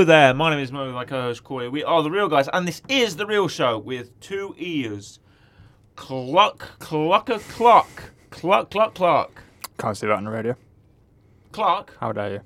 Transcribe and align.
Hello 0.00 0.06
there, 0.06 0.32
my 0.32 0.48
name 0.48 0.60
is 0.60 0.72
Mo, 0.72 0.90
my 0.94 1.04
co-host 1.04 1.44
Corey. 1.44 1.68
We 1.68 1.84
are 1.84 2.02
the 2.02 2.10
Real 2.10 2.26
Guys, 2.26 2.48
and 2.54 2.66
this 2.66 2.80
is 2.88 3.16
the 3.16 3.26
Real 3.26 3.48
Show 3.48 3.76
with 3.76 4.18
two 4.18 4.54
ears. 4.56 5.20
Cluck, 5.94 6.78
cluck, 6.78 7.28
a 7.28 7.38
cluck, 7.38 8.12
cluck, 8.30 8.70
cluck, 8.70 8.94
cluck, 8.94 9.42
Can't 9.76 9.94
see 9.94 10.06
that 10.06 10.14
on 10.14 10.24
the 10.24 10.30
radio. 10.30 10.56
cluck. 11.52 11.94
How 12.00 12.12
dare 12.12 12.32
you? 12.32 12.40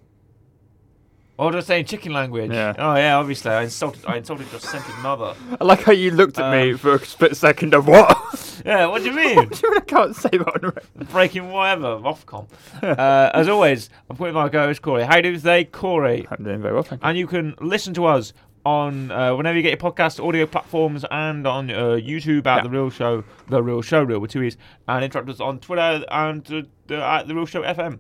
Or 1.37 1.51
did 1.51 1.59
I 1.59 1.61
say 1.63 1.81
in 1.81 1.87
chicken 1.87 2.13
language? 2.13 2.53
Yeah. 2.53 2.75
Oh 2.79 2.95
yeah, 2.95 3.17
obviously 3.17 3.51
I 3.51 3.63
insulted. 3.65 4.05
I 4.07 4.17
insulted 4.19 4.47
your 4.53 4.61
scented 4.61 4.95
mother. 5.03 5.35
I 5.61 5.65
like 5.65 5.83
how 5.83 5.91
you 5.93 6.13
looked 6.13 6.39
at 6.39 6.53
me 6.53 6.73
Um, 6.73 6.79
for 6.79 6.95
a 6.95 7.05
split 7.05 7.37
second 7.37 7.75
of 7.75 7.87
what? 7.89 8.17
Yeah, 8.65 8.87
what 8.87 9.03
do 9.03 9.11
you 9.11 9.15
mean? 9.17 9.37
what 9.37 9.51
do 9.51 9.61
you 9.63 9.71
mean 9.73 9.79
I 9.83 9.85
can't 9.85 10.17
say 10.17 10.29
that 10.31 10.47
on 10.49 10.61
radio? 10.63 11.11
Breaking 11.13 11.51
whatever, 11.51 11.99
Ofcom. 11.99 12.47
Uh, 12.83 13.31
as 13.35 13.47
always, 13.49 13.91
I'm 14.09 14.17
putting 14.17 14.35
my 14.35 14.49
co-host 14.49 14.81
Corey. 14.81 15.03
How 15.03 15.21
do 15.21 15.37
they, 15.37 15.65
Corey? 15.65 16.27
I'm 16.31 16.43
doing 16.45 16.63
very 16.63 16.73
well, 16.73 16.83
thank 16.83 17.03
you. 17.03 17.09
And 17.09 17.19
you 17.19 17.27
can 17.27 17.55
listen 17.61 17.93
to 17.95 18.07
us 18.07 18.33
on 18.65 19.11
uh, 19.11 19.35
whenever 19.35 19.57
you 19.59 19.63
get 19.63 19.69
your 19.83 19.93
podcast 19.93 20.25
audio 20.27 20.47
platforms 20.47 21.05
and 21.11 21.47
on 21.47 21.71
uh, 21.71 21.75
YouTube 22.01 22.47
at 22.47 22.59
Yeah. 22.59 22.63
the 22.63 22.71
Real 22.71 22.89
Show, 22.89 23.25
the 23.49 23.63
Real 23.63 23.83
Show, 23.83 24.03
Real 24.03 24.21
with 24.21 24.31
two 24.31 24.43
e's, 24.43 24.57
and 24.89 25.05
interact 25.05 25.27
with 25.27 25.37
us 25.37 25.41
on 25.41 25.59
Twitter 25.59 26.03
and 26.11 26.67
uh, 26.91 26.95
at 26.95 27.29
the 27.29 27.35
Real 27.35 27.45
Show 27.45 27.61
FM. 27.63 27.99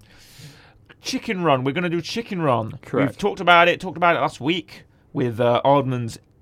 Chicken 1.04 1.44
Run. 1.44 1.64
We're 1.64 1.72
going 1.72 1.84
to 1.84 1.90
do 1.90 2.00
Chicken 2.00 2.40
Run. 2.40 2.78
We've 2.92 3.18
talked 3.18 3.40
about 3.40 3.68
it. 3.68 3.78
Talked 3.78 3.98
about 3.98 4.16
it 4.16 4.20
last 4.20 4.40
week 4.40 4.84
with 5.12 5.38
uh, 5.38 5.60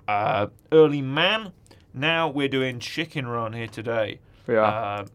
uh, 0.09 0.47
Early 0.71 1.03
Man. 1.03 1.53
Now 1.93 2.29
we're 2.29 2.49
doing 2.49 2.79
Chicken 2.79 3.27
Run 3.27 3.53
here 3.53 3.67
today. 3.67 4.21
Are. 4.49 5.01
Uh, 5.01 5.07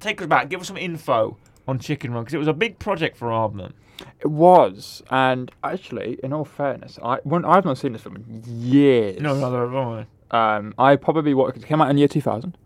take 0.00 0.20
us 0.20 0.28
back. 0.28 0.50
Give 0.50 0.60
us 0.60 0.68
some 0.68 0.76
info 0.76 1.38
on 1.66 1.78
Chicken 1.78 2.12
Run 2.12 2.24
because 2.24 2.34
it 2.34 2.38
was 2.38 2.48
a 2.48 2.52
big 2.52 2.78
project 2.78 3.16
for 3.16 3.28
Aardman. 3.28 3.72
it 4.20 4.30
was, 4.30 5.02
and 5.10 5.50
actually, 5.64 6.18
in 6.22 6.32
all 6.32 6.44
fairness, 6.44 6.98
I 7.02 7.18
when, 7.24 7.44
I've 7.44 7.64
not 7.64 7.78
seen 7.78 7.92
this 7.92 8.02
film 8.02 8.16
in 8.16 8.42
years. 8.46 9.20
No, 9.20 9.34
neither 9.34 9.68
have 9.68 9.74
I. 9.74 10.06
Um, 10.30 10.74
I 10.78 10.96
probably 10.96 11.34
what 11.34 11.56
it 11.56 11.64
came 11.64 11.80
out 11.80 11.90
in 11.90 11.96
the 11.96 12.00
year 12.00 12.08
2000. 12.08 12.56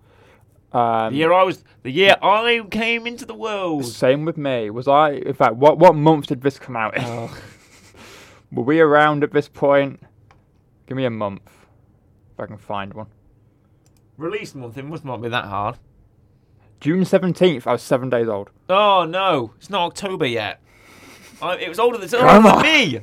Um, 0.76 1.12
The 1.12 1.18
year 1.18 1.32
I 1.32 1.42
was, 1.42 1.64
the 1.82 1.90
year 1.90 2.16
I 2.22 2.62
came 2.70 3.06
into 3.06 3.24
the 3.24 3.34
world. 3.34 3.84
Same 3.86 4.24
with 4.24 4.36
me. 4.36 4.70
Was 4.70 4.88
I? 4.88 5.12
In 5.12 5.34
fact, 5.34 5.54
what 5.56 5.78
what 5.78 5.94
month 5.94 6.26
did 6.26 6.42
this 6.42 6.58
come 6.58 6.76
out 6.76 6.96
in? 6.96 7.04
Oh, 7.04 7.36
Were 8.52 8.62
we 8.62 8.80
around 8.80 9.24
at 9.24 9.32
this 9.32 9.48
point? 9.48 10.00
Give 10.86 10.96
me 10.96 11.04
a 11.04 11.10
month, 11.10 11.42
if 12.32 12.40
I 12.40 12.46
can 12.46 12.58
find 12.58 12.94
one. 12.94 13.06
release 14.16 14.54
month. 14.54 14.78
It 14.78 14.84
must 14.84 15.04
not 15.04 15.20
be 15.22 15.28
that 15.28 15.46
hard. 15.46 15.78
June 16.80 17.00
17th. 17.04 17.66
I 17.66 17.72
was 17.72 17.82
seven 17.82 18.10
days 18.10 18.28
old. 18.28 18.50
Oh 18.68 19.04
no, 19.04 19.52
it's 19.56 19.70
not 19.70 19.86
October 19.86 20.26
yet. 20.26 20.60
I, 21.42 21.56
it 21.56 21.68
was 21.68 21.78
older 21.78 21.98
than, 21.98 22.14
older 22.20 22.48
than 22.48 22.62
me. 22.62 23.00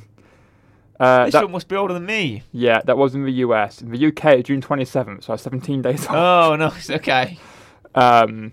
Uh, 0.98 1.24
This 1.24 1.32
that- 1.32 1.40
film 1.40 1.52
must 1.52 1.68
be 1.68 1.76
older 1.76 1.92
than 1.94 2.06
me. 2.06 2.42
Yeah, 2.52 2.80
that 2.84 2.96
was 2.96 3.14
in 3.14 3.24
the 3.24 3.32
US. 3.46 3.82
In 3.82 3.90
the 3.90 4.06
UK, 4.06 4.44
June 4.44 4.60
27th, 4.62 5.24
so 5.24 5.32
I 5.32 5.34
was 5.34 5.42
17 5.42 5.82
days 5.82 6.06
old. 6.06 6.16
Oh 6.16 6.56
no, 6.56 6.68
it's 6.68 6.88
okay. 6.90 7.38
Um, 7.94 8.52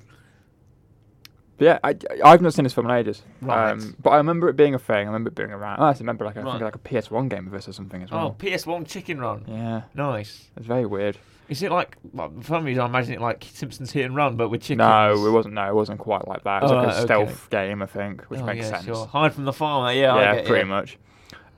but 1.57 1.65
yeah, 1.65 1.79
I, 1.83 1.95
I've 2.25 2.41
not 2.41 2.53
seen 2.53 2.63
this 2.63 2.73
film 2.73 2.89
in 2.89 2.95
ages. 2.95 3.21
Right. 3.41 3.71
Um, 3.71 3.95
but 4.01 4.11
I 4.11 4.17
remember 4.17 4.49
it 4.49 4.55
being 4.55 4.73
a 4.73 4.79
thing. 4.79 4.95
I 4.95 5.01
remember 5.03 5.27
it 5.29 5.35
being 5.35 5.51
around. 5.51 5.79
Oh, 5.79 5.83
I 5.85 5.89
actually 5.91 6.03
remember 6.05 6.25
like, 6.25 6.37
I 6.37 6.41
Right. 6.41 6.51
think 6.53 6.63
like 6.63 6.75
a 6.75 6.79
PS1 6.79 7.29
game 7.29 7.45
of 7.45 7.53
this 7.53 7.67
or 7.67 7.73
something 7.73 8.01
as 8.01 8.09
well. 8.11 8.19
Oh, 8.19 8.23
well. 8.27 8.35
PS1 8.39 8.87
Chicken 8.87 9.19
Run. 9.19 9.45
Yeah, 9.47 9.81
Nice. 9.93 10.49
it's 10.57 10.65
very 10.65 10.85
weird. 10.87 11.17
Is 11.49 11.61
it 11.61 11.71
like? 11.71 11.97
Well, 12.13 12.31
for 12.39 12.47
some 12.47 12.63
reason, 12.63 12.81
I 12.81 12.85
imagine 12.85 13.13
it 13.13 13.19
like 13.21 13.45
Simpsons 13.51 13.91
Hit 13.91 14.05
and 14.05 14.15
Run, 14.15 14.37
but 14.37 14.47
with 14.49 14.61
chickens. 14.61 14.77
No, 14.77 15.27
it 15.27 15.31
wasn't. 15.31 15.53
No, 15.55 15.67
it 15.67 15.75
wasn't 15.75 15.99
quite 15.99 16.25
like 16.25 16.45
that. 16.45 16.63
It 16.63 16.65
was 16.67 16.71
Oh, 16.71 16.75
like 16.75 16.83
a 16.85 16.87
right, 16.87 16.95
okay. 16.95 17.03
stealth 17.05 17.49
game, 17.49 17.81
I 17.81 17.85
think, 17.87 18.21
which 18.29 18.39
oh, 18.39 18.45
makes 18.45 18.65
yeah, 18.65 18.71
sense. 18.71 18.85
Sure. 18.85 19.05
Hide 19.07 19.33
from 19.33 19.43
the 19.43 19.51
farmer. 19.51 19.91
Yeah, 19.91 20.15
I 20.15 20.21
yeah, 20.21 20.35
get 20.35 20.45
pretty 20.45 20.61
it. 20.61 20.65
much. 20.67 20.97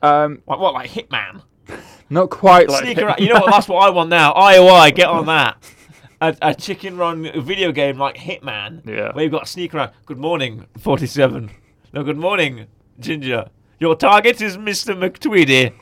Um, 0.02 0.42
What, 0.46 0.60
what, 0.60 0.74
like 0.74 0.90
Hitman? 0.90 1.44
not 2.10 2.32
quite 2.32 2.70
like. 2.70 2.84
Sneak 2.84 2.98
around. 2.98 3.20
You 3.20 3.30
know 3.36 3.40
what? 3.42 3.52
That's 3.52 3.68
what 3.68 3.86
I 3.88 3.92
want 3.92 4.10
now. 4.10 4.34
IOI, 4.34 4.96
get 4.96 5.08
on 5.08 5.28
that. 5.28 5.58
A, 6.24 6.34
a 6.42 6.56
chicken 6.56 6.96
run 6.96 7.30
video 7.44 7.74
game 7.74 7.98
like 7.98 8.16
Hitman. 8.16 8.86
Yeah. 8.88 9.12
Where 9.14 9.24
you've 9.26 9.32
got 9.34 9.46
to 9.46 9.52
sneak 9.52 9.74
around. 9.74 9.92
Good 10.06 10.18
morning, 10.18 10.66
47. 10.80 11.50
No, 11.92 12.02
good 12.04 12.18
morning, 12.18 12.68
Ginger. 12.98 13.50
Your 13.80 13.96
target 13.96 14.42
is 14.42 14.56
Mr. 14.56 14.96
McTweedy. 14.98 15.74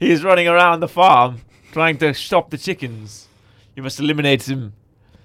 He 0.00 0.10
is 0.10 0.24
running 0.24 0.48
around 0.48 0.80
the 0.80 0.88
farm 0.88 1.42
trying 1.70 1.98
to 1.98 2.12
stop 2.14 2.50
the 2.50 2.58
chickens. 2.58 3.28
You 3.76 3.84
must 3.84 4.00
eliminate 4.00 4.48
him 4.48 4.72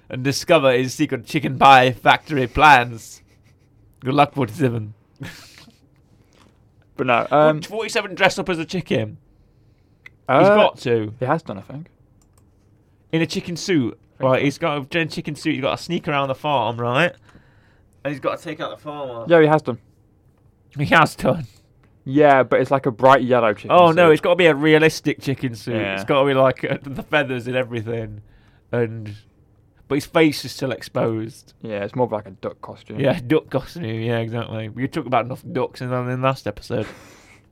and 0.09 0.23
discover 0.23 0.71
his 0.73 0.93
secret 0.93 1.25
chicken 1.25 1.57
pie 1.57 1.91
factory 1.93 2.45
plans. 2.45 3.23
Good 4.01 4.13
luck, 4.13 4.35
47. 4.35 4.93
But 6.97 7.07
no. 7.07 7.27
Um, 7.29 7.61
47 7.61 8.15
dressed 8.15 8.39
up 8.39 8.47
as 8.47 8.57
a 8.57 8.63
chicken. 8.63 9.17
uh, 10.29 10.39
He's 10.39 10.47
got 10.47 10.77
to. 10.79 11.13
He 11.19 11.25
has 11.25 11.43
done, 11.43 11.57
I 11.57 11.61
think. 11.61 11.87
in 13.11 13.21
a 13.21 13.25
chicken 13.25 13.57
suit. 13.57 13.99
Right, 14.19 14.43
he's 14.43 14.57
got 14.57 14.81
a 14.81 14.85
gen- 14.85 15.09
chicken 15.09 15.35
suit. 15.35 15.53
He's 15.53 15.61
got 15.61 15.77
to 15.77 15.83
sneak 15.83 16.07
around 16.07 16.29
the 16.29 16.35
farm, 16.35 16.79
right? 16.79 17.13
And 18.03 18.13
he's 18.13 18.19
got 18.19 18.37
to 18.37 18.43
take 18.43 18.59
out 18.59 18.69
the 18.69 18.81
farmer. 18.81 19.25
Yeah, 19.27 19.41
he 19.41 19.47
has 19.47 19.61
done. 19.61 19.79
He 20.77 20.85
has 20.85 21.15
done. 21.15 21.47
Yeah, 22.05 22.43
but 22.43 22.61
it's 22.61 22.69
like 22.69 22.85
a 22.85 22.91
bright 22.91 23.23
yellow 23.23 23.53
chicken. 23.53 23.71
Oh 23.71 23.91
no, 23.91 24.11
it's 24.11 24.21
got 24.21 24.31
to 24.31 24.35
be 24.35 24.45
a 24.45 24.53
realistic 24.53 25.21
chicken 25.21 25.55
suit. 25.55 25.75
Yeah. 25.75 25.95
It's 25.95 26.03
got 26.03 26.21
to 26.21 26.27
be 26.27 26.35
like 26.35 26.63
uh, 26.63 26.77
the 26.83 27.01
feathers 27.01 27.47
and 27.47 27.55
everything, 27.55 28.21
and 28.71 29.15
but 29.87 29.95
his 29.95 30.05
face 30.05 30.45
is 30.45 30.51
still 30.51 30.71
exposed. 30.71 31.53
Yeah, 31.61 31.83
it's 31.83 31.95
more 31.95 32.05
of 32.05 32.11
like 32.11 32.27
a 32.27 32.31
duck 32.31 32.61
costume. 32.61 32.99
Yeah, 32.99 33.19
duck 33.25 33.49
costume. 33.49 33.85
Yeah, 33.85 34.19
exactly. 34.19 34.69
We 34.69 34.87
talked 34.87 35.07
about 35.07 35.25
enough 35.25 35.43
ducks 35.51 35.81
in 35.81 35.89
the 35.89 35.95
in 35.95 36.21
last 36.21 36.45
episode. 36.45 36.87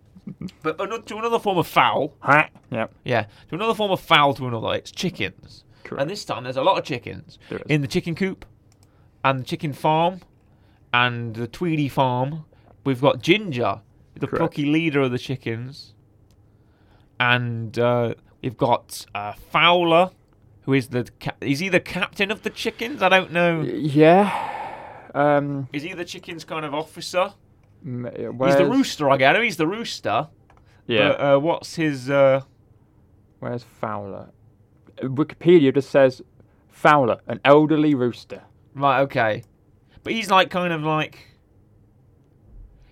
but 0.62 0.79
another, 0.79 1.02
to 1.02 1.18
another 1.18 1.40
form 1.40 1.57
of 1.57 1.68
fowl. 1.68 2.13
Ha! 2.19 2.50
Yep. 2.72 2.94
Yeah, 3.03 3.25
to 3.50 3.56
another 3.56 3.73
form 3.73 3.91
of 3.91 4.02
fowl 4.02 4.35
to 4.35 4.47
another. 4.47 4.75
It's 4.75 4.91
chickens. 4.91 5.63
Correct. 5.84 6.02
And 6.02 6.10
this 6.10 6.24
time 6.26 6.44
there's 6.44 6.58
a 6.58 6.64
lot 6.64 6.78
of 6.78 6.84
chickens. 6.86 7.38
In 7.68 7.82
the 7.82 7.88
chicken 7.88 8.16
coop 8.16 8.46
and 9.24 9.40
the 9.42 9.44
chicken 9.46 9.74
farm 9.74 10.22
and 10.94 11.36
the 11.36 11.48
Tweedy 11.48 11.90
farm. 11.90 12.46
We've 12.86 13.00
got 13.02 13.22
Ginger, 13.22 13.82
the 14.16 14.28
Correct. 14.28 14.38
plucky 14.40 14.66
leader 14.66 15.02
of 15.02 15.12
the 15.12 15.18
chickens, 15.18 15.94
and 17.20 17.78
uh, 17.80 18.16
we've 18.42 18.58
got 18.58 19.06
uh, 19.16 19.34
Fowler, 19.52 20.12
who 20.64 20.74
is 20.74 20.90
the 20.90 21.08
ca- 21.20 21.36
is 21.42 21.60
he 21.60 21.70
the 21.70 21.80
captain 21.80 22.32
of 22.32 22.44
the 22.44 22.50
chickens? 22.50 23.02
I 23.02 23.10
don't 23.10 23.32
know. 23.32 23.62
Yeah. 23.62 24.50
Um. 25.16 25.70
Is 25.72 25.84
he 25.84 25.94
the 25.94 26.06
chickens 26.06 26.44
kind 26.44 26.66
of 26.66 26.74
officer? 26.74 27.34
m- 27.86 28.10
He's 28.16 28.56
the 28.58 28.66
rooster. 28.70 29.10
I 29.10 29.18
get. 29.18 29.36
him. 29.36 29.44
he's 29.44 29.58
the 29.58 29.68
rooster. 29.68 30.28
Yeah. 30.88 31.10
But, 31.10 31.22
uh, 31.22 31.40
what's 31.40 31.76
his? 31.76 32.10
Uh, 32.10 32.42
Where's 33.40 33.64
Fowler? 33.64 34.30
Wikipedia 35.02 35.74
just 35.74 35.90
says 35.90 36.22
Fowler, 36.70 37.20
an 37.28 37.40
elderly 37.46 37.96
rooster. 37.96 38.44
right. 38.76 39.02
Okay. 39.02 39.44
But 40.04 40.14
he's 40.14 40.30
like 40.30 40.50
kind 40.50 40.74
of 40.74 40.81
like. 40.84 41.18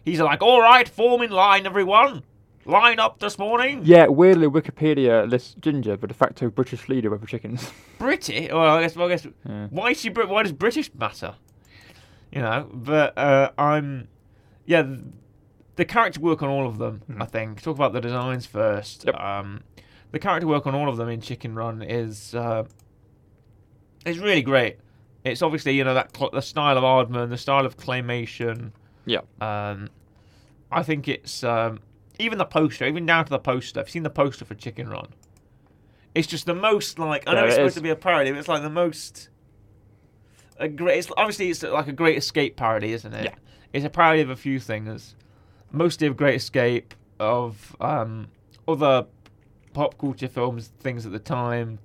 He's 0.05 0.19
like, 0.19 0.41
all 0.41 0.61
right, 0.61 0.87
form 0.89 1.21
in 1.21 1.29
line, 1.31 1.65
everyone. 1.65 2.23
Line 2.65 2.99
up 2.99 3.19
this 3.19 3.37
morning. 3.39 3.81
Yeah, 3.83 4.07
weirdly, 4.07 4.47
Wikipedia 4.47 5.29
lists 5.29 5.55
Ginger, 5.59 5.97
the 5.97 6.07
de 6.07 6.13
facto 6.13 6.49
British 6.49 6.87
leader 6.89 7.13
of 7.13 7.21
the 7.21 7.27
chickens. 7.27 7.71
British. 7.99 8.49
Well, 8.51 8.77
I 8.77 8.81
guess. 8.81 8.95
Well, 8.95 9.07
I 9.07 9.09
guess. 9.09 9.27
Yeah. 9.47 9.67
Why 9.71 9.89
is 9.91 9.99
she? 9.99 10.09
Brit- 10.09 10.29
Why 10.29 10.43
does 10.43 10.51
British 10.53 10.93
matter? 10.93 11.35
You 12.31 12.41
know. 12.41 12.69
But 12.71 13.17
uh, 13.17 13.51
I'm. 13.57 14.07
Yeah. 14.65 14.95
The 15.75 15.85
character 15.85 16.19
work 16.19 16.43
on 16.43 16.49
all 16.49 16.67
of 16.67 16.77
them. 16.77 17.01
I 17.19 17.25
think. 17.25 17.61
Talk 17.61 17.75
about 17.75 17.93
the 17.93 18.01
designs 18.01 18.45
first. 18.45 19.05
Yep. 19.05 19.15
Um, 19.19 19.63
the 20.11 20.19
character 20.19 20.47
work 20.47 20.67
on 20.67 20.75
all 20.75 20.89
of 20.89 20.97
them 20.97 21.09
in 21.09 21.21
Chicken 21.21 21.55
Run 21.55 21.81
is 21.81 22.35
uh, 22.35 22.63
is 24.05 24.19
really 24.19 24.41
great. 24.41 24.77
It's 25.23 25.41
obviously 25.41 25.73
you 25.75 25.83
know 25.83 25.93
that 25.93 26.15
cl- 26.15 26.31
the 26.31 26.41
style 26.41 26.77
of 26.77 26.83
Aardman, 26.83 27.29
the 27.29 27.37
style 27.37 27.65
of 27.65 27.77
claymation. 27.77 28.71
Yeah. 29.05 29.21
Um, 29.39 29.89
I 30.71 30.83
think 30.83 31.07
it's 31.07 31.43
um, 31.43 31.79
even 32.19 32.37
the 32.37 32.45
poster, 32.45 32.85
even 32.85 33.05
down 33.05 33.25
to 33.25 33.29
the 33.29 33.39
poster. 33.39 33.79
I've 33.79 33.89
seen 33.89 34.03
the 34.03 34.09
poster 34.09 34.45
for 34.45 34.55
Chicken 34.55 34.89
Run. 34.89 35.07
It's 36.13 36.27
just 36.27 36.45
the 36.45 36.55
most 36.55 36.99
like 36.99 37.23
I 37.27 37.33
know 37.33 37.39
Yeah, 37.41 37.45
it's 37.45 37.53
it 37.53 37.55
supposed 37.55 37.71
is. 37.71 37.75
to 37.75 37.81
be 37.81 37.89
a 37.89 37.95
parody, 37.95 38.31
but 38.31 38.39
it's 38.39 38.47
like 38.47 38.61
the 38.63 38.69
most 38.69 39.29
a 40.57 40.67
great. 40.67 40.99
It's, 40.99 41.11
obviously, 41.17 41.49
it's 41.49 41.63
like 41.63 41.87
a 41.87 41.93
Great 41.93 42.17
Escape 42.17 42.55
parody, 42.55 42.93
isn't 42.93 43.13
it? 43.13 43.25
Yeah. 43.25 43.35
It's 43.73 43.85
a 43.85 43.89
parody 43.89 44.21
of 44.21 44.29
a 44.29 44.35
few 44.35 44.59
things, 44.59 45.15
mostly 45.71 46.07
of 46.07 46.17
Great 46.17 46.35
Escape, 46.35 46.93
of 47.19 47.75
um, 47.79 48.27
other 48.67 49.05
pop 49.73 49.97
culture 49.97 50.27
films, 50.27 50.71
things 50.79 51.05
at 51.05 51.11
the 51.11 51.19
time, 51.19 51.79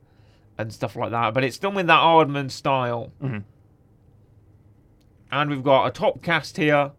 and 0.58 0.72
stuff 0.72 0.96
like 0.96 1.10
that. 1.10 1.34
But 1.34 1.44
it's 1.44 1.58
done 1.58 1.74
with 1.74 1.86
that 1.86 2.00
Aardman 2.00 2.50
style, 2.50 3.12
Mhm. 3.22 3.44
and 5.30 5.50
we've 5.50 5.62
got 5.62 5.86
a 5.86 5.90
top 5.90 6.22
cast 6.22 6.56
here. 6.56 6.92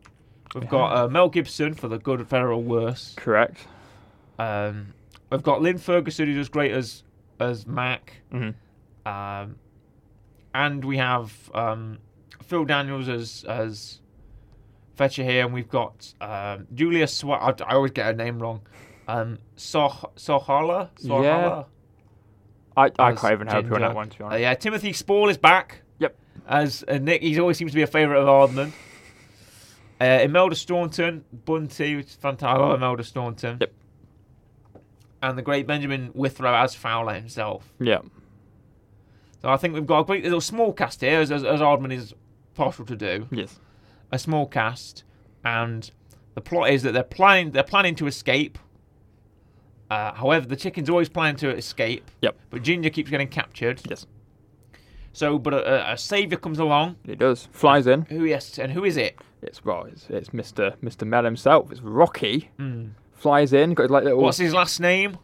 We've 0.55 0.69
got 0.69 0.95
uh, 0.95 1.07
Mel 1.09 1.29
Gibson 1.29 1.73
for 1.73 1.87
the 1.87 1.97
good, 1.99 2.25
federal 2.27 2.63
worse. 2.63 3.13
Correct. 3.17 3.67
Um, 4.39 4.93
we've 5.29 5.43
got 5.43 5.61
Lynn 5.61 5.77
Ferguson, 5.77 6.27
who's 6.27 6.37
as 6.37 6.49
great 6.49 6.71
as 6.71 7.03
as 7.39 7.67
Mac. 7.67 8.21
hmm 8.31 8.49
Um, 9.05 9.55
and 10.53 10.83
we 10.83 10.97
have 10.97 11.51
um, 11.53 11.99
Phil 12.43 12.65
Daniels 12.65 13.09
as 13.09 13.43
as 13.47 13.99
Fetcher 14.95 15.23
here, 15.23 15.45
and 15.45 15.53
we've 15.53 15.69
got 15.69 16.13
um, 16.21 16.65
Julia 16.73 17.07
Swart. 17.07 17.61
I, 17.61 17.65
I 17.65 17.73
always 17.75 17.91
get 17.91 18.05
her 18.05 18.13
name 18.13 18.39
wrong. 18.39 18.61
Um, 19.07 19.39
Soh 19.55 20.11
Sohala. 20.15 20.89
Yeah. 21.01 21.63
I, 22.75 22.91
I 22.99 23.13
can't 23.13 23.33
even 23.33 23.47
help 23.47 23.65
you 23.65 23.73
on 23.73 23.81
that 23.81 23.95
one, 23.95 24.09
to 24.09 24.17
be 24.19 24.23
Uh, 24.23 24.35
yeah, 24.35 24.53
Timothy 24.53 24.93
Spall 24.93 25.29
is 25.29 25.37
back. 25.37 25.81
Yep. 25.99 26.15
As 26.47 26.83
uh, 26.87 26.99
Nick, 26.99 27.23
he 27.23 27.39
always 27.39 27.57
seems 27.57 27.71
to 27.71 27.75
be 27.75 27.81
a 27.81 27.87
favourite 27.87 28.19
of 28.19 28.27
Aardman. 28.27 28.71
Uh, 29.99 30.19
Imelda 30.21 30.55
Staunton, 30.55 31.23
Bunty, 31.45 31.95
which 31.95 32.05
is 32.07 32.15
fantastic. 32.15 32.55
I 32.55 32.57
love 32.59 32.75
Imelda 32.75 33.03
Staunton. 33.03 33.57
Yep. 33.59 33.73
And 35.23 35.37
the 35.37 35.41
great 35.41 35.65
Benjamin 35.65 36.11
Whitrow 36.13 36.63
as 36.63 36.75
Fowler 36.75 37.15
himself. 37.15 37.73
Yeah. 37.79 38.01
So 39.41 39.49
I 39.49 39.57
think 39.57 39.73
we've 39.73 39.87
got 39.87 40.01
a 40.01 40.03
great 40.03 40.23
little 40.23 40.41
small 40.41 40.71
cast 40.71 41.01
here, 41.01 41.19
as, 41.19 41.31
as, 41.31 41.43
as 41.43 41.61
is 41.91 42.13
partial 42.53 42.85
to 42.85 42.95
do. 42.95 43.27
Yes. 43.31 43.59
A 44.11 44.19
small 44.19 44.45
cast, 44.45 45.03
and 45.43 45.89
the 46.35 46.41
plot 46.41 46.69
is 46.69 46.83
that 46.83 46.93
they're 46.93 47.03
planning 47.03 47.51
they're 47.51 47.63
planning 47.63 47.95
to 47.95 48.07
escape. 48.07 48.59
Uh, 49.89 50.13
however, 50.13 50.45
the 50.45 50.55
chicken's 50.55 50.89
always 50.89 51.09
planning 51.09 51.37
to 51.37 51.49
escape. 51.49 52.09
Yep. 52.21 52.37
But 52.49 52.63
Ginger 52.63 52.89
keeps 52.89 53.09
getting 53.09 53.29
captured. 53.29 53.81
Yes. 53.89 54.05
So, 55.13 55.39
but 55.39 55.53
a, 55.53 55.93
a, 55.93 55.97
savior 55.97 56.37
comes 56.37 56.59
along. 56.59 56.97
It 57.05 57.17
does. 57.17 57.47
Flies 57.51 57.87
in. 57.87 58.03
Who 58.03 58.25
yes, 58.25 58.59
and 58.59 58.71
who 58.71 58.83
is 58.83 58.97
it? 58.97 59.17
It's 59.41 59.65
well, 59.65 59.85
it's, 59.85 60.05
it's 60.09 60.29
Mr. 60.29 60.75
Mr. 60.77 61.07
Mel 61.07 61.23
himself. 61.23 61.71
It's 61.71 61.81
Rocky. 61.81 62.51
Hmm. 62.57 62.89
Flies 63.13 63.51
in. 63.53 63.73
Got 63.73 63.89
like 63.89 64.03
little. 64.03 64.21
What's 64.21 64.37
his 64.37 64.53
last 64.53 64.79
name? 64.79 65.17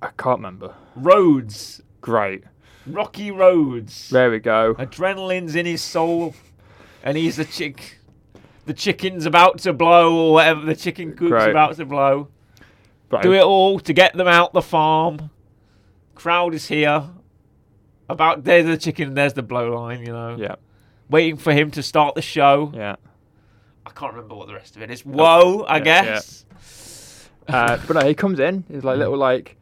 I 0.00 0.08
can't 0.16 0.38
remember. 0.38 0.74
Rhodes. 0.96 1.82
Great. 2.00 2.44
Rocky 2.86 3.30
Rhodes. 3.30 4.10
There 4.10 4.30
we 4.30 4.38
go. 4.38 4.74
Adrenaline's 4.74 5.54
in 5.54 5.66
his 5.66 5.82
soul, 5.82 6.34
and 7.02 7.16
he's 7.16 7.36
the 7.36 7.44
chick. 7.44 7.98
The 8.66 8.74
chicken's 8.74 9.26
about 9.26 9.58
to 9.60 9.72
blow, 9.72 10.28
or 10.28 10.32
whatever. 10.34 10.64
The 10.64 10.76
chicken 10.76 11.12
coop's 11.12 11.32
Great. 11.32 11.50
about 11.50 11.76
to 11.76 11.84
blow. 11.84 12.28
Do 13.22 13.32
it 13.32 13.42
all 13.42 13.78
to 13.80 13.92
get 13.92 14.14
them 14.14 14.26
out 14.28 14.52
the 14.52 14.62
farm. 14.62 15.30
Crowd 16.14 16.54
is 16.54 16.66
here. 16.68 17.04
About 18.08 18.44
there's 18.44 18.66
the 18.66 18.76
chicken, 18.76 19.14
there's 19.14 19.32
the 19.34 19.42
blow 19.42 19.72
line. 19.74 20.00
You 20.00 20.12
know, 20.12 20.36
Yeah. 20.38 20.56
waiting 21.08 21.36
for 21.36 21.52
him 21.52 21.70
to 21.72 21.82
start 21.82 22.14
the 22.14 22.22
show. 22.22 22.72
Yeah. 22.74 22.96
I 23.86 23.90
can't 23.90 24.12
remember 24.14 24.34
what 24.34 24.48
the 24.48 24.54
rest 24.54 24.76
of 24.76 24.82
it 24.82 24.90
is. 24.90 25.04
Whoa, 25.04 25.62
I 25.68 25.76
Yeah, 25.78 25.82
guess. 25.84 26.44
Uh, 27.46 27.78
but 27.86 27.94
no, 28.00 28.06
he 28.06 28.14
comes 28.14 28.40
in. 28.40 28.64
He's 28.70 28.82
like 28.84 28.98
little 28.98 29.16
like 29.16 29.56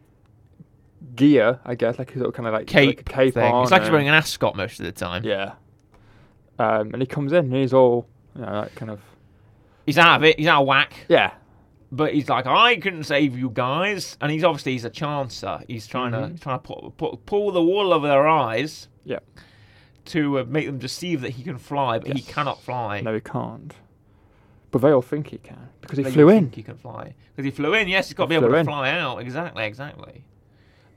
gear, 1.15 1.59
I 1.65 1.75
guess, 1.75 1.99
like 1.99 2.11
his 2.11 2.19
little 2.19 2.33
kind 2.33 2.47
of 2.47 2.55
like 2.55 2.67
cape, 2.67 2.99
like 2.99 3.05
cape 3.09 3.35
thing. 3.35 3.53
on. 3.53 3.63
It's 3.65 3.73
like 3.73 3.83
he's 3.83 3.91
wearing 3.91 4.09
an 4.09 4.15
ascot 4.15 4.57
most 4.57 4.79
of 4.81 4.87
the 4.87 4.93
time. 4.93 5.25
Yeah. 5.25 5.55
Um, 6.59 6.91
and 6.93 7.03
he 7.03 7.07
comes 7.07 7.33
in. 7.33 7.47
and 7.47 7.55
He's 7.55 7.73
all 7.75 8.07
you 8.37 8.43
know, 8.43 8.53
like 8.61 8.75
kind 8.77 8.91
of 8.91 9.01
He's 9.85 9.99
out 9.99 10.17
of 10.21 10.25
it. 10.25 10.39
He's 10.39 10.47
out 10.49 10.63
of 10.63 10.67
whack. 10.69 10.95
yeah. 11.09 11.33
But 11.95 12.15
he's 12.15 12.29
like, 12.31 12.47
I 12.47 12.77
couldn't 12.77 13.05
save 13.05 13.39
you 13.39 13.51
guys, 13.51 14.17
and 14.23 14.33
he's 14.33 14.43
obviously 14.45 14.73
he's 14.73 14.87
a 14.87 14.91
chancer. 14.91 15.63
He's 15.69 15.87
trying 15.87 16.13
to 16.13 16.19
Mhm. 16.19 16.31
he's 16.33 16.41
trying 16.41 16.59
to 16.59 16.63
put, 16.65 16.97
put, 16.97 17.27
pull 17.27 17.53
the 17.53 17.63
wool 17.63 17.93
over 17.93 18.09
their 18.09 18.27
eyes 18.27 18.89
Yeah. 19.05 19.19
to 20.07 20.39
uh, 20.41 20.45
make 20.49 20.65
them 20.67 20.79
deceive 20.79 21.21
that 21.21 21.31
he 21.33 21.43
can 21.43 21.59
fly, 21.59 21.99
but 21.99 22.17
he 22.17 22.23
cannot 22.23 22.61
fly. 22.63 23.03
No, 23.03 23.13
he 23.15 23.21
can't. 23.21 23.75
But 24.71 24.81
they 24.81 24.91
all 24.91 25.03
think 25.03 25.29
he 25.29 25.37
can 25.39 25.69
because 25.83 25.99
he 25.99 26.05
They 26.05 26.11
flew 26.13 26.31
in. 26.31 26.51
He 26.53 26.63
can 26.63 26.79
fly 26.79 27.15
because 27.37 27.45
he 27.45 27.51
flew 27.51 27.75
in. 27.75 27.89
Yes, 27.89 28.09
he's 28.09 28.15
got 28.15 28.25
to 28.25 28.29
be 28.31 28.37
able 28.37 28.49
to 28.49 28.55
in. 28.57 28.65
fly 28.65 28.91
out. 28.91 29.19
Exactly, 29.19 29.65
exactly. 29.65 30.25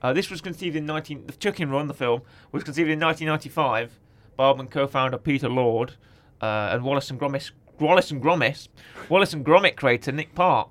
Uh, 0.01 0.13
this 0.13 0.29
was 0.29 0.39
conceived 0.39 0.77
in 0.77 0.85
19. 0.85 1.25
The 1.27 1.33
Chicken 1.33 1.69
Run, 1.69 1.87
the 1.87 1.93
film, 1.93 2.21
was 2.53 2.63
conceived 2.63 2.89
in 2.89 2.99
1995 2.99 3.99
by 4.37 4.43
Aardman 4.53 4.69
co-founder 4.69 5.17
Peter 5.17 5.49
Lord 5.49 5.95
uh, 6.41 6.69
and 6.71 6.83
Wallace 6.83 7.09
and 7.09 7.19
Gromit, 7.19 7.51
Wallace 7.81 8.11
and 8.11 8.21
Gromit, 8.23 8.69
Wallace 9.09 9.33
and 9.33 9.45
Gromit 9.45 9.75
creator 9.75 10.13
Nick 10.13 10.33
Park. 10.35 10.69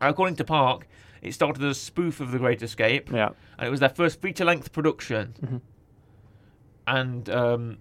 According 0.00 0.36
to 0.36 0.44
Park, 0.44 0.86
it 1.22 1.32
started 1.32 1.62
as 1.64 1.76
a 1.76 1.80
spoof 1.80 2.20
of 2.20 2.30
The 2.30 2.38
Great 2.38 2.62
Escape, 2.62 3.10
Yeah. 3.10 3.30
and 3.58 3.66
it 3.66 3.70
was 3.70 3.80
their 3.80 3.88
first 3.88 4.20
feature-length 4.20 4.72
production. 4.72 5.34
Mhm. 5.42 5.60
And 6.86 7.28
um, 7.30 7.78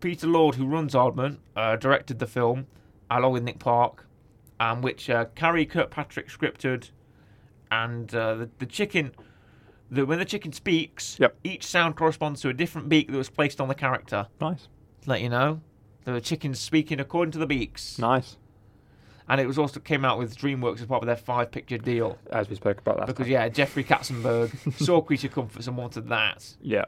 Peter 0.00 0.26
Lord, 0.26 0.54
who 0.54 0.66
runs 0.66 0.94
Aardman, 0.94 1.38
uh, 1.56 1.76
directed 1.76 2.18
the 2.18 2.26
film 2.26 2.66
along 3.10 3.32
with 3.32 3.42
Nick 3.42 3.58
Park, 3.58 4.06
um, 4.58 4.80
which 4.82 5.10
uh, 5.10 5.26
Karey 5.36 5.68
Kirkpatrick 5.68 6.28
scripted, 6.28 6.90
and 7.70 8.14
uh, 8.14 8.34
the, 8.34 8.50
the 8.58 8.66
chicken. 8.66 9.12
The, 9.90 10.04
when 10.06 10.18
the 10.18 10.24
chicken 10.24 10.52
speaks, 10.52 11.16
Yep. 11.20 11.36
each 11.44 11.64
sound 11.64 11.94
corresponds 11.96 12.40
to 12.40 12.48
a 12.48 12.52
different 12.52 12.88
beak 12.88 13.08
that 13.10 13.16
was 13.16 13.28
placed 13.30 13.60
on 13.60 13.68
the 13.68 13.74
character. 13.74 14.26
Nice. 14.40 14.68
To 15.02 15.10
let 15.10 15.20
you 15.20 15.28
know, 15.28 15.60
the 16.04 16.20
chicken's 16.20 16.58
speaking 16.58 16.98
according 16.98 17.32
to 17.32 17.38
the 17.38 17.46
beaks, 17.46 17.96
Nice. 17.98 18.36
And 19.28 19.40
it 19.40 19.46
was 19.46 19.58
also 19.58 19.80
came 19.80 20.04
out 20.04 20.18
with 20.18 20.36
DreamWorks 20.36 20.80
as 20.80 20.86
part 20.86 21.02
of 21.02 21.06
their 21.06 21.16
five-picture 21.16 21.78
deal. 21.78 22.18
As 22.30 22.48
we 22.48 22.56
spoke 22.56 22.78
about 22.78 22.98
last 22.98 23.06
Because 23.08 23.26
time. 23.26 23.32
yeah, 23.32 23.48
Jeffrey 23.48 23.84
Katzenberg 23.84 24.72
saw 24.84 25.00
Creature 25.00 25.28
Comforts 25.28 25.66
and 25.66 25.76
wanted 25.76 26.08
that. 26.08 26.54
Yeah. 26.60 26.84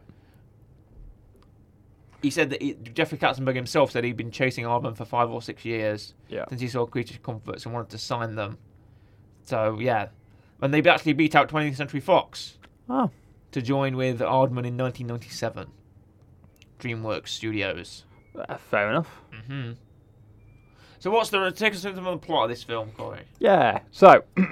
He 2.23 2.31
said 2.31 2.50
that 2.50 2.61
he, 2.61 2.75
Jeffrey 2.75 3.17
Katzenberg 3.19 3.55
himself 3.55 3.93
said 3.93 4.02
he'd 4.05 4.17
been 4.17 4.31
chasing 4.32 4.64
Aardman 4.64 4.96
for 4.96 5.05
five 5.05 5.31
or 5.31 5.40
six 5.40 5.64
years 5.64 6.14
Yeah. 6.29 6.44
since 6.49 6.61
he 6.61 6.69
saw 6.69 6.85
Creature 6.87 7.19
Comforts 7.23 7.64
and 7.64 7.73
wanted 7.75 7.90
to 7.90 7.99
sign 7.99 8.35
them. 8.35 8.58
So 9.44 9.79
yeah, 9.81 10.08
and 10.61 10.75
they 10.75 10.82
actually 10.88 11.12
beat 11.12 11.35
out 11.37 11.49
20th 11.49 11.76
Century 11.76 12.00
Fox 12.00 12.58
Oh. 12.88 13.11
to 13.52 13.62
join 13.62 13.96
with 13.96 14.19
Aardman 14.20 14.67
in 14.67 14.76
1997. 14.76 15.69
DreamWorks 16.81 17.29
Studios. 17.29 18.05
Uh, 18.37 18.56
fair 18.56 18.90
enough. 18.90 19.20
hmm 19.46 19.73
So 21.00 21.11
what's 21.11 21.31
the 21.31 21.50
take 21.53 21.75
us 21.75 21.85
into 21.85 22.00
the 22.00 22.17
plot 22.19 22.45
of 22.45 22.50
this 22.50 22.62
film, 22.65 22.91
Corey? 22.97 23.23
Yeah. 23.39 23.81
So, 23.93 24.25
so 24.37 24.43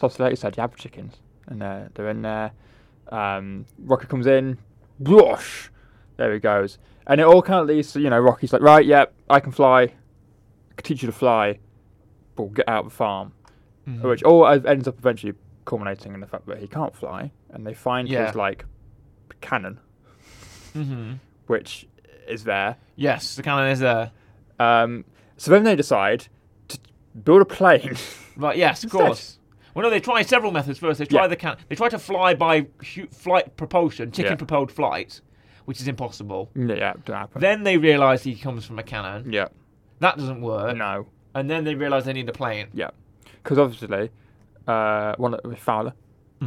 obviously, 0.00 0.22
like 0.24 0.30
you 0.32 0.36
said, 0.36 0.56
you 0.56 0.60
have 0.62 0.74
chickens, 0.76 1.16
and 1.46 1.62
uh, 1.62 1.80
they're 1.94 2.08
in 2.08 2.22
there. 2.22 2.52
Um, 3.08 3.66
Rocky 3.78 4.06
comes 4.06 4.26
in, 4.26 4.58
whoosh, 4.98 5.68
there 6.16 6.32
he 6.32 6.38
goes, 6.38 6.78
and 7.06 7.20
it 7.20 7.24
all 7.26 7.42
kind 7.42 7.60
of 7.60 7.66
leads 7.66 7.92
to 7.92 8.00
you 8.00 8.08
know 8.08 8.18
Rocky's 8.18 8.52
like, 8.52 8.62
right, 8.62 8.84
yep, 8.86 9.12
I 9.28 9.40
can 9.40 9.52
fly, 9.52 9.82
I 9.82 10.74
can 10.76 10.82
teach 10.84 11.02
you 11.02 11.06
to 11.08 11.12
fly, 11.12 11.58
but 12.36 12.42
we'll 12.44 12.52
get 12.52 12.68
out 12.68 12.84
of 12.86 12.90
the 12.90 12.96
farm, 12.96 13.32
Mhm. 13.86 14.02
which 14.02 14.22
all 14.22 14.44
uh, 14.46 14.58
ends 14.60 14.88
up 14.88 14.96
eventually 14.98 15.34
culminating 15.66 16.14
in 16.14 16.20
the 16.20 16.26
fact 16.26 16.46
that 16.46 16.58
he 16.58 16.66
can't 16.68 16.94
fly, 16.96 17.32
and 17.50 17.66
they 17.66 17.74
find 17.74 18.08
Yeah. 18.08 18.26
his 18.28 18.34
like 18.34 18.64
cannon, 19.42 19.78
Mhm. 20.74 21.18
which 21.48 21.86
is 22.26 22.44
there. 22.44 22.76
Yes, 22.96 23.36
the 23.36 23.42
cannon 23.42 23.70
is 23.70 23.80
there. 23.80 24.10
Um, 24.62 25.04
so 25.36 25.50
then 25.50 25.64
they 25.64 25.74
decide 25.76 26.28
to 26.68 26.78
build 27.24 27.42
a 27.42 27.44
plane. 27.44 27.96
Right, 28.34 28.56
yes, 28.56 28.78
of 28.82 28.84
Instead. 28.84 29.06
course. 29.06 29.38
Well, 29.74 29.82
no, 29.82 29.90
they 29.90 30.00
try 30.00 30.22
several 30.22 30.52
methods 30.52 30.78
first. 30.78 30.98
They 30.98 31.04
try 31.04 31.22
Yeah. 31.22 31.26
the 31.28 31.36
can. 31.36 31.56
They 31.68 31.74
try 31.76 31.90
to 31.90 31.98
fly 31.98 32.32
by 32.32 32.66
hu- 32.94 33.06
flight 33.08 33.58
propulsion, 33.58 34.08
Yeah. 34.08 34.12
chicken-propelled 34.16 34.72
flight, 34.72 35.20
which 35.66 35.80
is 35.82 35.86
impossible. 35.86 36.50
yeah, 36.56 36.94
don't 37.04 37.16
happen. 37.16 37.42
Then 37.42 37.62
they 37.64 37.76
realise 37.76 38.22
he 38.22 38.34
comes 38.34 38.64
from 38.64 38.78
a 38.78 38.82
cannon. 38.82 39.30
yeah, 39.30 39.48
That 39.98 40.16
doesn't 40.16 40.40
work. 40.40 40.74
no. 40.78 41.08
And 41.34 41.50
then 41.50 41.64
they 41.64 41.74
realise 41.74 42.04
they 42.04 42.14
need 42.14 42.28
a 42.28 42.32
plane. 42.32 42.68
Yeah, 42.72 42.88
because 43.42 43.58
obviously, 43.58 44.08
uh, 44.66 45.14
one 45.18 45.34
of 45.34 45.58
Fowler, 45.58 45.92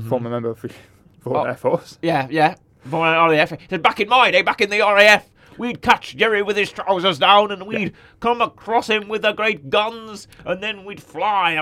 former 0.09 0.31
member 0.31 0.49
of 0.49 0.59
the 0.61 0.71
Royal 1.23 1.41
Oh. 1.41 1.45
Air 1.45 1.55
Force. 1.55 1.99
Yeah, 2.01 2.27
yeah. 2.31 2.55
From 2.89 3.01
RAF. 3.01 3.51
He 3.51 3.57
said, 3.69 3.83
back 3.83 3.99
in 3.99 4.09
my 4.09 4.31
day, 4.31 4.41
back 4.41 4.61
in 4.61 4.71
the 4.71 4.79
RAF, 4.79 5.29
we'd 5.57 5.81
catch 5.81 6.15
Jerry 6.15 6.41
with 6.41 6.57
his 6.57 6.71
trousers 6.71 7.19
down 7.19 7.51
and 7.51 7.65
we'd 7.67 7.93
come 8.19 8.41
across 8.41 8.89
him 8.89 9.07
with 9.07 9.21
the 9.21 9.33
great 9.33 9.69
guns 9.69 10.27
and 10.45 10.61
then 10.61 10.85
we'd 10.85 11.01
fly. 11.01 11.55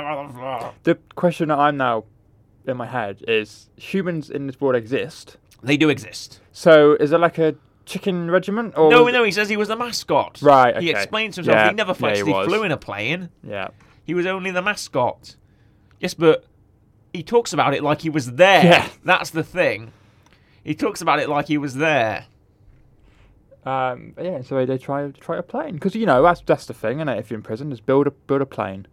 The 0.84 0.96
question 1.16 1.50
that 1.50 1.58
I'm 1.60 1.78
now 1.78 2.06
in 2.66 2.78
my 2.78 2.88
head 2.88 3.24
is: 3.28 3.70
humans 3.76 4.30
in 4.30 4.48
this 4.48 4.60
world 4.60 4.76
exist. 4.76 5.38
They 5.62 5.78
do 5.78 5.90
exist. 5.90 6.42
So 6.52 6.94
is 7.00 7.12
it 7.12 7.20
like 7.20 7.38
a 7.38 7.56
chicken 7.86 8.30
regiment? 8.30 8.78
Or 8.78 8.90
No, 8.90 9.08
no, 9.08 9.24
he 9.24 9.32
says 9.32 9.50
he 9.50 9.58
was 9.58 9.68
the 9.68 9.76
mascot. 9.76 10.42
Right, 10.42 10.76
He 10.82 10.90
okay. 10.90 11.00
explains 11.00 11.36
himself. 11.36 11.56
Yeah, 11.56 11.70
he 11.70 11.76
never 11.76 11.94
yeah, 12.00 12.08
he 12.14 12.20
actually 12.20 12.46
flew 12.46 12.64
in 12.64 12.72
a 12.72 12.78
plane. 12.78 13.30
Yeah, 13.44 13.70
He 14.04 14.14
was 14.14 14.26
only 14.26 14.52
the 14.52 14.62
mascot. 14.62 15.36
Yes, 16.00 16.14
but 16.14 16.46
he 17.14 17.24
talks 17.24 17.54
about 17.54 17.74
it 17.74 17.84
like 17.84 18.02
he 18.02 18.10
was 18.10 18.34
there. 18.34 18.64
Yeah. 18.64 18.90
That's 19.04 19.30
the 19.30 19.44
thing. 19.44 19.94
He 20.64 20.76
talks 20.76 21.02
about 21.02 21.20
it 21.20 21.30
like 21.30 21.48
he 21.48 21.58
was 21.58 21.76
there. 21.76 22.26
Um, 23.66 24.14
yeah. 24.22 24.42
So 24.42 24.66
they 24.66 24.78
try 24.78 25.10
try 25.12 25.38
a 25.38 25.44
plane 25.44 25.74
because 25.76 25.96
you 25.96 26.06
know 26.06 26.22
that's 26.22 26.42
that's 26.42 26.66
the 26.66 26.74
thing, 26.74 27.00
and 27.02 27.10
if 27.10 27.30
you're 27.30 27.38
in 27.38 27.44
prison, 27.44 27.72
is 27.72 27.80
build 27.80 28.08
a 28.08 28.12
build 28.12 28.42
a 28.42 28.46
plane, 28.46 28.88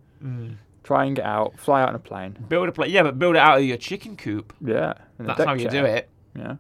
try 0.85 1.05
and 1.05 1.17
get 1.17 1.25
out, 1.25 1.59
fly 1.59 1.83
out 1.83 1.89
in 1.91 1.95
a 1.95 1.99
plane. 2.01 2.37
Build 2.49 2.69
a 2.69 2.73
plane. 2.73 2.91
Yeah, 2.91 3.03
but 3.03 3.19
build 3.19 3.37
it 3.37 3.41
out 3.41 3.59
of 3.59 3.65
your 3.65 3.77
chicken 3.77 4.17
coop. 4.17 4.53
Yeah, 4.65 4.95
That's 5.19 5.45
how 5.45 5.55
you 5.55 5.69
chair. 5.69 5.83
do 5.83 5.85
it. 5.87 6.09
Yeah, 6.37 6.57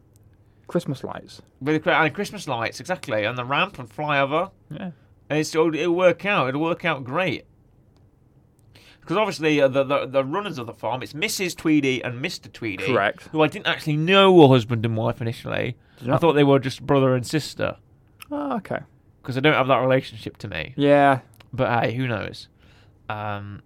Christmas 0.66 1.04
lights. 1.04 1.42
With 1.60 1.86
and 1.86 2.14
Christmas 2.14 2.48
lights, 2.48 2.80
exactly. 2.80 3.24
And 3.24 3.36
the 3.38 3.44
ramp 3.44 3.78
and 3.78 3.88
fly 3.90 4.18
over. 4.20 4.50
Yeah, 4.70 4.90
And 5.28 5.38
it's, 5.38 5.54
it'll, 5.54 5.74
it'll 5.74 5.94
work 5.94 6.24
out. 6.24 6.48
It'll 6.48 6.60
work 6.60 6.84
out 6.84 7.04
great. 7.04 7.44
Because 9.00 9.16
obviously, 9.16 9.60
uh, 9.60 9.68
the, 9.68 9.82
the 9.82 10.06
the 10.06 10.24
runners 10.24 10.58
of 10.58 10.66
the 10.66 10.72
farm, 10.74 11.02
it's 11.02 11.12
Mrs. 11.14 11.56
Tweedy 11.56 12.02
and 12.04 12.24
Mr. 12.24 12.52
Tweedy. 12.52 12.86
Correct. 12.86 13.24
Who 13.32 13.42
I 13.42 13.48
didn't 13.48 13.66
actually 13.66 13.96
know 13.96 14.32
were 14.32 14.48
husband 14.48 14.84
and 14.84 14.96
wife 14.96 15.20
initially. 15.20 15.76
I 16.08 16.16
thought 16.16 16.34
they 16.34 16.44
were 16.44 16.58
just 16.58 16.86
brother 16.86 17.14
and 17.14 17.26
sister. 17.26 17.76
Oh, 18.30 18.56
okay. 18.56 18.80
Because 19.22 19.34
they 19.34 19.40
don't 19.40 19.54
have 19.54 19.66
that 19.68 19.78
relationship 19.78 20.36
to 20.38 20.48
me. 20.48 20.74
Yeah, 20.76 21.20
But 21.52 21.82
hey, 21.82 21.94
who 21.94 22.06
knows? 22.06 22.48
Um, 23.08 23.60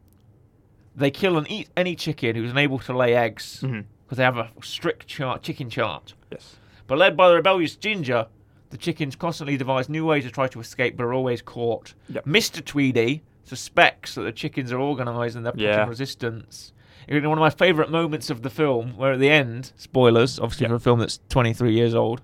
they 0.97 1.11
kill 1.11 1.37
and 1.37 1.51
eat 1.51 1.69
any 1.77 1.95
chicken 1.97 2.35
who's 2.37 2.51
unable 2.51 2.79
to 2.81 2.97
lay 2.97 3.15
eggs 3.15 3.61
because 3.61 3.75
Mhm. 3.75 3.85
they 4.17 4.23
have 4.23 4.39
a 4.39 4.51
strict 4.63 5.07
chart, 5.07 5.43
chicken 5.43 5.69
chart. 5.69 6.15
Yes. 6.31 6.57
But 6.87 6.99
led 6.99 7.17
by 7.17 7.29
the 7.29 7.35
rebellious 7.35 7.77
Ginger, 7.77 8.27
the 8.71 8.79
chickens 8.79 9.17
constantly 9.17 9.57
devise 9.57 9.89
new 9.89 10.07
ways 10.07 10.25
to 10.25 10.31
try 10.31 10.49
to 10.49 10.61
escape, 10.61 10.97
but 10.97 11.05
are 11.05 11.13
always 11.13 11.43
caught. 11.43 11.95
Yep. 12.09 12.25
Mr. 12.25 12.65
Tweedy 12.65 13.23
suspects 13.45 14.15
that 14.15 14.23
the 14.23 14.33
chickens 14.33 14.73
are 14.73 14.81
organised 14.81 15.37
and 15.37 15.45
they're 15.45 15.53
putting 15.53 15.67
Yeah. 15.69 15.87
resistance. 15.87 16.73
One 17.09 17.23
of 17.27 17.39
my 17.39 17.51
favourite 17.51 17.91
moments 17.91 18.31
of 18.31 18.41
the 18.43 18.49
film, 18.51 18.97
where 18.97 19.13
at 19.13 19.19
the 19.21 19.29
end, 19.29 19.73
spoilers, 19.77 20.39
obviously 20.41 20.65
Yep. 20.65 20.71
for 20.71 20.77
a 20.77 20.81
film 20.81 20.99
that's 21.01 21.21
23 21.29 21.75
years 21.75 21.95
old, 21.95 22.23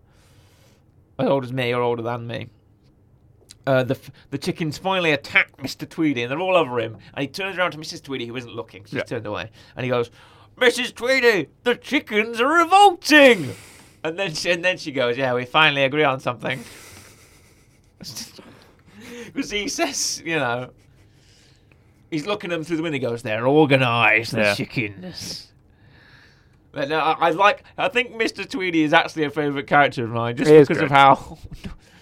as 1.21 1.29
old 1.29 1.45
as 1.45 1.53
me 1.53 1.73
or 1.75 1.83
older 1.83 2.03
than 2.03 2.27
me. 2.27 2.49
Uh, 3.67 3.83
the 3.85 3.99
the 4.31 4.39
chickens 4.39 4.79
finally 4.79 5.12
attack 5.12 5.57
Mr. 5.59 5.89
Tweedy 5.89 6.23
and 6.23 6.31
they're 6.31 6.41
all 6.41 6.57
over 6.57 6.81
him. 6.81 6.97
And 7.15 7.23
he 7.23 7.29
turns 7.29 7.59
around 7.59 7.73
to 7.73 7.79
Mrs. 7.79 8.03
Tweedy, 8.03 8.27
who 8.27 8.37
isn't 8.37 8.55
looking, 8.55 8.85
she's 8.85 8.95
Yeah. 8.95 9.03
turned 9.03 9.27
away, 9.27 9.50
and 9.77 9.85
he 9.85 9.91
goes, 9.91 10.11
"Mrs. 10.57 10.95
Tweedy, 10.95 11.49
the 11.65 11.75
chickens 11.77 12.41
are 12.41 12.49
revolting." 12.49 13.55
And 14.03 14.19
then 14.19 14.33
she, 14.35 14.50
and 14.50 14.65
then 14.65 14.79
she 14.79 14.93
goes, 14.93 15.19
"Yeah, 15.19 15.35
we 15.35 15.45
finally 15.45 15.85
agree 15.85 16.05
on 16.05 16.21
something." 16.21 16.65
Because 19.33 19.50
he 19.50 19.69
says, 19.69 20.23
you 20.25 20.37
know, 20.37 20.71
he's 22.11 22.27
looking 22.27 22.50
at 22.50 22.55
them 22.55 22.65
through 22.65 22.79
the 22.79 22.83
window. 22.83 22.97
He 22.97 23.00
goes, 23.00 23.23
"They're 23.23 23.47
organised, 23.47 24.33
the 24.33 24.41
Yeah. 24.41 24.55
chickens." 24.55 25.50
But 26.73 26.89
no, 26.89 26.99
I, 26.99 27.29
I 27.29 27.31
like. 27.31 27.65
I 27.77 27.89
think 27.89 28.12
Mr. 28.12 28.49
Tweedy 28.49 28.83
is 28.83 28.93
actually 28.93 29.25
a 29.25 29.31
favourite 29.31 29.67
character 29.67 30.05
of 30.05 30.11
mine, 30.11 30.37
just 30.37 30.50
He 30.50 30.59
because 30.59 30.79
of 30.81 30.91
how, 30.91 31.39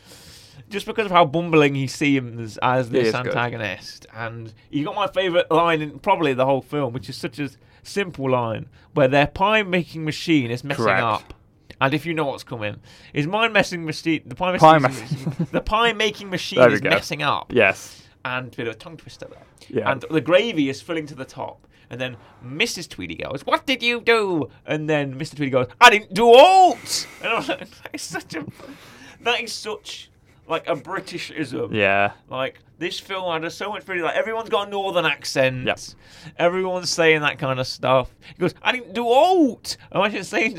just 0.68 0.86
because 0.86 1.06
of 1.06 1.10
how 1.12 1.24
bumbling 1.24 1.74
he 1.74 1.86
seems 1.86 2.58
as 2.58 2.90
this 2.90 3.08
is 3.08 3.12
good. 3.14 3.28
antagonist. 3.28 4.06
And 4.14 4.52
you 4.70 4.84
got 4.84 4.94
my 4.94 5.06
favourite 5.06 5.50
line 5.50 5.80
in 5.80 5.98
probably 5.98 6.34
the 6.34 6.44
whole 6.44 6.60
film, 6.60 6.92
which 6.92 7.08
is 7.08 7.16
such 7.16 7.38
a 7.38 7.48
simple 7.82 8.30
line, 8.30 8.68
where 8.92 9.08
their 9.08 9.26
pie 9.26 9.62
making 9.62 10.04
machine 10.04 10.50
is 10.50 10.62
messing 10.62 10.84
Correct. 10.84 11.02
up. 11.02 11.34
And 11.80 11.94
if 11.94 12.04
you 12.04 12.12
know 12.12 12.26
what's 12.26 12.42
coming, 12.44 12.76
is 13.14 13.26
mind 13.26 13.52
messing 13.52 13.84
machine 13.84 14.22
the 14.26 14.34
pie, 14.34 14.58
Pie 14.58 14.78
ma- 14.78 14.88
the 15.52 15.60
pie 15.60 15.92
making 15.92 16.28
machine 16.28 16.60
is 16.72 16.80
go. 16.80 16.90
messing 16.90 17.22
up 17.22 17.52
Yes. 17.54 18.02
and 18.24 18.52
a 18.52 18.56
bit 18.56 18.66
of 18.66 18.74
a 18.74 18.76
tongue 18.78 18.96
twister 18.96 19.26
there. 19.30 19.44
Yeah. 19.68 19.90
And 19.92 20.04
the 20.10 20.20
gravy 20.20 20.68
is 20.68 20.82
filling 20.82 21.06
to 21.06 21.14
the 21.14 21.24
top. 21.24 21.66
And 21.90 22.00
then 22.00 22.16
Mrs. 22.44 22.88
Tweedy 22.88 23.16
goes, 23.16 23.46
What 23.46 23.66
did 23.66 23.82
you 23.82 24.00
do? 24.00 24.50
And 24.66 24.88
then 24.88 25.18
Mr. 25.18 25.36
Tweedy 25.36 25.50
goes, 25.50 25.66
I 25.80 25.90
didn't 25.90 26.14
do 26.14 26.28
alt! 26.32 27.06
And 27.22 27.32
I 27.32 27.36
was 27.36 27.48
like, 27.48 27.60
that 27.60 27.94
is 27.94 28.02
such 28.02 28.34
a 28.34 28.46
that 29.22 29.40
is 29.40 29.52
such 29.52 30.10
like 30.46 30.68
a 30.68 30.74
Britishism. 30.74 31.74
Yeah. 31.74 32.12
Like 32.28 32.60
this 32.78 33.00
film 33.00 33.42
had 33.42 33.50
so 33.52 33.70
much 33.70 33.86
really 33.88 34.02
like 34.02 34.14
everyone's 34.16 34.48
got 34.48 34.68
a 34.68 34.70
northern 34.70 35.04
accent. 35.06 35.66
Yep. 35.66 35.78
Everyone's 36.38 36.90
saying 36.90 37.20
that 37.22 37.38
kind 37.38 37.58
of 37.60 37.66
stuff. 37.66 38.14
He 38.34 38.40
goes, 38.40 38.54
I 38.62 38.72
didn't 38.72 38.94
do 38.94 39.06
alt. 39.06 39.76
Imagine 39.94 40.24
saying 40.24 40.58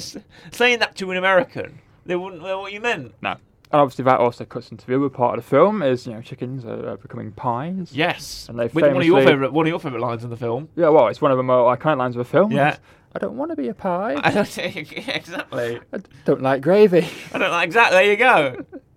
saying 0.52 0.80
that 0.80 0.96
to 0.98 1.12
an 1.12 1.18
American. 1.18 1.80
They 2.06 2.16
wouldn't 2.16 2.42
know 2.42 2.60
what 2.62 2.74
you 2.74 2.82
meant. 2.82 3.14
No. 3.22 3.38
And 3.72 3.80
obviously 3.82 4.04
that 4.06 4.20
also 4.20 4.46
cuts 4.46 4.72
into 4.72 4.88
the 4.88 4.96
other 4.96 5.10
part 5.10 5.38
of 5.38 5.46
the 5.46 5.50
film 5.50 5.84
is, 5.84 6.08
you 6.08 6.14
know, 6.14 6.22
chickens 6.22 6.66
are, 6.66 6.90
are 6.90 6.98
becoming 6.98 7.32
pies. 7.32 7.92
Yes. 7.94 8.48
And 8.50 8.58
they 8.60 8.68
With 8.68 8.84
one 8.86 8.98
of 8.98 9.06
your 9.06 9.22
favorite 9.22 9.54
one 9.54 9.68
of 9.68 9.70
your 9.70 9.80
favorite 9.80 10.02
lines 10.02 10.24
in 10.24 10.32
the 10.32 10.38
film. 10.38 10.70
Yeah, 10.76 10.90
well, 10.90 11.08
it's 11.08 11.22
one 11.22 11.32
of 11.32 11.38
the 11.38 11.44
more 11.44 11.76
iconic 11.78 11.98
lines 11.98 12.16
of 12.16 12.20
the 12.20 12.32
film. 12.32 12.52
Yeah. 12.52 12.78
I 13.16 13.20
don't 13.20 13.38
want 13.38 13.52
to 13.52 13.56
be 13.56 13.68
a 13.68 13.74
pie. 13.74 14.16
I 14.24 14.32
don't 14.32 14.58
exactly. 14.58 15.80
I 15.94 15.98
don't 16.26 16.42
like 16.42 16.62
gravy. 16.62 17.08
I 17.34 17.38
don't 17.38 17.52
like 17.52 17.66
exactly. 17.68 17.98
There 17.98 18.12
you 18.12 18.18
go. 18.18 18.66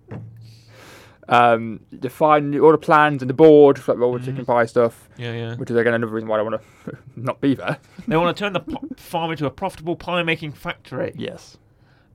Um, 1.29 1.79
define 1.97 2.59
all 2.59 2.73
the 2.73 2.77
plans 2.77 3.21
and 3.21 3.29
the 3.29 3.33
board 3.33 3.79
for 3.79 3.93
like, 3.93 4.03
all 4.03 4.17
the 4.17 4.25
chicken 4.25 4.45
pie 4.45 4.65
stuff, 4.65 5.07
Yeah, 5.17 5.31
yeah. 5.33 5.55
which 5.55 5.71
is 5.71 5.77
again 5.77 5.93
another 5.93 6.11
reason 6.11 6.27
why 6.27 6.37
I 6.39 6.41
want 6.41 6.61
to 6.85 6.97
not 7.15 7.39
be 7.39 7.55
there. 7.55 7.77
They 8.07 8.17
want 8.17 8.35
to 8.35 8.43
turn 8.43 8.51
the 8.51 8.61
farm 8.97 9.31
into 9.31 9.45
a 9.45 9.49
profitable 9.49 9.95
pie-making 9.95 10.51
factory. 10.51 11.13
Yes. 11.15 11.57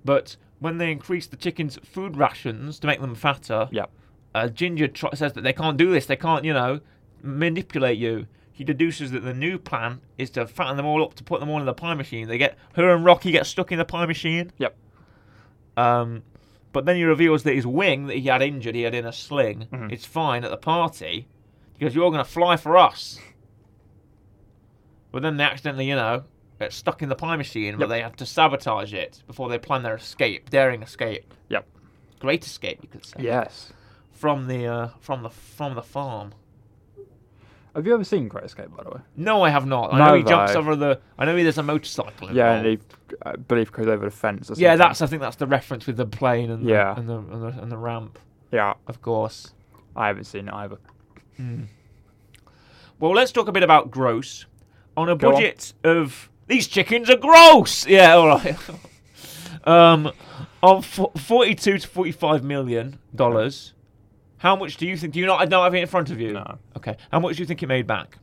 But 0.04 0.36
when 0.60 0.78
they 0.78 0.90
increase 0.90 1.26
the 1.26 1.36
chickens' 1.36 1.78
food 1.84 2.16
rations 2.16 2.78
to 2.80 2.86
make 2.86 3.00
them 3.00 3.14
fatter, 3.14 3.68
Yep. 3.70 3.90
uh, 4.34 4.48
Ginger 4.48 4.88
tr- 4.88 5.14
says 5.14 5.32
that 5.34 5.42
they 5.42 5.52
can't 5.52 5.76
do 5.76 5.90
this. 5.92 6.06
They 6.06 6.16
can't, 6.16 6.44
you 6.44 6.52
know, 6.52 6.80
manipulate 7.22 7.98
you. 7.98 8.26
He 8.52 8.64
deduces 8.64 9.12
that 9.12 9.20
the 9.24 9.34
new 9.34 9.56
plan 9.58 10.00
is 10.16 10.30
to 10.30 10.46
fatten 10.46 10.76
them 10.76 10.86
all 10.86 11.02
up 11.04 11.14
to 11.14 11.22
put 11.24 11.38
them 11.40 11.48
all 11.48 11.60
in 11.60 11.66
the 11.66 11.74
pie 11.74 11.94
machine. 11.94 12.26
They 12.26 12.38
get 12.38 12.58
her 12.74 12.92
and 12.92 13.04
Rocky 13.04 13.30
get 13.30 13.46
stuck 13.46 13.70
in 13.70 13.78
the 13.78 13.84
pie 13.84 14.06
machine. 14.06 14.50
Yep. 14.58 14.76
Um, 15.76 16.22
but 16.72 16.84
then 16.84 16.96
he 16.96 17.04
reveals 17.04 17.44
that 17.44 17.54
his 17.54 17.66
wing 17.66 18.06
that 18.08 18.16
he 18.16 18.26
had 18.28 18.42
injured, 18.42 18.74
he 18.74 18.82
had 18.82 18.94
in 18.94 19.06
a 19.06 19.12
sling, 19.12 19.66
Mhm. 19.72 19.92
it's 19.92 20.04
fine 20.04 20.42
at 20.44 20.50
the 20.50 20.56
party. 20.56 21.28
He 21.78 21.84
goes, 21.84 21.94
"You're 21.94 22.10
going 22.10 22.24
to 22.24 22.28
fly 22.28 22.56
for 22.56 22.76
us." 22.76 23.20
But 25.12 25.22
then 25.22 25.36
they 25.36 25.44
accidentally, 25.44 25.88
you 25.88 25.94
know, 25.94 26.24
get 26.58 26.72
stuck 26.72 27.02
in 27.02 27.08
the 27.08 27.14
pie 27.14 27.36
machine, 27.36 27.74
but 27.76 27.82
Yep. 27.84 27.88
they 27.88 28.00
have 28.02 28.16
to 28.16 28.26
sabotage 28.26 28.92
it 28.94 29.22
before 29.26 29.48
they 29.48 29.58
plan 29.58 29.82
their 29.82 29.96
escape, 29.96 30.50
daring 30.50 30.82
escape. 30.82 31.32
Yep. 31.48 31.66
Great 32.20 32.44
escape, 32.44 32.78
you 32.82 32.88
could 32.88 33.04
say. 33.04 33.20
Yes. 33.20 33.72
From 34.12 34.48
the 34.48 34.66
uh, 34.66 34.88
from 35.00 35.22
the 35.22 35.30
from 35.30 35.74
the 35.74 35.82
farm. 35.82 36.32
Have 37.74 37.86
you 37.86 37.94
ever 37.94 38.02
seen 38.02 38.26
Great 38.26 38.44
Escape, 38.46 38.74
by 38.76 38.82
the 38.82 38.90
way? 38.90 39.00
No, 39.14 39.42
I 39.42 39.50
have 39.50 39.64
not. 39.64 39.92
I 39.94 39.98
know 39.98 40.14
he 40.14 40.24
jumps 40.24 40.56
over 40.56 40.74
the. 40.74 40.98
I 41.16 41.24
know 41.24 41.36
he 41.36 41.44
there's 41.44 41.58
a 41.58 41.62
motorcycle. 41.62 42.32
Yeah, 42.32 42.54
and 42.54 42.66
he, 42.66 42.78
I 43.24 43.36
believe, 43.36 43.70
goes 43.70 43.86
over 43.86 44.04
the 44.06 44.10
fence. 44.10 44.50
Or 44.50 44.54
Yeah, 44.54 44.74
that's. 44.74 45.00
I 45.00 45.06
think 45.06 45.22
that's 45.22 45.36
the 45.36 45.46
reference 45.46 45.86
with 45.86 45.96
the 45.96 46.06
plane 46.06 46.50
and 46.50 46.64
the, 46.66 46.70
Yeah. 46.70 46.96
and 46.98 47.08
the 47.08 47.18
and 47.18 47.42
the, 47.42 47.62
and 47.62 47.70
the 47.70 47.76
ramp, 47.76 48.18
Yeah, 48.50 48.74
of 48.88 49.00
course. 49.00 49.52
I 49.94 50.08
haven't 50.08 50.24
seen 50.24 50.48
it 50.48 50.54
either. 50.54 50.78
Hmm. 51.36 51.64
Well, 52.98 53.12
let's 53.12 53.30
talk 53.30 53.46
a 53.46 53.52
bit 53.52 53.62
about 53.62 53.90
gross. 53.92 54.46
On 54.96 55.08
a 55.08 55.14
Go 55.14 55.28
on. 55.28 55.34
budget 55.34 55.72
of 55.84 56.28
these 56.48 56.66
chickens 56.66 57.08
are 57.08 57.16
gross. 57.16 57.86
Yeah, 57.86 58.14
all 58.14 58.26
right. 58.26 58.56
um, 59.64 60.12
of 60.62 60.84
forty-two 60.86 61.78
to 61.78 61.88
forty-five 61.88 62.42
million 62.42 62.98
dollars. 63.14 63.74
How 64.38 64.56
much 64.56 64.76
do 64.76 64.86
you 64.86 64.96
think? 64.96 65.12
Do 65.14 65.20
you 65.20 65.26
not? 65.26 65.40
I 65.40 65.46
don't 65.46 65.62
have 65.64 65.74
it 65.74 65.78
in 65.78 65.86
front 65.86 66.10
of 66.10 66.20
you. 66.20 66.32
No. 66.32 66.58
Okay. 66.76 66.96
How 67.12 67.20
much 67.20 67.36
do 67.36 67.42
you 67.42 67.46
think 67.46 67.62
it 67.62 67.66
made 67.66 67.86
back? 67.86 68.18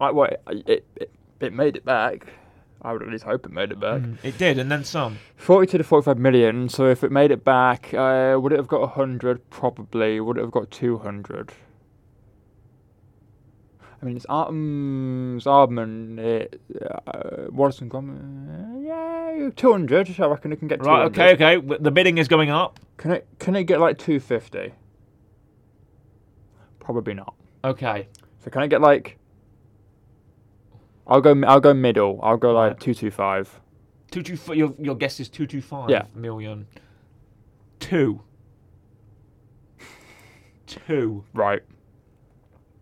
I, 0.00 0.10
well, 0.10 0.30
it, 0.48 0.86
it, 0.96 1.10
it, 1.40 1.52
made 1.52 1.76
it 1.76 1.84
back. 1.84 2.26
I 2.82 2.92
would 2.92 3.02
at 3.02 3.08
least 3.08 3.24
hope 3.24 3.44
it 3.46 3.52
made 3.52 3.72
it 3.72 3.80
back. 3.80 4.00
Mm, 4.00 4.18
It 4.22 4.38
did, 4.38 4.58
and 4.58 4.70
then 4.70 4.84
some. 4.84 5.18
42 5.36 5.78
to 5.78 5.84
45 5.84 6.18
million. 6.18 6.68
So 6.68 6.86
if 6.86 7.02
it 7.02 7.10
made 7.10 7.32
it 7.32 7.44
back, 7.44 7.92
uh, 7.94 8.38
would 8.40 8.52
it 8.52 8.56
have 8.56 8.68
got 8.68 8.80
100? 8.80 9.50
Probably. 9.50 10.20
Would 10.20 10.38
it 10.38 10.42
have 10.42 10.52
got 10.52 10.70
200? 10.70 11.52
I 14.00 14.04
mean, 14.04 14.16
it's 14.16 14.26
Artem's 14.28 15.44
Aardman, 15.44 16.18
it, 16.20 16.60
uh, 16.80 17.46
Wallace 17.50 17.80
Gromit. 17.80 18.84
Yeah, 18.86 19.50
200. 19.56 20.20
I 20.20 20.26
reckon 20.26 20.52
it 20.52 20.56
can 20.60 20.68
get 20.68 20.80
200. 20.82 20.90
Right. 20.90 21.06
Okay. 21.06 21.32
Okay. 21.34 21.54
w- 21.56 21.82
The 21.82 21.90
bidding 21.90 22.18
is 22.18 22.28
going 22.28 22.48
up. 22.50 22.78
Can 22.96 23.10
it, 23.10 23.26
can 23.40 23.56
it 23.56 23.64
get 23.64 23.80
like 23.80 23.98
250? 23.98 24.72
Probably 26.78 27.14
not. 27.14 27.34
Okay. 27.64 28.06
So 28.44 28.50
can 28.50 28.62
I 28.62 28.66
get 28.68 28.80
like? 28.80 29.18
I'll 31.06 31.20
go. 31.20 31.40
I'll 31.46 31.60
go 31.60 31.74
middle. 31.74 32.20
I'll 32.22 32.36
go 32.36 32.52
like 32.52 32.72
Right. 32.72 32.80
two 32.80 32.94
two 32.94 33.10
five. 33.10 33.60
Two 34.10 34.22
two. 34.22 34.34
f- 34.34 34.54
Your 34.56 34.74
your 34.78 34.94
guess 34.94 35.18
is 35.20 35.28
two 35.28 35.46
two 35.46 35.60
five 35.60 35.90
Yeah. 35.90 36.04
million. 36.14 36.66
Two. 37.80 38.20
Two. 40.66 41.24
Right. 41.34 41.62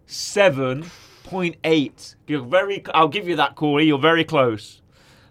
Seven 0.06 0.84
point 1.26 1.56
eight. 1.64 2.16
You're 2.26 2.42
very. 2.42 2.82
I'll 2.94 3.08
give 3.08 3.28
you 3.28 3.36
that, 3.36 3.54
Corey. 3.54 3.84
You're 3.84 3.98
very 3.98 4.24
close. 4.24 4.80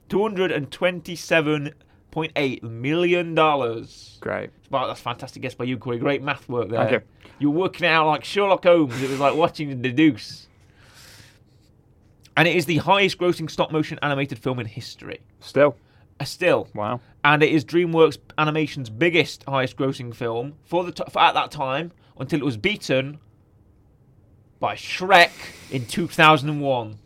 Two 0.07 0.21
hundred 0.21 0.51
and 0.51 0.69
twenty-seven 0.69 1.73
point 2.11 2.31
eight 2.35 2.63
million 2.63 3.33
dollars. 3.33 4.17
Great. 4.21 4.51
Wow, 4.69 4.87
that's 4.87 5.01
fantastic 5.01 5.41
guess 5.41 5.55
by 5.55 5.65
you, 5.65 5.77
Corey. 5.77 5.97
Great 5.97 6.21
math 6.21 6.47
work 6.47 6.69
there. 6.69 6.79
Thank 6.79 6.91
you. 6.91 7.01
You're 7.39 7.51
working 7.51 7.87
out 7.87 8.07
like 8.07 8.23
Sherlock 8.23 8.63
Holmes. 8.63 9.01
It 9.01 9.09
was 9.09 9.19
like 9.19 9.35
watching 9.35 9.69
the 9.69 9.75
deduce. 9.75 10.47
And 12.37 12.47
it 12.47 12.55
is 12.55 12.65
the 12.65 12.77
highest 12.77 13.17
grossing 13.17 13.49
stop 13.49 13.71
motion 13.71 13.97
animated 14.01 14.39
film 14.39 14.59
in 14.59 14.65
history. 14.65 15.21
Still. 15.39 15.75
Uh, 16.19 16.25
Still. 16.25 16.67
Wow. 16.73 17.01
And 17.23 17.41
it 17.41 17.51
is 17.51 17.65
DreamWorks 17.65 18.17
Animation's 18.37 18.89
biggest 18.89 19.43
highest 19.47 19.77
grossing 19.77 20.13
film 20.13 20.53
for 20.63 20.83
the 20.83 20.91
t- 20.91 21.03
for 21.09 21.19
at 21.21 21.33
that 21.33 21.51
time 21.51 21.91
until 22.17 22.39
it 22.39 22.45
was 22.45 22.57
beaten 22.57 23.19
by 24.65 24.73
Shrek 24.75 25.29
in 25.69 25.85
2001. 25.85 26.97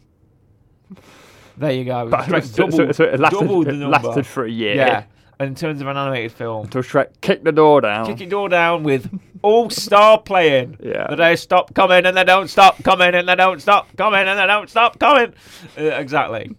There 1.58 1.72
you 1.74 1.84
go. 1.84 2.08
But 2.10 2.22
Shrek 2.30 2.44
so, 2.44 2.70
so, 2.70 2.78
doubled, 2.78 2.96
so 2.96 3.04
it 3.04 3.20
lasted, 3.20 3.40
doubled 3.42 3.66
the 3.68 3.74
number. 3.74 4.00
lasted 4.08 4.26
for 4.26 4.46
a 4.46 4.50
year. 4.50 4.76
yeah. 4.76 5.04
And 5.42 5.50
in 5.50 5.56
terms 5.56 5.82
of 5.82 5.88
an 5.88 5.98
animated 5.98 6.32
film, 6.32 6.66
Until 6.66 6.82
Shrek 6.82 7.20
kicked 7.20 7.44
the 7.44 7.52
door 7.52 7.82
down. 7.82 8.06
kick 8.06 8.22
your 8.22 8.30
door 8.30 8.48
down 8.48 8.84
with 8.84 9.10
all 9.42 9.70
star 9.70 10.22
playing. 10.22 10.78
Yeah. 10.82 11.08
That 11.10 11.18
they 11.18 11.36
stop 11.36 11.74
coming 11.74 12.06
and 12.06 12.16
they 12.16 12.24
don't 12.24 12.48
stop 12.50 12.82
coming 12.84 13.14
and 13.14 13.28
they 13.28 13.36
don't 13.36 13.62
stop 13.62 13.88
coming 13.98 14.26
and 14.26 14.40
they 14.40 14.48
don't 14.48 14.70
stop 14.70 14.98
coming. 14.98 15.34
Uh, 15.78 15.84
exactly. 15.84 16.56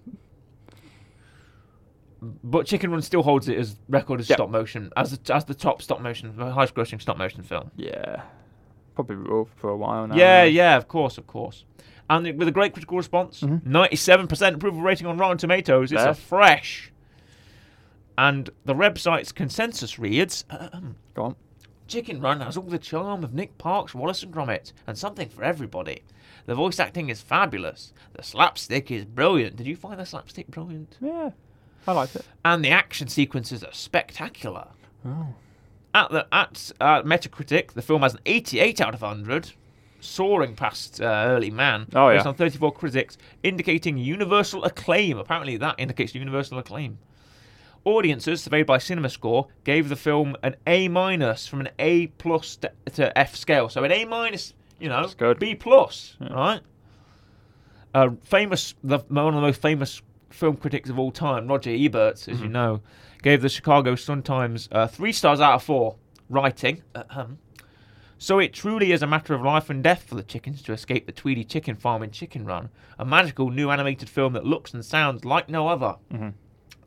But 2.44 2.66
Chicken 2.66 2.90
Run 2.90 3.00
still 3.00 3.22
holds 3.22 3.48
it 3.48 3.56
as 3.58 3.76
record 3.88 4.20
as 4.20 4.28
Yep. 4.28 4.36
stop 4.36 4.50
motion, 4.50 4.90
as 4.98 5.16
the, 5.18 5.34
as 5.34 5.46
the 5.46 5.54
top 5.54 5.80
stop 5.80 6.02
motion, 6.02 6.36
the 6.36 6.50
highest 6.52 6.74
grossing 6.74 7.00
stop 7.00 7.16
motion 7.16 7.42
film. 7.42 7.70
Yeah. 7.76 8.22
Probably 9.04 9.28
will 9.30 9.48
for 9.56 9.70
a 9.70 9.76
while 9.76 10.06
now. 10.06 10.16
Yeah, 10.16 10.44
yeah, 10.44 10.76
of 10.76 10.88
course, 10.88 11.18
of 11.18 11.26
course. 11.26 11.64
and 12.08 12.36
with 12.38 12.48
a 12.48 12.52
great 12.52 12.72
critical 12.72 12.96
response, 12.96 13.40
Mhm. 13.40 13.62
97% 13.64 14.54
approval 14.56 14.80
rating 14.82 15.06
on 15.06 15.16
Rotten 15.16 15.38
Tomatoes. 15.38 15.92
It's 15.92 16.02
a 16.02 16.12
fresh. 16.14 16.90
And 18.18 18.50
the 18.64 18.74
website's 18.74 19.32
consensus 19.32 19.98
reads 19.98 20.44
um, 20.50 20.96
Go 21.14 21.22
on. 21.24 21.36
Chicken 21.86 22.20
Run 22.20 22.40
has 22.40 22.56
all 22.56 22.64
the 22.64 22.78
charm 22.78 23.24
of 23.24 23.32
Nick 23.34 23.58
Park's, 23.58 23.94
Wallace 23.94 24.22
and 24.22 24.32
Gromit, 24.32 24.72
and 24.86 24.96
something 24.98 25.28
for 25.28 25.42
everybody. 25.42 26.02
The 26.46 26.54
voice 26.54 26.78
acting 26.80 27.08
is 27.10 27.20
fabulous. 27.20 27.92
The 28.14 28.22
slapstick 28.22 28.90
is 28.90 29.04
brilliant. 29.04 29.56
Did 29.56 29.66
you 29.66 29.74
find 29.76 29.98
the 29.98 30.04
slapstick 30.06 30.48
brilliant? 30.48 30.96
Yeah, 31.00 31.30
I 31.88 31.92
liked 31.92 32.14
it. 32.16 32.26
And 32.44 32.64
the 32.64 32.70
action 32.70 33.08
sequences 33.08 33.62
are 33.64 33.72
spectacular. 33.72 34.68
Oh. 35.06 35.34
At 35.94 36.10
the 36.10 36.26
at 36.32 36.70
uh, 36.80 37.02
Metacritic, 37.02 37.72
the 37.72 37.82
film 37.82 38.02
has 38.02 38.14
an 38.14 38.20
88 38.26 38.80
out 38.80 38.94
of 38.94 39.02
100, 39.02 39.52
soaring 40.00 40.54
past 40.54 41.00
uh, 41.00 41.04
Early 41.26 41.50
Man, 41.50 41.86
Oh, 41.94 42.10
based 42.10 42.24
yeah. 42.24 42.28
on 42.28 42.34
34 42.36 42.72
critics, 42.72 43.18
indicating 43.42 43.98
universal 43.98 44.64
acclaim. 44.64 45.18
Apparently, 45.18 45.56
that 45.56 45.74
indicates 45.78 46.14
universal 46.14 46.58
acclaim. 46.58 46.98
Audiences 47.84 48.42
surveyed 48.42 48.66
by 48.66 48.78
CinemaScore 48.78 49.48
gave 49.64 49.88
the 49.88 49.96
film 49.96 50.36
an 50.42 50.54
A 50.66 50.86
minus 50.88 51.46
from 51.46 51.60
an 51.60 51.70
A 51.78 52.06
plus 52.08 52.56
to, 52.56 52.70
to 52.92 53.18
F 53.18 53.34
scale. 53.34 53.68
So 53.68 53.82
an 53.82 53.90
A 53.90 54.04
minus, 54.04 54.52
you 54.78 54.88
know, 54.90 55.08
good. 55.16 55.38
B 55.38 55.54
plus, 55.54 56.16
Yeah. 56.20 56.32
right? 56.34 56.60
Uh, 57.94 58.10
famous, 58.22 58.74
the 58.84 58.98
one 59.08 59.28
of 59.28 59.34
the 59.34 59.40
most 59.40 59.60
famous 59.60 60.02
film 60.28 60.56
critics 60.56 60.88
of 60.90 60.98
all 60.98 61.10
time, 61.10 61.48
Roger 61.48 61.70
Ebert, 61.70 62.28
as 62.28 62.40
you 62.40 62.48
Mhm. 62.48 62.52
know, 62.52 62.80
gave 63.22 63.42
the 63.42 63.48
Chicago 63.48 63.94
Sun 63.94 64.22
Times 64.22 64.68
uh, 64.72 64.86
three 64.86 65.12
stars 65.12 65.40
out 65.40 65.54
of 65.54 65.62
four, 65.62 65.96
writing. 66.28 66.82
ahem, 66.94 67.38
so 68.18 68.38
it 68.38 68.52
truly 68.52 68.92
is 68.92 69.02
a 69.02 69.06
matter 69.06 69.34
of 69.34 69.42
life 69.42 69.70
and 69.70 69.82
death 69.82 70.02
for 70.02 70.14
the 70.14 70.22
chickens 70.22 70.60
to 70.62 70.72
escape 70.72 71.06
the 71.06 71.12
Tweedy 71.12 71.42
chicken 71.44 71.74
farm 71.74 72.02
in 72.02 72.10
Chicken 72.10 72.44
Run, 72.44 72.68
a 72.98 73.04
magical 73.04 73.50
new 73.50 73.70
animated 73.70 74.08
film 74.10 74.34
that 74.34 74.44
looks 74.44 74.74
and 74.74 74.84
sounds 74.84 75.24
like 75.24 75.48
no 75.48 75.68
other. 75.68 75.96
Mhm. 76.12 76.34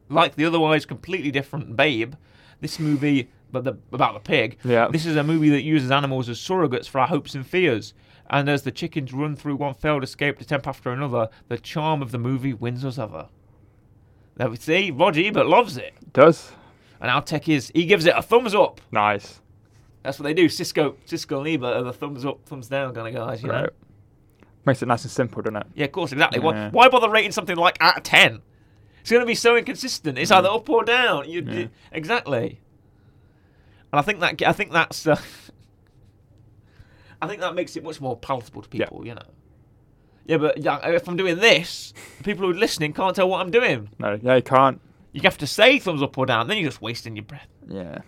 Like 0.10 0.36
the 0.36 0.46
otherwise 0.46 0.86
completely 0.86 1.32
different 1.32 1.76
Babe, 1.76 2.14
this 2.62 2.80
movie, 2.80 3.30
but 3.52 3.64
the, 3.64 3.78
about 3.92 4.14
the 4.14 4.20
pig, 4.20 4.58
Yeah. 4.64 4.88
this 4.90 5.06
is 5.06 5.16
a 5.16 5.24
movie 5.24 5.50
that 5.50 5.64
uses 5.64 5.90
animals 5.92 6.30
as 6.30 6.38
surrogates 6.40 6.88
for 6.88 7.00
our 7.00 7.08
hopes 7.08 7.34
and 7.36 7.46
fears. 7.46 7.94
And 8.30 8.48
as 8.48 8.62
the 8.64 8.72
chickens 8.72 9.12
run 9.12 9.36
through 9.36 9.56
one 9.58 9.74
failed 9.74 10.04
escape 10.04 10.40
attempt 10.40 10.66
after 10.68 10.92
another, 10.92 11.30
the 11.50 11.58
charm 11.58 12.02
of 12.02 12.12
the 12.12 12.18
movie 12.20 12.54
wins 12.54 12.86
us 12.86 12.98
over. 12.98 13.28
There 14.36 14.50
we 14.50 14.58
see, 14.58 14.92
Roger 14.92 15.22
Ebert 15.22 15.48
loves 15.48 15.78
it. 15.78 15.94
Does 16.14 16.52
And 17.00 17.12
our 17.12 17.22
tech 17.22 17.48
is, 17.50 17.72
he 17.76 17.86
gives 17.86 18.06
it 18.06 18.14
a 18.16 18.22
thumbs 18.22 18.56
up. 18.56 18.82
nice. 18.92 19.40
That's 20.02 20.20
what 20.20 20.24
they 20.24 20.34
do. 20.34 20.48
Siskel, 20.50 20.96
Siskel 21.08 21.40
and 21.40 21.48
Ebert 21.48 21.78
are 21.78 21.84
the 21.84 21.94
thumbs 21.94 22.26
up, 22.26 22.44
thumbs 22.46 22.68
down 22.68 22.94
kind 22.94 23.08
of 23.08 23.14
guys, 23.14 23.42
you 23.42 23.48
know? 23.48 23.62
Right. 23.62 23.70
Makes 24.66 24.82
it 24.82 24.88
nice 24.88 25.04
and 25.04 25.12
simple, 25.12 25.42
doesn't 25.42 25.56
it? 25.58 25.68
Yeah, 25.76 25.86
of 25.86 25.92
course, 25.94 26.12
exactly. 26.12 26.40
Yeah. 26.40 26.46
Why, 26.46 26.70
why 26.72 26.90
bother 26.90 27.10
rating 27.10 27.32
something 27.32 27.56
like 27.56 27.78
out 27.80 27.98
of 27.98 28.04
10? 28.04 28.42
It's 29.02 29.12
going 29.12 29.22
to 29.22 29.26
be 29.26 29.36
so 29.36 29.56
inconsistent. 29.56 30.18
It's 30.18 30.32
either 30.32 30.50
up 30.50 30.68
or 30.70 30.84
down. 30.84 31.30
You, 31.30 31.42
Yeah. 31.46 31.54
you- 31.54 31.70
exactly. 31.92 32.60
And 33.94 34.00
I 34.00 34.02
think 34.02 34.20
that 34.22 34.42
I 34.48 34.54
think 34.54 34.72
that's 34.72 35.06
uh, 35.06 35.16
I 37.22 37.28
think 37.28 37.40
that 37.42 37.56
makes 37.56 37.76
it 37.78 37.84
much 37.84 38.02
more 38.02 38.18
palatable 38.18 38.62
to 38.64 38.70
people, 38.70 39.06
you 39.06 39.16
know. 39.16 39.22
Yeah, 40.26 40.38
but 40.38 40.58
yeah, 40.58 40.80
if 40.88 41.08
I'm 41.08 41.18
doing 41.18 41.38
this, 41.38 41.94
people 42.24 42.46
who 42.46 42.52
are 42.52 42.58
listening 42.58 42.94
can't 42.94 43.16
tell 43.16 43.30
what 43.30 43.42
I'm 43.42 43.52
doing. 43.52 43.90
No, 44.00 44.20
yeah, 44.22 44.36
you 44.36 44.42
can't. 44.42 44.80
You 45.12 45.22
have 45.22 45.38
to 45.40 45.48
say 45.48 45.80
thumbs 45.80 46.02
up 46.02 46.18
or 46.18 46.26
down, 46.26 46.48
then 46.48 46.58
you're 46.58 46.70
just 46.70 46.82
wasting 46.82 47.16
your 47.16 47.26
breath. 47.26 47.48
Yeah. 47.68 48.00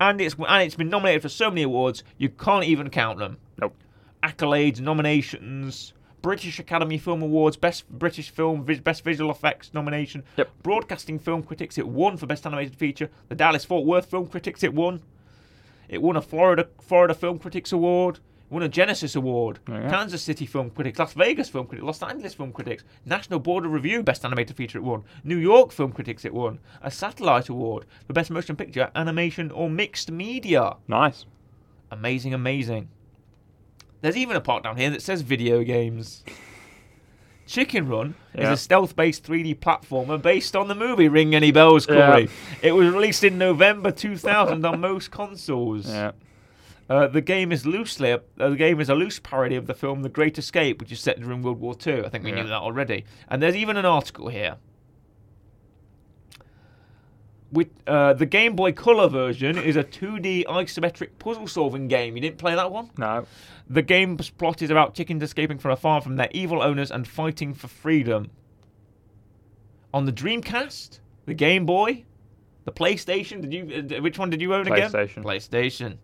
And 0.00 0.20
it's 0.20 0.34
and 0.38 0.62
it's 0.62 0.74
been 0.74 0.88
nominated 0.88 1.22
for 1.22 1.28
so 1.28 1.50
many 1.50 1.62
awards, 1.62 2.02
you 2.18 2.28
can't 2.28 2.64
even 2.64 2.90
count 2.90 3.18
them. 3.18 3.38
Nope. 3.60 3.76
Accolades, 4.22 4.80
nominations, 4.80 5.92
British 6.22 6.58
Academy 6.58 6.98
Film 6.98 7.22
Awards, 7.22 7.56
Best 7.56 7.88
British 7.88 8.30
Film, 8.30 8.62
Best 8.62 9.04
Visual 9.04 9.30
Effects 9.30 9.72
nomination. 9.72 10.22
Yep. 10.36 10.50
Broadcasting 10.62 11.18
Film 11.18 11.42
Critics, 11.42 11.78
it 11.78 11.86
won 11.86 12.16
for 12.16 12.26
Best 12.26 12.46
Animated 12.46 12.76
Feature. 12.76 13.10
The 13.28 13.34
Dallas 13.34 13.64
Fort 13.64 13.86
Worth 13.86 14.06
Film 14.06 14.26
Critics, 14.26 14.62
it 14.62 14.74
won. 14.74 15.02
It 15.88 16.02
won 16.02 16.16
a 16.16 16.22
Florida 16.22 16.68
Florida 16.80 17.14
Film 17.14 17.38
Critics 17.38 17.72
Award. 17.72 18.20
Won 18.50 18.62
a 18.64 18.68
Genesis 18.68 19.14
Award. 19.14 19.60
Oh, 19.68 19.74
yeah. 19.74 19.88
Kansas 19.88 20.22
City 20.22 20.44
Film 20.44 20.70
Critics, 20.70 20.98
Las 20.98 21.12
Vegas 21.14 21.48
Film 21.48 21.66
Critics, 21.66 21.86
Los 21.86 22.02
Angeles 22.02 22.34
Film 22.34 22.52
Critics, 22.52 22.82
National 23.06 23.38
Board 23.38 23.64
of 23.64 23.70
Review 23.72 24.02
Best 24.02 24.24
Animated 24.24 24.56
Feature 24.56 24.78
it 24.78 24.82
won. 24.82 25.04
New 25.22 25.36
York 25.38 25.70
Film 25.70 25.92
Critics 25.92 26.24
it 26.24 26.34
won. 26.34 26.58
A 26.82 26.90
Satellite 26.90 27.48
Award 27.48 27.86
for 28.06 28.12
Best 28.12 28.30
Motion 28.30 28.56
Picture, 28.56 28.90
Animation 28.96 29.52
or 29.52 29.70
Mixed 29.70 30.10
Media. 30.10 30.76
Nice. 30.88 31.26
Amazing, 31.92 32.34
amazing. 32.34 32.88
There's 34.00 34.16
even 34.16 34.34
a 34.36 34.40
part 34.40 34.64
down 34.64 34.76
here 34.78 34.90
that 34.90 35.02
says 35.02 35.22
video 35.22 35.62
games. 35.62 36.24
Chicken 37.46 37.88
Run 37.88 38.14
Yeah. 38.34 38.44
is 38.52 38.60
a 38.60 38.62
stealth-based 38.62 39.24
3D 39.24 39.58
platformer 39.58 40.20
based 40.20 40.54
on 40.54 40.68
the 40.68 40.74
movie 40.74 41.08
Ring 41.08 41.34
Any 41.34 41.50
Bells, 41.50 41.84
Corey. 41.84 41.96
Yeah. 42.24 42.26
It 42.62 42.72
was 42.72 42.88
released 42.92 43.24
in 43.24 43.38
November 43.38 43.90
2000 43.90 44.64
on 44.64 44.80
most 44.80 45.10
consoles. 45.10 45.88
Yeah. 45.88 46.12
Uh, 46.90 47.06
the 47.06 47.20
game 47.20 47.52
is 47.52 47.64
loosely 47.64 48.10
uh, 48.10 48.18
the 48.36 48.56
game 48.56 48.80
is 48.80 48.88
a 48.88 48.94
loose 48.96 49.20
parody 49.20 49.54
of 49.54 49.68
the 49.68 49.74
film 49.74 50.02
The 50.02 50.08
Great 50.08 50.36
Escape, 50.38 50.80
which 50.80 50.90
is 50.90 50.98
set 51.00 51.20
during 51.20 51.40
World 51.40 51.60
War 51.60 51.76
II. 51.86 52.04
I 52.04 52.08
think 52.08 52.24
we 52.24 52.30
Yeah. 52.30 52.42
knew 52.42 52.48
that 52.48 52.60
already. 52.60 53.04
And 53.28 53.40
there's 53.40 53.54
even 53.54 53.76
an 53.76 53.84
article 53.86 54.26
here. 54.28 54.56
With 57.52 57.68
uh, 57.86 58.14
the 58.14 58.26
Game 58.26 58.54
Boy 58.56 58.72
Color 58.72 59.08
version 59.08 59.56
is 59.58 59.76
a 59.76 59.82
2D 59.84 60.44
isometric 60.46 61.10
puzzle-solving 61.18 61.86
game. 61.88 62.16
You 62.16 62.22
didn't 62.22 62.38
play 62.38 62.54
that 62.56 62.70
one? 62.70 62.90
No. 62.96 63.24
The 63.68 63.82
game's 63.82 64.30
plot 64.30 64.60
is 64.62 64.70
about 64.70 64.94
chickens 64.94 65.22
escaping 65.22 65.58
from 65.58 65.70
a 65.72 65.76
farm 65.76 66.02
from 66.02 66.16
their 66.16 66.28
evil 66.32 66.60
owners 66.62 66.90
and 66.90 67.06
fighting 67.06 67.54
for 67.54 67.66
freedom. 67.68 68.30
On 69.94 70.06
the 70.06 70.12
Dreamcast, 70.12 71.00
the 71.26 71.34
Game 71.34 71.66
Boy, 71.66 72.04
the 72.64 72.72
PlayStation. 72.72 73.40
Did 73.42 73.52
you? 73.52 73.96
Uh, 73.98 74.02
which 74.02 74.18
one 74.18 74.30
did 74.30 74.40
you 74.40 74.54
own 74.54 74.66
again? 74.70 74.90
PlayStation. 74.90 75.24
PlayStation. 75.24 75.96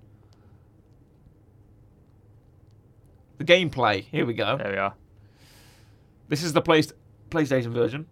The 3.39 3.45
gameplay. 3.45 4.03
Here 4.05 4.25
we 4.27 4.35
go. 4.35 4.57
There 4.57 4.71
we 4.73 4.79
are. 4.79 4.95
This 6.29 6.43
is 6.43 6.53
the 6.53 6.63
play- 6.63 6.83
PlayStation 7.31 7.73
version. 7.73 8.07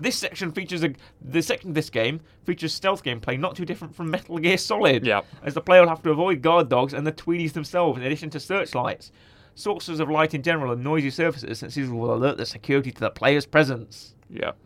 This 0.00 0.16
section 0.16 0.50
features 0.52 0.82
a 0.82 0.94
the 1.20 1.42
section 1.42 1.70
of 1.70 1.74
this 1.74 1.90
game 1.90 2.20
features 2.44 2.72
stealth 2.72 3.04
gameplay 3.04 3.38
not 3.38 3.54
too 3.54 3.66
different 3.66 3.94
from 3.94 4.10
Metal 4.10 4.38
Gear 4.38 4.56
Solid. 4.56 5.04
Yep. 5.04 5.26
As 5.42 5.52
the 5.54 5.60
player 5.60 5.82
will 5.82 5.90
have 5.90 6.02
to 6.04 6.10
avoid 6.10 6.40
guard 6.40 6.70
dogs 6.70 6.94
and 6.94 7.06
the 7.06 7.12
Tweedies 7.12 7.52
themselves, 7.52 7.98
in 7.98 8.04
addition 8.04 8.30
to 8.30 8.40
searchlights, 8.40 9.12
sources 9.54 10.00
of 10.00 10.08
light 10.08 10.32
in 10.32 10.42
general, 10.42 10.72
and 10.72 10.82
noisy 10.82 11.10
surfaces, 11.10 11.58
since 11.58 11.74
these 11.74 11.90
will 11.90 12.14
alert 12.14 12.38
the 12.38 12.46
security 12.46 12.90
to 12.90 13.00
the 13.00 13.10
player's 13.10 13.44
presence. 13.44 14.14
Yep. 14.30 14.56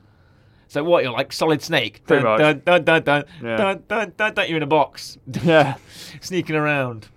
So 0.68 0.84
what? 0.84 1.02
You're 1.02 1.12
like 1.12 1.32
Solid 1.32 1.62
Snake. 1.62 2.04
Pretty 2.06 2.22
dun, 2.22 2.32
much. 2.32 2.38
dun, 2.40 2.62
dun, 2.64 2.84
dun, 2.84 3.02
dun, 3.02 3.24
Yeah. 3.42 3.56
dun, 3.56 3.82
dun, 3.88 4.12
dun, 4.16 4.34
dun, 4.34 4.48
You're 4.48 4.58
in 4.58 4.62
a 4.62 4.66
box, 4.66 5.18
Yeah. 5.42 5.74
sneaking 6.20 6.54
around. 6.54 7.08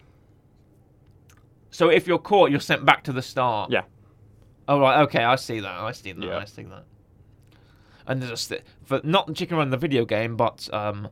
So 1.77 1.89
if 1.89 2.07
you're 2.07 2.17
caught, 2.17 2.49
you're 2.49 2.59
sent 2.59 2.87
back 2.87 3.03
to 3.03 3.13
the 3.13 3.21
start. 3.21 3.69
Yeah. 3.69 3.83
Oh 4.67 4.79
right, 4.79 5.01
okay, 5.03 5.23
I 5.23 5.35
see 5.35 5.59
that. 5.59 5.69
I 5.79 5.91
see 5.91 6.11
that. 6.11 6.23
Yeah. 6.25 6.37
I 6.39 6.45
see 6.45 6.63
that. 6.63 6.85
And 8.07 8.19
there's 8.19 8.31
a 8.31 8.35
st- 8.37 8.63
for 8.83 8.99
not 9.03 9.31
Chicken 9.35 9.57
Run 9.57 9.69
the 9.69 9.77
video 9.77 10.03
game, 10.03 10.35
but 10.35 10.67
um, 10.73 11.09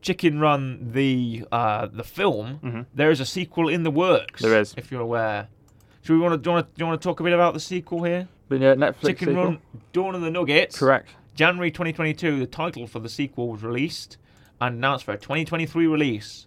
Chicken 0.00 0.38
Run 0.38 0.92
the 0.92 1.44
uh, 1.50 1.88
the 1.92 2.04
film. 2.04 2.60
Mhm. 2.62 2.86
There 2.94 3.10
is 3.10 3.18
a 3.18 3.26
sequel 3.26 3.68
in 3.68 3.82
the 3.82 3.90
works. 3.90 4.40
There 4.40 4.60
is. 4.60 4.72
if 4.76 4.92
you're 4.92 5.00
aware. 5.00 5.48
Should 6.02 6.12
we 6.12 6.20
want 6.20 6.34
to 6.34 6.38
do 6.38 6.48
you 6.50 6.54
want 6.54 6.66
to, 6.68 6.72
do 6.76 6.80
you 6.84 6.86
want 6.86 7.02
to 7.02 7.04
talk 7.08 7.18
a 7.18 7.24
bit 7.24 7.32
about 7.32 7.54
the 7.54 7.60
sequel 7.60 8.04
here? 8.04 8.28
But 8.48 8.60
yeah, 8.60 8.74
Netflix 8.74 9.02
Chicken 9.08 9.28
sequel. 9.30 9.44
Run 9.44 9.58
Dawn 9.92 10.14
of 10.14 10.20
the 10.20 10.30
Nuggets. 10.30 10.78
Correct. 10.78 11.08
January 11.34 11.72
2022, 11.72 12.38
the 12.38 12.46
title 12.46 12.86
for 12.86 13.00
the 13.00 13.08
sequel 13.08 13.48
was 13.48 13.64
released 13.64 14.16
and 14.60 14.76
announced 14.76 15.06
for 15.06 15.12
a 15.14 15.18
2023 15.18 15.88
release. 15.88 16.46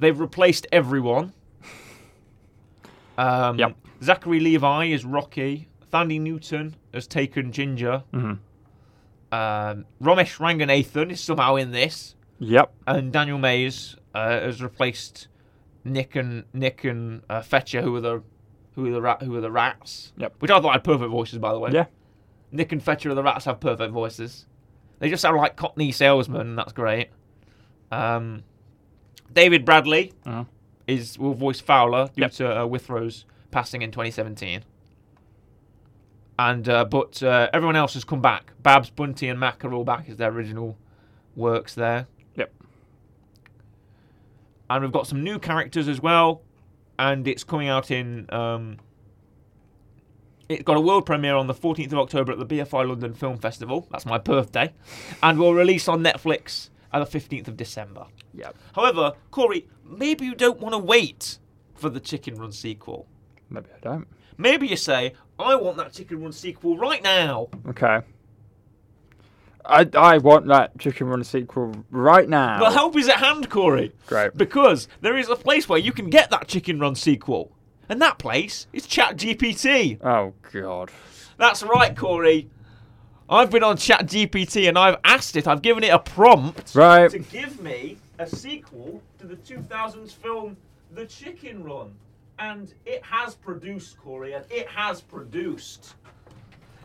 They've 0.00 0.18
replaced 0.18 0.66
everyone. 0.72 1.32
Um, 3.18 3.58
Yep. 3.58 3.76
Zachary 4.02 4.40
Levi 4.40 4.84
is 4.86 5.04
Rocky. 5.04 5.68
Thandie 5.92 6.20
Newton 6.20 6.76
has 6.94 7.06
taken 7.06 7.52
Ginger. 7.52 8.04
hmm 8.12 8.34
Um, 9.30 9.84
Romesh 10.00 10.38
Ranganathan 10.38 11.10
is 11.10 11.20
somehow 11.20 11.56
in 11.56 11.72
this, 11.72 12.14
Yep. 12.38 12.72
and 12.86 13.12
Daniel 13.12 13.36
Mays 13.38 13.96
uh, 14.14 14.40
has 14.40 14.62
replaced 14.62 15.28
Nick 15.84 16.16
and 16.16 16.44
Nick 16.54 16.84
and 16.84 17.22
uh, 17.28 17.42
Fetcher, 17.42 17.82
who 17.82 17.94
are 17.96 18.00
the 18.00 18.22
who 18.74 18.86
are 18.86 18.90
the 18.92 19.02
rat, 19.02 19.22
who 19.22 19.34
are 19.36 19.40
the 19.40 19.50
rats. 19.50 20.12
Yep. 20.16 20.34
Which 20.38 20.50
I 20.50 20.60
thought 20.60 20.72
had 20.72 20.84
perfect 20.84 21.10
voices, 21.10 21.38
by 21.38 21.52
the 21.52 21.58
way. 21.58 21.70
Yeah. 21.72 21.86
Nick 22.52 22.72
and 22.72 22.82
Fetcher 22.82 23.10
of 23.10 23.16
the 23.16 23.22
Rats 23.22 23.44
have 23.44 23.60
perfect 23.60 23.92
voices. 23.92 24.46
They 25.00 25.10
just 25.10 25.20
sound 25.20 25.36
like 25.36 25.56
Cockney 25.56 25.92
salesmen, 25.92 26.40
and 26.40 26.58
that's 26.58 26.72
great. 26.72 27.08
Um, 27.92 28.44
David 29.32 29.64
Bradley 29.64 30.12
Uh-huh. 30.24 30.44
Is 30.88 31.18
will 31.18 31.34
voice 31.34 31.60
Fowler 31.60 32.06
due 32.16 32.22
Yep. 32.22 32.32
to 32.32 32.60
uh, 32.62 32.66
Whitrow's 32.66 33.24
passing 33.50 33.82
in 33.82 33.90
2017. 33.92 34.64
And 36.38 36.68
uh, 36.68 36.84
but 36.86 37.22
uh, 37.22 37.48
everyone 37.52 37.76
else 37.76 37.94
has 37.94 38.04
come 38.04 38.20
back. 38.22 38.52
Babs, 38.62 38.90
Bunty, 38.90 39.28
and 39.28 39.38
Mac 39.38 39.64
are 39.64 39.72
all 39.74 39.84
back 39.84 40.08
as 40.08 40.16
their 40.16 40.30
original 40.30 40.76
works 41.36 41.74
there. 41.74 42.06
Yep. 42.36 42.52
And 44.70 44.82
we've 44.82 44.92
got 44.92 45.06
some 45.06 45.22
new 45.22 45.38
characters 45.38 45.88
as 45.88 46.00
well, 46.00 46.42
and 46.98 47.26
it's 47.28 47.44
coming 47.44 47.68
out 47.68 47.90
in 47.90 48.26
um, 48.32 48.78
It 50.48 50.64
got 50.64 50.76
a 50.76 50.80
world 50.80 51.06
premiere 51.06 51.34
on 51.36 51.48
the 51.48 51.54
14th 51.54 51.92
of 51.92 51.98
October 51.98 52.32
at 52.32 52.38
the 52.38 52.46
BFI 52.46 52.88
London 52.88 53.14
Film 53.14 53.36
Festival. 53.38 53.86
That's 53.90 54.06
my 54.06 54.18
birthday. 54.18 54.72
And 55.22 55.38
will 55.38 55.54
release 55.54 55.88
on 55.88 56.02
Netflix 56.02 56.70
at 56.92 57.10
the 57.10 57.18
15th 57.18 57.48
of 57.48 57.56
December. 57.56 58.06
Yeah. 58.34 58.50
However, 58.74 59.12
Corey, 59.30 59.68
maybe 59.84 60.24
you 60.24 60.34
don't 60.34 60.60
want 60.60 60.74
to 60.74 60.78
wait 60.78 61.38
for 61.74 61.88
the 61.88 62.00
Chicken 62.00 62.34
Run 62.36 62.52
sequel. 62.52 63.06
Maybe 63.50 63.68
I 63.74 63.80
don't. 63.80 64.06
Maybe 64.36 64.68
you 64.68 64.76
say, 64.76 65.14
I 65.38 65.54
want 65.56 65.76
that 65.78 65.92
Chicken 65.92 66.22
Run 66.22 66.32
sequel 66.32 66.76
right 66.78 67.02
now. 67.02 67.48
Okay. 67.68 68.00
I, 69.64 69.86
I 69.94 70.18
want 70.18 70.46
that 70.46 70.78
Chicken 70.78 71.08
Run 71.08 71.22
sequel 71.24 71.84
right 71.90 72.28
now. 72.28 72.60
Well, 72.60 72.72
help 72.72 72.96
is 72.96 73.08
at 73.08 73.16
hand, 73.16 73.50
Corey. 73.50 73.92
Great. 74.06 74.36
Because 74.36 74.88
there 75.02 75.16
is 75.16 75.28
a 75.28 75.36
place 75.36 75.68
where 75.68 75.78
you 75.78 75.92
can 75.92 76.08
get 76.08 76.30
that 76.30 76.48
Chicken 76.48 76.80
Run 76.80 76.94
sequel. 76.94 77.52
And 77.88 78.00
that 78.02 78.18
place 78.18 78.66
is 78.72 78.86
ChatGPT. 78.86 80.02
Oh 80.04 80.34
God. 80.52 80.90
That's 81.36 81.62
right, 81.62 81.96
Corey. 81.96 82.48
I've 83.30 83.50
been 83.50 83.62
on 83.62 83.76
ChatGPT 83.76 84.68
and 84.68 84.78
I've 84.78 84.96
asked 85.04 85.36
it, 85.36 85.46
I've 85.46 85.60
given 85.60 85.84
it 85.84 85.88
a 85.88 85.98
prompt 85.98 86.74
Right. 86.74 87.10
to 87.10 87.18
give 87.18 87.60
me 87.62 87.98
a 88.18 88.26
sequel 88.26 89.02
to 89.18 89.26
the 89.26 89.36
2000s 89.36 90.12
film 90.12 90.56
The 90.94 91.04
Chicken 91.04 91.62
Run. 91.62 91.90
And 92.38 92.72
it 92.86 93.02
has 93.04 93.34
produced, 93.34 93.98
Corey, 93.98 94.32
and 94.32 94.44
it 94.50 94.66
has 94.68 95.00
produced. 95.02 95.94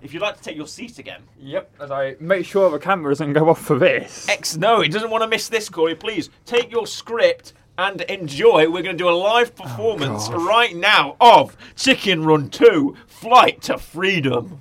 If 0.02 0.14
you'd 0.14 0.22
like 0.22 0.36
to 0.36 0.44
take 0.44 0.58
your 0.58 0.68
seat 0.68 1.00
again. 1.00 1.22
Yep. 1.40 1.76
As 1.80 1.92
I 1.92 2.18
make 2.20 2.46
sure 2.46 2.70
the 2.70 2.80
camera 2.80 3.12
doesn't 3.12 3.32
go 3.32 3.50
off 3.50 3.62
for 3.62 3.80
this. 3.80 4.28
X, 4.28 4.58
no, 4.58 4.82
it 4.82 4.92
doesn't 4.92 5.10
want 5.12 5.22
to 5.22 5.30
miss 5.30 5.48
this, 5.48 5.70
Corey. 5.70 5.96
Please 5.96 6.30
take 6.46 6.72
your 6.72 6.86
script 6.88 7.54
and 7.78 8.02
enjoy. 8.02 8.66
We're 8.70 8.84
going 8.84 8.98
to 8.98 9.04
do 9.04 9.08
a 9.08 9.12
live 9.12 9.54
oh, 9.60 9.64
performance 9.64 10.28
gosh. 10.28 10.42
right 10.42 10.76
now 10.76 11.16
of 11.22 11.56
Chicken 11.78 12.26
Run 12.26 12.50
2 12.50 12.98
Flight 13.08 13.62
to 13.64 13.78
Freedom. 13.78 14.60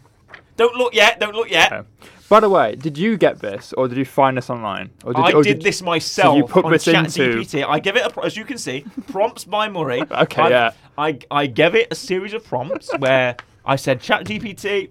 Don't 0.56 0.74
look 0.76 0.94
yet, 0.94 1.18
don't 1.20 1.34
look 1.34 1.50
yet. 1.50 1.72
Okay. 1.72 1.88
By 2.28 2.40
the 2.40 2.48
way, 2.48 2.76
did 2.76 2.96
you 2.96 3.18
get 3.18 3.40
this, 3.40 3.74
or 3.74 3.88
did 3.88 3.98
you 3.98 4.06
find 4.06 4.36
this 4.38 4.48
online? 4.48 4.90
Or 5.04 5.12
did, 5.12 5.20
I 5.22 5.32
or 5.32 5.42
did 5.42 5.60
this 5.60 5.82
myself 5.82 6.36
you 6.36 6.44
put 6.46 6.64
on 6.64 6.72
this 6.72 6.88
into- 6.88 7.08
ChatGPT. 7.10 7.66
I 7.68 7.78
give 7.78 7.96
it 7.96 8.06
a, 8.06 8.24
as 8.24 8.36
you 8.38 8.44
can 8.46 8.56
see, 8.56 8.86
prompts 9.10 9.44
by 9.44 9.68
Murray. 9.68 10.00
Okay, 10.10 10.42
I've- 10.42 10.50
yeah. 10.50 10.70
I 10.96 11.18
I 11.30 11.46
gave 11.46 11.74
it 11.74 11.88
a 11.90 11.94
series 11.94 12.32
of 12.32 12.44
prompts 12.44 12.90
where 12.98 13.36
I 13.66 13.76
said, 13.76 14.00
ChatGPT, 14.00 14.90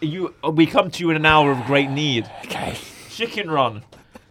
you 0.00 0.34
we 0.52 0.66
come 0.66 0.90
to 0.92 1.00
you 1.02 1.10
in 1.10 1.16
an 1.16 1.26
hour 1.26 1.50
of 1.50 1.64
great 1.66 1.90
need. 1.90 2.30
Okay. 2.44 2.76
Chicken 3.10 3.50
Run. 3.50 3.82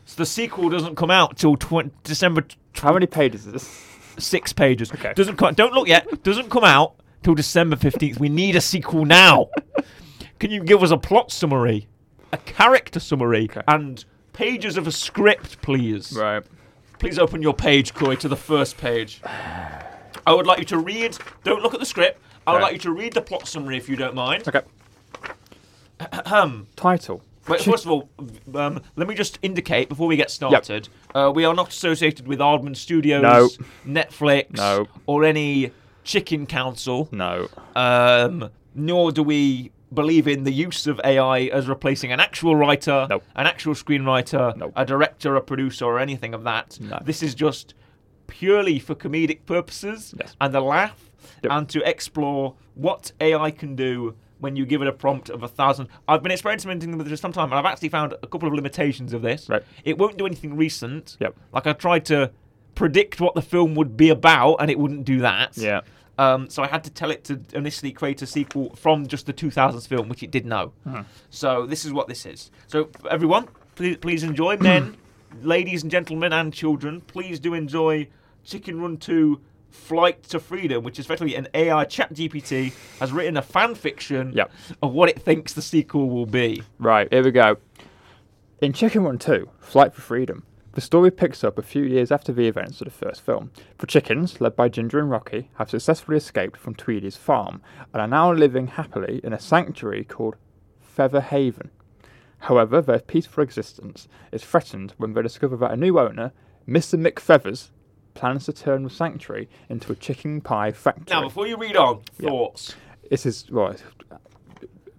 So 0.05 0.15
the 0.17 0.25
sequel 0.25 0.69
doesn't 0.69 0.95
come 0.95 1.11
out 1.11 1.37
till 1.37 1.57
tw- 1.57 1.91
December 2.03 2.41
t- 2.41 2.55
How 2.75 2.93
many 2.93 3.05
pages 3.05 3.45
is 3.47 3.53
this? 3.53 3.83
six 4.17 4.53
pages. 4.53 4.91
Okay. 4.93 5.13
Doesn't 5.13 5.35
co- 5.37 5.51
don't 5.51 5.73
look 5.73 5.87
yet. 5.89 6.23
Doesn't 6.23 6.49
come 6.49 6.63
out 6.63 6.95
till 7.23 7.35
December 7.35 7.75
fifteenth. 7.75 8.17
We 8.19 8.29
need 8.29 8.55
a 8.55 8.61
sequel 8.61 9.03
now. 9.05 9.47
Can 10.39 10.52
you 10.52 10.63
give 10.63 10.84
us 10.84 10.91
a 10.91 10.97
plot 10.97 11.32
summary, 11.32 11.88
a 12.32 12.38
character 12.38 13.00
summary, 13.00 13.45
Okay. 13.50 13.62
and 13.67 14.04
pages 14.34 14.78
of 14.78 14.88
a 14.88 14.91
script, 14.91 15.62
please? 15.62 16.13
Right. 16.13 16.43
Please 17.00 17.17
open 17.19 17.41
your 17.41 17.54
page, 17.54 17.93
Corey, 17.93 18.17
to 18.17 18.28
the 18.28 18.36
first 18.36 18.78
page. 18.78 19.21
I 20.26 20.34
would 20.34 20.45
like 20.47 20.60
you 20.60 20.65
to 20.65 20.80
read. 20.80 21.17
Don't 21.43 21.62
look 21.62 21.73
at 21.73 21.80
the 21.80 21.86
script. 21.86 22.19
I 22.45 22.54
would 22.54 22.62
like 22.62 22.73
you 22.73 22.80
to 22.80 22.91
read 22.91 23.13
the 23.13 23.21
plot 23.21 23.47
summary 23.47 23.78
if 23.78 23.88
you 23.89 23.95
don't 23.95 24.15
mind. 24.15 24.47
Okay. 24.47 24.62
Title. 26.76 27.21
But 27.45 27.62
first 27.62 27.86
of 27.86 27.91
all, 27.91 28.10
um, 28.56 28.82
let 28.97 29.08
me 29.08 29.15
just 29.15 29.39
indicate 29.41 29.88
before 29.89 30.08
we 30.08 30.17
get 30.17 30.30
started, 30.30 30.89
uh, 31.15 31.32
we 31.34 31.45
are 31.45 31.54
not 31.54 31.69
associated 31.69 32.28
with 32.28 32.39
Aardman 32.39 32.76
Studios, 32.76 33.21
No. 33.23 33.50
Netflix, 33.88 34.52
No. 34.58 34.88
or 35.06 35.23
any 35.23 35.71
chicken 36.04 36.45
council. 36.45 37.08
No. 37.12 37.47
Um, 37.76 38.50
nor 38.76 39.12
do 39.13 39.23
we 39.23 39.71
believe 39.93 40.28
in 40.28 40.43
the 40.43 40.52
use 40.52 40.86
of 40.88 41.00
AI 41.04 41.41
as 41.43 41.67
replacing 41.67 42.12
an 42.12 42.19
actual 42.19 42.56
writer, 42.56 43.08
an 43.36 43.47
actual 43.47 43.73
screenwriter, 43.73 44.71
a 44.76 44.86
director, 44.86 45.36
a 45.36 45.41
producer, 45.41 45.86
or 45.86 46.00
anything 46.00 46.34
of 46.34 46.43
that. 46.43 46.78
No. 46.82 47.00
This 47.04 47.23
is 47.23 47.34
just 47.36 47.73
purely 48.28 48.80
for 48.80 48.95
comedic 48.95 49.45
purposes 49.45 50.13
Yes. 50.19 50.36
and 50.41 50.54
a 50.56 50.60
laugh, 50.62 51.10
Yep. 51.43 51.52
and 51.54 51.69
to 51.69 51.89
explore 51.89 52.56
what 52.76 53.12
AI 53.21 53.52
can 53.52 53.76
do 53.76 54.15
when 54.39 54.56
you 54.56 54.65
give 54.65 54.82
it 54.82 54.88
a 54.88 54.91
prompt 54.91 55.30
of 55.30 55.41
a 55.41 55.47
thousand. 55.47 55.88
I've 56.08 56.21
been 56.21 56.32
experimenting 56.32 56.95
with 56.97 57.08
it 57.08 57.10
for 57.10 57.15
some 57.17 57.32
time, 57.32 57.45
and 57.45 57.56
I've 57.56 57.65
actually 57.65 57.89
found 57.89 58.13
a 58.21 58.28
couple 58.28 58.47
of 58.47 58.54
limitations 58.54 59.13
of 59.13 59.21
this. 59.21 59.47
Right. 59.50 59.63
It 59.86 59.97
won't 59.97 60.17
do 60.17 60.26
anything 60.26 60.56
recent. 60.58 61.17
Yep. 61.19 61.36
Like 61.54 61.65
I 61.65 61.73
tried 61.73 62.06
to 62.06 62.32
predict 62.76 63.19
what 63.19 63.34
the 63.34 63.41
film 63.41 63.73
would 63.76 63.97
be 63.97 64.10
about, 64.10 64.56
and 64.58 64.69
it 64.69 64.78
wouldn't 64.78 65.06
do 65.06 65.19
that. 65.21 65.58
Yeah. 65.58 65.82
Um, 66.17 66.49
so 66.49 66.63
I 66.63 66.67
had 66.67 66.84
to 66.86 66.89
tell 66.89 67.12
it 67.12 67.23
to 67.25 67.39
initially 67.53 67.91
create 67.91 68.21
a 68.21 68.25
sequel 68.25 68.75
from 68.75 69.08
just 69.08 69.25
the 69.27 69.34
2000s 69.34 69.88
film, 69.88 70.10
which 70.10 70.23
it 70.23 70.32
did 70.32 70.45
know. 70.45 70.73
Uh-huh. 70.86 71.03
So 71.30 71.65
this 71.65 71.86
is 71.86 71.93
what 71.93 72.08
this 72.08 72.25
is. 72.25 72.49
So 72.67 72.89
everyone, 73.10 73.47
please, 73.75 73.97
please 73.97 74.23
enjoy, 74.23 74.58
men, 74.62 74.97
ladies 75.41 75.84
and 75.84 75.91
gentlemen, 75.91 76.34
and 76.34 76.53
children. 76.53 77.01
Please 77.01 77.39
do 77.39 77.53
enjoy 77.53 78.08
Chicken 78.43 78.82
Run 78.82 78.97
2: 78.97 79.39
Flight 79.69 80.23
to 80.23 80.39
Freedom, 80.39 80.84
which 80.84 80.97
is 80.97 81.06
effectively 81.06 81.36
an 81.36 81.47
AI 81.53 81.86
ChatGPT 81.86 82.73
has 82.99 83.12
written 83.12 83.38
a 83.38 83.41
fan 83.43 83.75
fiction 83.75 84.32
Yep. 84.34 84.51
of 84.82 84.93
what 84.93 85.10
it 85.10 85.21
thinks 85.21 85.53
the 85.53 85.62
sequel 85.62 86.10
will 86.10 86.25
be. 86.25 86.63
Right, 86.80 87.08
here 87.12 87.23
we 87.23 87.32
go. 87.32 87.58
In 88.60 88.73
Chicken 88.73 89.03
Run 89.03 89.19
2, 89.19 89.47
Flight 89.60 89.93
for 89.93 90.01
Freedom, 90.01 90.43
the 90.77 90.81
story 90.81 91.09
picks 91.09 91.43
up 91.43 91.57
a 91.57 91.63
few 91.63 91.81
years 91.81 92.11
after 92.11 92.31
the 92.31 92.47
events 92.47 92.81
of 92.81 92.85
the 92.85 92.91
first 92.91 93.21
film. 93.25 93.49
The 93.79 93.87
chickens, 93.87 94.39
led 94.39 94.55
by 94.55 94.69
Ginger 94.69 94.99
and 94.99 95.09
Rocky, 95.09 95.49
have 95.55 95.71
successfully 95.71 96.17
escaped 96.17 96.55
from 96.55 96.75
Tweedy's 96.75 97.17
farm 97.17 97.63
and 97.91 97.99
are 97.99 98.07
now 98.07 98.31
living 98.31 98.67
happily 98.67 99.19
in 99.23 99.33
a 99.33 99.39
sanctuary 99.39 100.03
called 100.03 100.35
Feather 100.79 101.21
Haven. 101.21 101.71
However, 102.41 102.79
their 102.79 102.99
peaceful 102.99 103.41
existence 103.43 104.07
is 104.31 104.43
threatened 104.43 104.93
when 104.97 105.13
they 105.13 105.23
discover 105.23 105.57
that 105.57 105.71
a 105.71 105.77
new 105.77 105.97
owner, 105.99 106.31
Mr. 106.69 106.93
McFeathers, 107.01 107.71
plans 108.13 108.45
to 108.45 108.53
turn 108.53 108.83
the 108.83 108.91
sanctuary 108.91 109.49
into 109.69 109.91
a 109.91 109.95
chicken 109.95 110.41
pie 110.41 110.71
factory. 110.71 111.05
Now, 111.09 111.23
before 111.23 111.47
you 111.47 111.57
read 111.57 111.75
on, 111.75 112.01
Yeah. 112.19 112.29
thoughts. 112.29 112.75
This 113.09 113.25
is 113.25 113.49
right. 113.49 113.81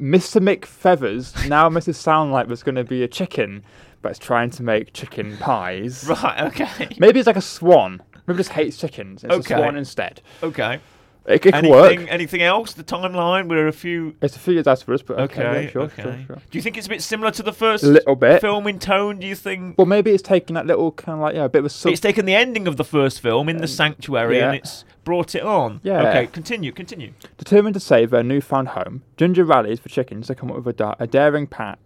Mr. 0.00 0.40
McFeathers 0.40 1.48
now 1.48 1.68
makes 1.68 1.88
it 1.88 1.94
sound 1.94 2.32
like 2.32 2.46
there's 2.46 2.62
going 2.62 2.74
to 2.76 2.84
be 2.84 3.02
a 3.02 3.08
chicken, 3.08 3.64
but 4.02 4.11
it's 4.11 4.18
trying 4.18 4.50
to 4.50 4.62
make 4.62 4.92
chicken 4.92 5.37
pies. 5.38 6.04
Right. 6.08 6.40
Okay. 6.42 6.88
Maybe 6.98 7.18
it's 7.18 7.26
like 7.26 7.37
a 7.37 7.40
swan. 7.40 8.02
Maybe 8.26 8.37
it 8.37 8.38
just 8.44 8.50
hates 8.50 8.76
chickens. 8.76 9.24
It's 9.24 9.32
Okay. 9.32 9.54
a 9.54 9.58
swan 9.58 9.76
instead. 9.76 10.20
Okay. 10.42 10.78
It, 11.26 11.44
it 11.44 11.54
Anything? 11.54 11.70
work. 11.70 12.07
Anything 12.11 12.42
else? 12.42 12.72
The 12.72 12.83
timeline? 12.85 13.48
We're 13.48 13.68
a 13.68 13.72
few. 13.72 14.16
It's 14.22 14.35
a 14.37 14.38
few 14.38 14.54
years 14.54 14.66
after 14.66 14.94
us, 14.94 15.02
but 15.02 15.18
okay, 15.20 15.42
Okay. 15.44 15.64
yeah, 15.64 15.70
sure, 15.70 15.83
okay. 15.83 16.02
sure, 16.02 16.18
sure. 16.26 16.37
Do 16.50 16.57
you 16.59 16.62
think 16.62 16.78
it's 16.78 16.87
a 16.87 16.90
bit 16.90 17.02
similar 17.02 17.31
to 17.33 17.42
the 17.42 17.52
first 17.52 17.85
little 17.85 18.16
bit. 18.16 18.40
film 18.40 18.66
in 18.66 18.78
tone? 18.78 19.18
Do 19.18 19.26
you 19.26 19.35
think 19.35 19.76
Well, 19.76 19.87
maybe 19.87 20.11
it's 20.12 20.22
taken 20.22 20.54
that 20.54 20.66
little 20.66 20.92
kind 20.92 21.18
of 21.18 21.20
like 21.22 21.35
yeah, 21.35 21.44
a 21.44 21.48
bit 21.50 21.59
of 21.59 21.64
a 21.66 21.68
sub. 21.68 21.92
it's 21.92 22.00
taken 22.00 22.24
the 22.24 22.35
ending 22.35 22.66
of 22.66 22.76
the 22.78 22.85
first 22.85 23.20
film 23.20 23.48
in 23.50 23.59
the 23.59 23.68
sanctuary 23.68 24.40
and 24.40 24.54
it's 24.57 24.85
brought 25.04 25.35
it 25.35 25.42
on? 25.42 25.81
Yeah. 25.83 26.09
Okay. 26.09 26.26
Continue. 26.28 26.72
Continue. 26.72 27.12
Determined 27.37 27.74
to 27.74 27.81
save 27.81 28.09
their 28.11 28.22
newfound 28.22 28.68
home, 28.68 29.02
Ginger 29.18 29.44
rallies 29.44 29.81
for 29.81 29.90
chickens 29.90 30.28
to 30.28 30.35
come 30.35 30.50
up 30.50 30.57
with 30.57 30.66
a, 30.68 30.72
da- 30.72 30.94
a 30.98 31.07
daring 31.07 31.46
pa- 31.46 31.76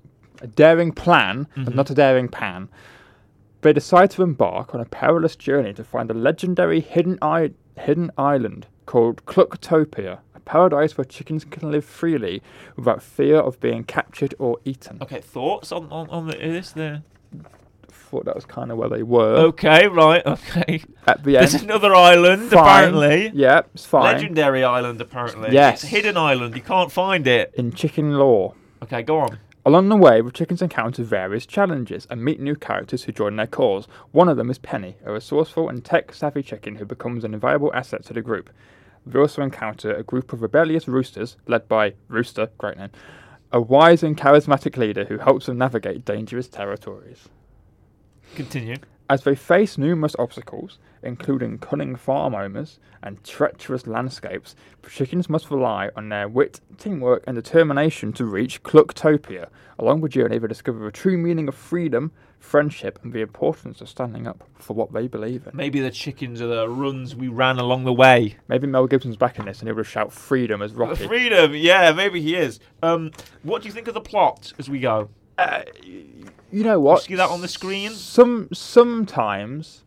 a 0.40 0.46
daring 0.46 0.92
plan, 0.92 1.46
Mm-hmm. 1.52 1.64
but 1.64 1.74
not 1.74 1.90
a 1.90 1.94
daring 1.94 2.28
pan. 2.28 2.68
They 3.62 3.72
decide 3.72 4.10
to 4.12 4.22
embark 4.22 4.74
on 4.74 4.80
a 4.80 4.84
perilous 4.84 5.36
journey 5.36 5.72
to 5.74 5.84
find 5.84 6.10
a 6.10 6.14
legendary 6.14 6.80
hidden 6.80 7.18
I- 7.22 7.52
hidden 7.76 8.10
island 8.18 8.66
called 8.86 9.24
Clucktopia, 9.26 10.18
a 10.34 10.40
paradise 10.40 10.96
where 10.96 11.04
chickens 11.04 11.44
can 11.44 11.70
live 11.70 11.84
freely 11.84 12.42
without 12.76 13.02
fear 13.02 13.36
of 13.38 13.60
being 13.60 13.84
captured 13.84 14.34
or 14.38 14.58
eaten. 14.64 14.98
Okay. 15.00 15.20
Thoughts 15.20 15.72
on 15.72 15.90
on, 15.90 16.08
on 16.10 16.26
the, 16.26 16.36
this 16.36 16.72
there? 16.72 17.02
Thought 17.88 18.26
that 18.26 18.34
was 18.34 18.44
kind 18.44 18.70
of 18.70 18.76
where 18.76 18.90
they 18.90 19.02
were 19.02 19.36
Okay. 19.36 19.86
Right. 19.88 20.24
Okay. 20.26 20.84
at 21.06 21.24
the 21.24 21.38
end. 21.38 21.48
There's 21.48 21.62
another 21.62 21.94
island 21.94 22.50
Fine. 22.50 22.58
apparently. 22.60 23.30
Yeah, 23.34 23.62
it's 23.74 23.86
fine. 23.86 24.14
Legendary 24.16 24.64
island 24.64 25.00
apparently. 25.00 25.52
Yes. 25.52 25.82
It's 25.82 25.84
a 25.84 25.86
hidden 25.96 26.16
island. 26.18 26.54
You 26.54 26.60
can't 26.62 26.92
find 26.92 27.26
it. 27.26 27.54
In 27.56 27.72
chicken 27.72 28.18
lore. 28.18 28.54
Okay. 28.82 29.02
Go 29.02 29.20
on. 29.20 29.38
Along 29.64 29.88
the 29.88 29.96
way, 29.96 30.20
the 30.20 30.32
chickens 30.32 30.60
encounter 30.60 31.04
various 31.04 31.46
challenges 31.46 32.08
and 32.10 32.24
meet 32.24 32.40
new 32.40 32.56
characters 32.56 33.04
who 33.04 33.12
join 33.12 33.36
their 33.36 33.46
cause. 33.46 33.86
One 34.10 34.28
of 34.28 34.36
them 34.36 34.50
is 34.50 34.58
Penny, 34.58 34.96
a 35.04 35.12
resourceful 35.12 35.68
and 35.68 35.84
tech 35.84 36.12
savvy 36.12 36.42
chicken 36.42 36.76
who 36.76 36.84
becomes 36.84 37.22
an 37.22 37.32
invaluable 37.32 37.72
asset 37.72 38.04
to 38.06 38.12
the 38.12 38.22
group. 38.22 38.50
They 39.06 39.20
also 39.20 39.42
encounter 39.42 39.94
a 39.94 40.02
group 40.02 40.32
of 40.32 40.42
rebellious 40.42 40.88
roosters, 40.88 41.36
led 41.46 41.68
by 41.68 41.94
Rooster, 42.08 42.50
great 42.58 42.76
name, 42.76 42.90
a 43.52 43.60
wise 43.60 44.02
and 44.02 44.16
charismatic 44.16 44.76
leader 44.76 45.04
who 45.04 45.18
helps 45.18 45.46
them 45.46 45.58
navigate 45.58 46.04
dangerous 46.04 46.48
territories. 46.48 47.28
Continue. 48.34 48.76
As 49.10 49.24
they 49.24 49.34
face 49.34 49.76
numerous 49.76 50.16
obstacles, 50.18 50.78
including 51.02 51.58
cunning 51.58 51.96
farm 51.96 52.34
owners 52.34 52.78
and 53.02 53.22
treacherous 53.24 53.86
landscapes, 53.86 54.54
the 54.82 54.90
chickens 54.90 55.28
must 55.28 55.50
rely 55.50 55.90
on 55.96 56.08
their 56.08 56.28
wit, 56.28 56.60
teamwork, 56.78 57.24
and 57.26 57.34
determination 57.34 58.12
to 58.14 58.24
reach 58.24 58.62
Clucktopia. 58.62 59.48
Along 59.78 60.00
the 60.00 60.08
journey, 60.08 60.38
they 60.38 60.46
discover 60.46 60.84
the 60.84 60.92
true 60.92 61.18
meaning 61.18 61.48
of 61.48 61.54
freedom, 61.54 62.12
friendship, 62.38 62.98
and 63.02 63.12
the 63.12 63.20
importance 63.20 63.80
of 63.80 63.88
standing 63.88 64.26
up 64.26 64.44
for 64.54 64.74
what 64.74 64.92
they 64.92 65.08
believe 65.08 65.46
in. 65.46 65.56
Maybe 65.56 65.80
the 65.80 65.90
chickens 65.90 66.40
are 66.40 66.46
the 66.46 66.68
runs 66.68 67.14
we 67.16 67.28
ran 67.28 67.58
along 67.58 67.84
the 67.84 67.92
way. 67.92 68.36
Maybe 68.48 68.66
Mel 68.66 68.86
Gibson's 68.86 69.16
back 69.16 69.38
in 69.38 69.46
this 69.46 69.60
and 69.60 69.68
he'll 69.68 69.76
just 69.76 69.90
shout 69.90 70.12
freedom 70.12 70.62
as 70.62 70.72
Rocky. 70.72 71.06
Freedom, 71.06 71.54
yeah, 71.54 71.92
maybe 71.92 72.20
he 72.20 72.36
is. 72.36 72.60
Um, 72.82 73.10
what 73.42 73.62
do 73.62 73.68
you 73.68 73.74
think 73.74 73.88
of 73.88 73.94
the 73.94 74.00
plot 74.00 74.52
as 74.58 74.70
we 74.70 74.80
go? 74.80 75.10
Uh, 75.38 75.62
you 75.82 76.62
know 76.64 76.78
what? 76.80 77.02
see 77.02 77.14
that 77.14 77.30
on 77.30 77.40
the 77.40 77.48
screen? 77.48 77.90
Some 77.92 78.48
sometimes 78.52 79.82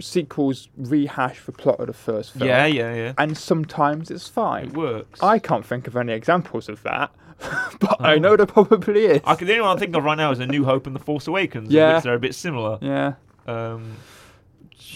sequels 0.00 0.68
rehash 0.76 1.44
the 1.44 1.52
plot 1.52 1.78
of 1.78 1.86
the 1.86 1.92
first 1.92 2.32
film. 2.32 2.48
Yeah, 2.48 2.66
yeah, 2.66 2.94
yeah. 2.94 3.12
And 3.18 3.36
sometimes 3.38 4.10
it's 4.10 4.28
fine. 4.28 4.66
It 4.68 4.72
works. 4.74 5.22
I 5.22 5.38
can't 5.38 5.64
think 5.64 5.86
of 5.86 5.96
any 5.96 6.12
examples 6.12 6.68
of 6.68 6.82
that, 6.82 7.12
but 7.80 8.00
I 8.00 8.14
Oh. 8.14 8.18
know 8.18 8.36
there 8.36 8.46
probably 8.46 9.04
is. 9.06 9.20
I 9.24 9.34
can, 9.36 9.46
the 9.46 9.52
only 9.54 9.62
one 9.66 9.76
I 9.76 9.80
think 9.80 9.94
of 9.94 10.02
right 10.02 10.16
now 10.18 10.32
is 10.32 10.40
A 10.40 10.46
New 10.46 10.64
Hope 10.64 10.86
and 10.86 10.96
The 10.96 11.00
Force 11.00 11.26
Awakens, 11.28 11.70
Yeah. 11.70 11.94
which 11.96 12.04
they're 12.04 12.14
a 12.14 12.18
bit 12.18 12.34
similar. 12.34 12.78
yeah. 12.80 13.14
Um, 13.46 13.96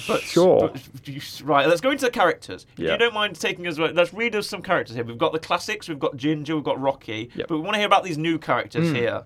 but, 0.06 0.20
sure. 0.22 0.70
but 0.72 1.40
right, 1.44 1.66
let's 1.68 1.80
go 1.80 1.90
into 1.90 2.04
the 2.04 2.10
characters. 2.10 2.66
If 2.76 2.80
you 2.90 2.96
don't 2.96 3.14
mind 3.14 3.38
taking 3.40 3.66
us, 3.66 3.78
let's 3.78 4.12
read 4.14 4.34
us 4.36 4.48
some 4.48 4.62
characters 4.62 4.94
here. 4.96 5.04
We've 5.04 5.18
got 5.18 5.32
the 5.32 5.38
classics, 5.38 5.88
we've 5.88 5.98
got 5.98 6.16
Ginger, 6.16 6.54
we've 6.56 6.64
got 6.64 6.80
Rocky, 6.80 7.30
Yep. 7.34 7.48
but 7.48 7.56
we 7.56 7.60
want 7.62 7.74
to 7.74 7.78
hear 7.78 7.86
about 7.86 8.04
these 8.04 8.18
new 8.18 8.38
characters 8.38 8.90
Mm. 8.90 8.96
here. 8.96 9.22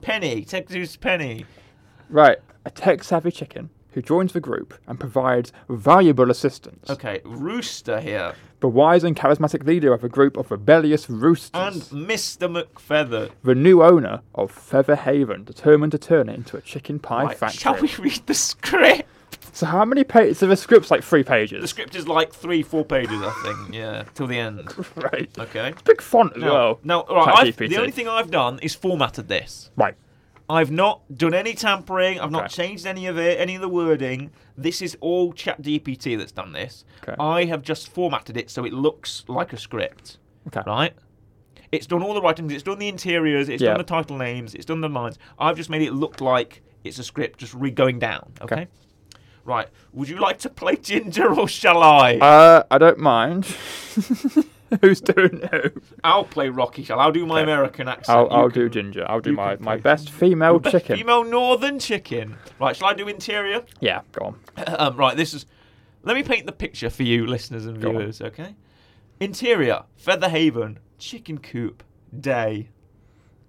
Penny, 0.00 0.44
take 0.44 0.70
us 0.74 0.96
Penny. 0.96 1.44
Right. 2.08 2.38
A 2.64 2.70
tech 2.70 3.02
savvy 3.02 3.30
chicken 3.30 3.70
who 3.92 4.02
joins 4.02 4.32
the 4.32 4.40
group 4.40 4.74
and 4.86 5.00
provides 5.00 5.52
valuable 5.68 6.30
assistance. 6.30 6.88
Okay, 6.90 7.20
Rooster 7.24 8.00
here, 8.00 8.34
The 8.60 8.68
wise 8.68 9.02
and 9.04 9.16
charismatic 9.16 9.64
leader 9.66 9.92
of 9.94 10.04
a 10.04 10.08
group 10.08 10.36
of 10.36 10.50
rebellious 10.50 11.08
roosters. 11.08 11.50
and 11.54 11.82
Mr. 12.08 12.48
McFeather. 12.62 13.30
the 13.42 13.54
new 13.54 13.82
owner 13.82 14.20
of 14.34 14.50
Feather 14.50 14.96
Haven, 14.96 15.44
determined 15.44 15.92
to 15.92 15.98
turn 15.98 16.28
it 16.28 16.34
into 16.34 16.56
a 16.56 16.60
chicken 16.60 16.98
pie 16.98 17.24
Right, 17.24 17.38
factory. 17.38 17.58
shall 17.58 17.80
we 17.80 17.90
read 17.98 18.22
the 18.26 18.34
script? 18.48 19.08
So 19.58 19.66
how 19.66 19.84
many 19.84 20.04
pages? 20.04 20.38
So 20.38 20.46
the 20.46 20.56
script's 20.56 20.88
like 20.88 21.02
three 21.02 21.24
pages. 21.24 21.60
The 21.60 21.66
script 21.66 21.96
is 21.96 22.06
like 22.06 22.32
three, 22.32 22.62
four 22.62 22.84
pages, 22.84 23.20
I 23.20 23.32
think. 23.42 23.74
Yeah, 23.74 24.04
till 24.14 24.28
the 24.28 24.38
end. 24.38 24.72
right. 24.96 25.28
Okay. 25.36 25.74
Big 25.84 26.00
font 26.00 26.36
as 26.36 26.42
Now, 26.42 26.52
well. 26.52 26.80
now, 26.84 27.00
all 27.00 27.26
right, 27.26 27.56
the 27.56 27.76
only 27.76 27.90
thing 27.90 28.06
I've 28.06 28.30
done 28.30 28.60
is 28.60 28.76
formatted 28.76 29.26
this. 29.26 29.72
Right. 29.76 29.96
I've 30.48 30.70
not 30.70 31.00
done 31.12 31.34
any 31.34 31.54
tampering. 31.54 32.20
I've 32.20 32.30
not 32.30 32.44
Okay. 32.44 32.68
changed 32.68 32.86
any 32.86 33.08
of 33.08 33.18
it, 33.18 33.40
any 33.40 33.56
of 33.56 33.60
the 33.60 33.68
wording. 33.68 34.30
This 34.56 34.80
is 34.80 34.96
all 35.00 35.32
ChatGPT 35.32 36.16
that's 36.16 36.30
done 36.30 36.52
this. 36.52 36.84
Okay. 37.02 37.16
I 37.18 37.46
have 37.46 37.62
just 37.62 37.88
formatted 37.92 38.36
it 38.36 38.50
so 38.50 38.64
it 38.64 38.72
looks 38.72 39.24
like 39.26 39.52
a 39.52 39.58
script, 39.58 40.18
Okay. 40.46 40.62
right? 40.68 40.94
It's 41.72 41.86
done 41.88 42.04
all 42.04 42.14
the 42.14 42.22
writings. 42.22 42.52
It's 42.52 42.62
done 42.62 42.78
the 42.78 42.86
interiors. 42.88 43.48
It's 43.48 43.60
Yeah. 43.60 43.70
done 43.70 43.78
the 43.78 43.82
title 43.84 44.18
names. 44.18 44.54
It's 44.54 44.66
done 44.66 44.82
the 44.82 44.88
lines. 44.88 45.18
I've 45.36 45.56
just 45.56 45.68
made 45.68 45.82
it 45.82 45.94
look 45.94 46.20
like 46.20 46.62
it's 46.84 47.00
a 47.00 47.04
script, 47.04 47.40
just 47.40 47.54
re 47.54 47.72
going 47.72 47.98
down. 47.98 48.30
Okay. 48.40 48.54
Okay. 48.54 48.68
Right. 49.48 49.66
Would 49.94 50.10
you 50.10 50.18
like 50.20 50.38
to 50.40 50.50
play 50.50 50.76
Ginger 50.76 51.32
or 51.32 51.48
shall 51.48 51.82
I? 51.82 52.16
Uh, 52.18 52.64
I 52.70 52.76
don't 52.76 52.98
mind. 52.98 53.46
Who's 54.82 55.00
doing 55.00 55.40
who? 55.50 55.70
I'll 56.04 56.24
play 56.24 56.50
Rocky. 56.50 56.84
Shall 56.84 57.00
I? 57.00 57.04
I'll 57.04 57.12
do 57.12 57.24
my 57.24 57.36
Okay. 57.40 57.44
American 57.50 57.88
accent. 57.88 58.10
I'll, 58.18 58.24
You 58.24 58.30
I'll 58.30 58.50
can- 58.50 58.60
do 58.64 58.68
ginger. 58.68 59.06
I'll 59.08 59.20
do 59.20 59.30
you 59.30 59.36
my, 59.36 59.56
can 59.56 59.64
my 59.64 59.76
play 59.76 59.80
best 59.80 60.10
female 60.10 60.58
best 60.58 60.76
chicken. 60.76 60.98
Female 60.98 61.24
northern 61.24 61.78
chicken. 61.78 62.36
Right. 62.60 62.76
Shall 62.76 62.88
I 62.88 62.92
do 62.92 63.08
interior? 63.08 63.64
Yeah, 63.80 64.02
go 64.12 64.26
on. 64.26 64.64
um, 64.78 64.96
right, 64.98 65.16
this 65.16 65.32
is. 65.32 65.46
Let 66.02 66.14
me 66.16 66.22
paint 66.22 66.44
the 66.44 66.52
picture 66.52 66.90
for 66.90 67.02
you, 67.02 67.26
listeners 67.26 67.64
and 67.64 67.80
Go 67.80 67.88
on. 67.88 67.96
viewers. 67.96 68.20
Okay. 68.20 68.54
Interior: 69.18 69.84
Feather 69.96 70.28
Haven, 70.28 70.78
chicken 70.98 71.38
coop, 71.38 71.82
day. 72.20 72.68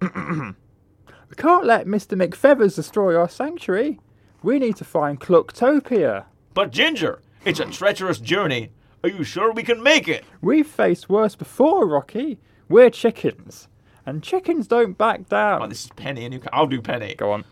We 0.00 1.36
can't 1.36 1.64
let 1.64 1.86
Mr. 1.86 2.16
McFeathers 2.20 2.74
destroy 2.74 3.14
our 3.16 3.28
sanctuary. 3.28 4.00
We 4.42 4.58
need 4.58 4.76
to 4.76 4.84
find 4.84 5.20
Clucktopia. 5.20 6.24
But 6.54 6.72
Ginger, 6.72 7.20
it's 7.44 7.60
a 7.60 7.66
treacherous 7.66 8.18
journey. 8.18 8.70
Are 9.02 9.08
you 9.10 9.24
sure 9.24 9.52
we 9.52 9.62
can 9.62 9.82
make 9.82 10.08
it? 10.08 10.24
We've 10.40 10.66
faced 10.66 11.08
worse 11.08 11.34
before, 11.34 11.86
Rocky. 11.86 12.38
We're 12.68 12.90
chickens. 12.90 13.68
And 14.06 14.22
chickens 14.22 14.66
don't 14.66 14.96
back 14.96 15.28
down. 15.28 15.60
Right, 15.60 15.68
this 15.68 15.84
is 15.84 15.90
Penny, 15.96 16.24
and 16.24 16.32
you 16.34 16.40
can, 16.40 16.50
I'll 16.52 16.66
do 16.66 16.80
Penny. 16.80 17.14
Go 17.14 17.32
on. 17.32 17.44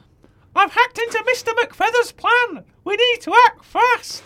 I've 0.57 0.73
hacked 0.73 0.99
into 0.99 1.19
Mr. 1.19 1.53
McFeather's 1.55 2.13
plan. 2.13 2.65
We 2.85 2.97
need 2.97 3.21
to 3.23 3.35
act 3.47 3.65
fast. 3.65 4.23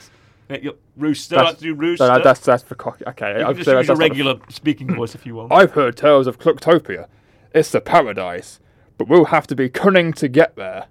Yeah, 0.48 0.58
you- 0.62 0.78
Rooster, 0.96 1.36
That's- 1.36 1.52
let's 1.52 1.62
do 1.62 1.74
Rooster. 1.74 2.06
No, 2.06 2.16
no, 2.18 2.22
that's 2.24 2.40
that's 2.40 2.62
for 2.62 2.74
cocky. 2.74 3.04
Okay, 3.06 3.38
you 3.40 3.46
I've- 3.46 3.58
just 3.58 3.66
use 3.68 3.86
your 3.86 3.96
that's 3.96 3.98
regular 3.98 4.36
speaking 4.50 4.94
voice 4.94 5.14
if 5.14 5.24
you 5.26 5.34
want. 5.34 5.52
I've 5.52 5.72
heard 5.72 5.96
tales 5.96 6.26
of 6.26 6.38
Clucktopia. 6.38 7.06
It's 7.54 7.70
the 7.70 7.80
paradise, 7.80 8.60
but 8.98 9.08
we'll 9.08 9.26
have 9.26 9.46
to 9.48 9.54
be 9.56 9.68
cunning 9.68 10.12
to 10.14 10.28
get 10.28 10.56
there. 10.56 10.86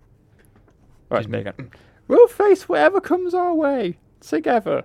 Right, 1.12 1.28
me 1.28 1.39
again. 1.39 1.71
We'll 2.08 2.28
face 2.28 2.67
whatever 2.69 3.00
comes 3.02 3.34
our 3.34 3.54
way 3.54 3.97
together. 4.21 4.84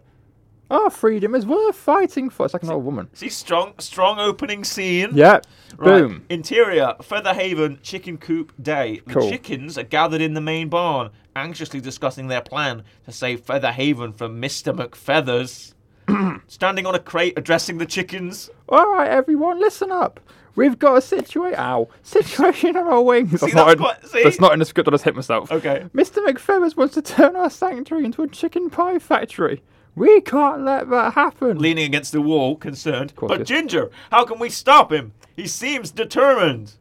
Our 0.68 0.90
freedom 0.90 1.34
is 1.36 1.46
worth 1.46 1.76
fighting 1.76 2.28
for. 2.28 2.44
It's 2.46 2.52
like 2.52 2.64
an 2.64 2.70
old 2.70 2.84
woman. 2.84 3.08
See, 3.12 3.28
strong, 3.28 3.74
strong 3.78 4.18
opening 4.18 4.64
scene. 4.64 5.10
Yeah. 5.14 5.40
Right. 5.76 6.00
Boom. 6.00 6.26
Interior, 6.28 6.94
Feather 7.02 7.34
Haven, 7.34 7.78
chicken 7.82 8.18
coop 8.18 8.52
day. 8.60 9.00
The 9.06 9.14
Cool. 9.14 9.30
chickens 9.30 9.78
are 9.78 9.84
gathered 9.84 10.20
in 10.20 10.34
the 10.34 10.40
main 10.40 10.68
barn, 10.68 11.10
anxiously 11.36 11.80
discussing 11.80 12.26
their 12.26 12.40
plan 12.40 12.82
to 13.04 13.12
save 13.12 13.42
Feather 13.42 13.70
Haven 13.70 14.12
from 14.12 14.42
Mr. 14.42 14.74
McFeathers. 14.76 15.74
Standing 16.48 16.84
on 16.86 16.94
a 16.96 17.00
crate 17.00 17.34
addressing 17.36 17.78
the 17.78 17.86
chickens. 17.86 18.50
All 18.68 18.92
right, 18.92 19.08
everyone, 19.08 19.60
listen 19.60 19.92
up. 19.92 20.18
We've 20.56 20.78
got 20.78 20.96
a 20.96 21.00
situation. 21.02 21.58
Ow, 21.60 21.88
situation 22.02 22.76
on 22.76 22.86
our 22.88 23.02
wings. 23.02 23.30
That's, 23.30 23.42
that's 23.42 23.54
not 23.54 23.72
in, 23.72 23.78
quite- 23.78 24.06
see? 24.06 24.22
that's 24.24 24.40
not 24.40 24.52
in 24.54 24.58
the 24.58 24.64
script. 24.64 24.88
I 24.88 24.90
just 24.92 25.04
hit 25.04 25.14
myself. 25.14 25.52
Okay. 25.52 25.86
Mr. 25.94 26.24
McFeathers 26.26 26.76
wants 26.76 26.94
to 26.94 27.02
turn 27.02 27.36
our 27.36 27.50
sanctuary 27.50 28.04
into 28.06 28.22
a 28.22 28.28
chicken 28.28 28.70
pie 28.70 28.98
factory. 28.98 29.62
We 29.94 30.20
can't 30.22 30.62
let 30.62 30.90
that 30.90 31.14
happen. 31.14 31.58
Leaning 31.58 31.84
against 31.84 32.12
the 32.12 32.20
wall, 32.20 32.56
concerned. 32.56 33.12
But 33.18 33.38
yes. 33.38 33.48
Ginger, 33.48 33.90
how 34.10 34.24
can 34.24 34.38
we 34.38 34.50
stop 34.50 34.92
him? 34.92 35.12
He 35.34 35.46
seems 35.46 35.90
determined. 35.90 36.72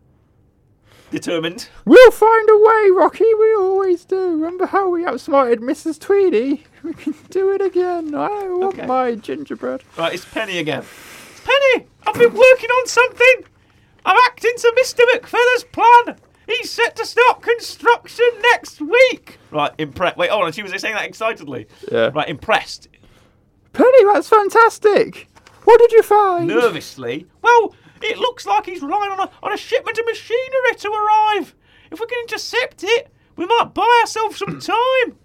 Determined? 1.11 1.69
We'll 1.85 2.11
find 2.11 2.49
a 2.49 2.57
way, 2.57 2.89
Rocky. 2.95 3.31
We 3.39 3.55
always 3.55 4.03
do. 4.05 4.31
Remember 4.31 4.65
how 4.65 4.89
we 4.89 5.05
outsmarted 5.05 5.59
Mrs. 5.61 5.99
Tweedy? 5.99 6.63
We 6.85 6.93
can 6.93 7.15
do 7.31 7.51
it 7.51 7.61
again. 7.61 8.13
I 8.13 8.27
want 8.47 8.75
Okay. 8.77 8.85
my 8.85 9.15
gingerbread. 9.15 9.81
Right, 9.97 10.13
it's 10.13 10.23
Penny 10.23 10.59
again. 10.59 10.83
Penny, 11.43 11.87
I've 12.05 12.13
been 12.13 12.31
working 12.31 12.69
on 12.69 12.87
something. 12.87 13.45
I'm 14.05 14.17
acting 14.27 14.53
to 14.57 14.73
Mr. 14.79 15.01
McFeather's 15.13 15.63
plan. 15.65 16.17
He's 16.47 16.71
set 16.71 16.95
to 16.97 17.05
start 17.05 17.41
construction 17.41 18.25
next 18.53 18.79
week. 18.79 19.39
Right, 19.51 19.71
impressed. 19.79 20.17
Wait, 20.17 20.29
hold 20.29 20.45
on. 20.45 20.51
She 20.51 20.61
was 20.61 20.71
saying 20.79 20.93
that 20.93 21.05
excitedly. 21.05 21.67
Yeah. 21.91 22.11
Right, 22.13 22.29
impressed. 22.29 22.87
Penny, 23.73 24.05
that's 24.13 24.29
fantastic. 24.29 25.27
What 25.63 25.79
did 25.79 25.91
you 25.91 26.03
find? 26.03 26.47
Nervously. 26.47 27.25
Well, 27.41 27.75
it 28.01 28.17
looks 28.17 28.45
like 28.45 28.67
he's 28.67 28.81
relying 28.81 29.11
on 29.11 29.19
a, 29.21 29.31
on 29.41 29.51
a 29.53 29.57
shipment 29.57 29.97
of 29.97 30.05
machinery 30.05 30.75
to 30.77 30.89
arrive. 30.91 31.55
If 31.91 31.99
we 31.99 32.05
can 32.05 32.19
intercept 32.21 32.83
it, 32.83 33.11
we 33.35 33.45
might 33.47 33.73
buy 33.73 33.99
ourselves 34.01 34.37
some 34.37 34.59
time. 34.59 35.17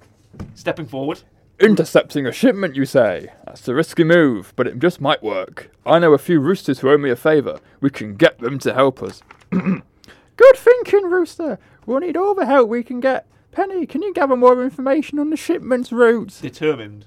Stepping 0.54 0.86
forward. 0.86 1.22
Intercepting 1.60 2.26
a 2.26 2.32
shipment, 2.32 2.74
you 2.74 2.86
say? 2.86 3.32
That's 3.44 3.68
a 3.68 3.74
risky 3.74 4.02
move, 4.02 4.54
but 4.56 4.66
it 4.66 4.78
just 4.78 4.98
might 5.00 5.22
work. 5.22 5.70
I 5.84 5.98
know 5.98 6.14
a 6.14 6.18
few 6.18 6.40
roosters 6.40 6.78
who 6.78 6.88
owe 6.88 6.96
me 6.96 7.10
a 7.10 7.16
favour. 7.16 7.60
We 7.82 7.90
can 7.90 8.16
get 8.16 8.38
them 8.38 8.58
to 8.60 8.72
help 8.72 9.02
us. 9.02 9.22
Good 9.50 10.56
thinking, 10.56 11.10
Rooster. 11.10 11.58
We'll 11.84 12.00
need 12.00 12.16
all 12.16 12.34
the 12.34 12.46
help 12.46 12.70
we 12.70 12.82
can 12.82 12.98
get. 13.00 13.26
Penny, 13.52 13.84
can 13.84 14.00
you 14.00 14.14
gather 14.14 14.36
more 14.36 14.62
information 14.64 15.18
on 15.18 15.28
the 15.28 15.36
shipment's 15.36 15.92
routes? 15.92 16.40
Determined. 16.40 17.04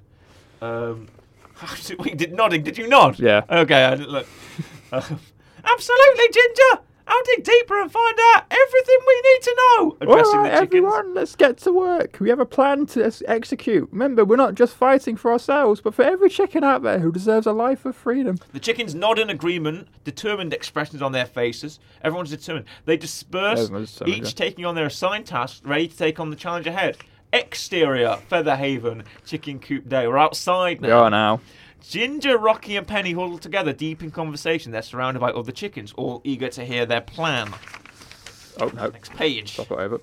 Um, 0.62 1.08
we 2.00 2.12
did 2.12 2.34
nodding. 2.34 2.62
Did 2.62 2.78
you 2.78 2.88
nod? 2.88 3.18
Yeah. 3.18 3.42
Okay, 3.50 3.84
I 3.84 3.96
look. 3.96 4.28
Um, 4.92 5.20
Absolutely, 5.66 6.26
Ginger. 6.32 6.84
I'll 7.08 7.24
dig 7.36 7.44
deeper 7.44 7.80
and 7.82 7.92
find 7.92 8.18
out 8.36 8.44
everything 8.50 8.98
we 9.08 9.22
need 9.22 9.42
to 9.44 9.56
know. 9.58 9.84
All 9.84 9.98
Addressing 10.02 10.40
right, 10.40 10.44
the 10.44 10.50
chickens. 10.62 10.68
everyone, 10.68 11.14
let's 11.14 11.36
get 11.36 11.58
to 11.60 11.72
work. 11.74 12.18
We 12.20 12.30
have 12.30 12.40
a 12.40 12.46
plan 12.46 12.86
to 12.88 13.06
ex- 13.06 13.22
execute. 13.28 13.90
Remember, 13.92 14.24
we're 14.24 14.36
not 14.38 14.56
just 14.56 14.74
fighting 14.76 15.16
for 15.18 15.32
ourselves, 15.32 15.82
but 15.82 15.94
for 15.94 16.04
every 16.04 16.30
chicken 16.30 16.64
out 16.64 16.82
there 16.84 17.00
who 17.00 17.12
deserves 17.12 17.46
a 17.46 17.52
life 17.52 17.86
of 17.86 17.96
freedom. 17.96 18.38
The 18.54 18.60
chickens 18.60 18.96
nod 18.96 19.20
in 19.20 19.30
agreement, 19.30 19.88
determined 20.04 20.54
expressions 20.54 21.02
on 21.02 21.12
their 21.12 21.26
faces. 21.26 21.80
Everyone's 22.02 22.30
determined. 22.30 22.66
They 22.86 22.98
disperse, 22.98 23.60
Everyone's 23.62 23.92
determined, 23.94 24.18
each 24.18 24.24
yeah. 24.34 24.46
taking 24.48 24.66
on 24.66 24.76
their 24.76 24.86
assigned 24.88 25.26
tasks, 25.26 25.62
ready 25.66 25.88
to 25.90 25.98
take 25.98 26.20
on 26.20 26.30
the 26.30 26.36
challenge 26.36 26.68
ahead. 26.68 26.98
Exterior, 27.34 28.18
Feather 28.30 28.56
Haven, 28.56 29.04
Chicken 29.26 29.60
Coop 29.60 29.90
Day. 29.90 30.08
We're 30.08 30.20
outside 30.20 30.80
We 30.82 30.92
are 30.92 31.10
now. 31.10 31.42
Ginger, 31.84 32.38
Rocky, 32.38 32.76
and 32.78 32.88
Penny 32.88 33.12
huddle 33.12 33.38
together, 33.38 33.74
deep 33.74 34.02
in 34.02 34.10
conversation. 34.10 34.72
They're 34.72 34.82
surrounded 34.82 35.20
by 35.20 35.32
other 35.32 35.52
chickens, 35.52 35.94
all 35.98 36.22
eager 36.24 36.50
to 36.50 36.66
hear 36.66 36.86
their 36.86 37.02
plan. 37.02 37.54
Oh 38.60 38.68
no, 38.74 38.88
Next 38.90 39.12
page. 39.14 39.54
stop 39.54 39.72
it 39.72 39.78
over. 39.80 40.00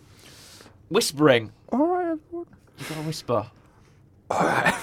whispering. 0.89 1.53
All 1.73 1.87
right, 1.87 2.11
everyone. 2.11 2.47
You 2.79 2.85
gotta 2.89 3.01
whisper. 3.03 3.47
All 4.31 4.41
right. 4.45 4.75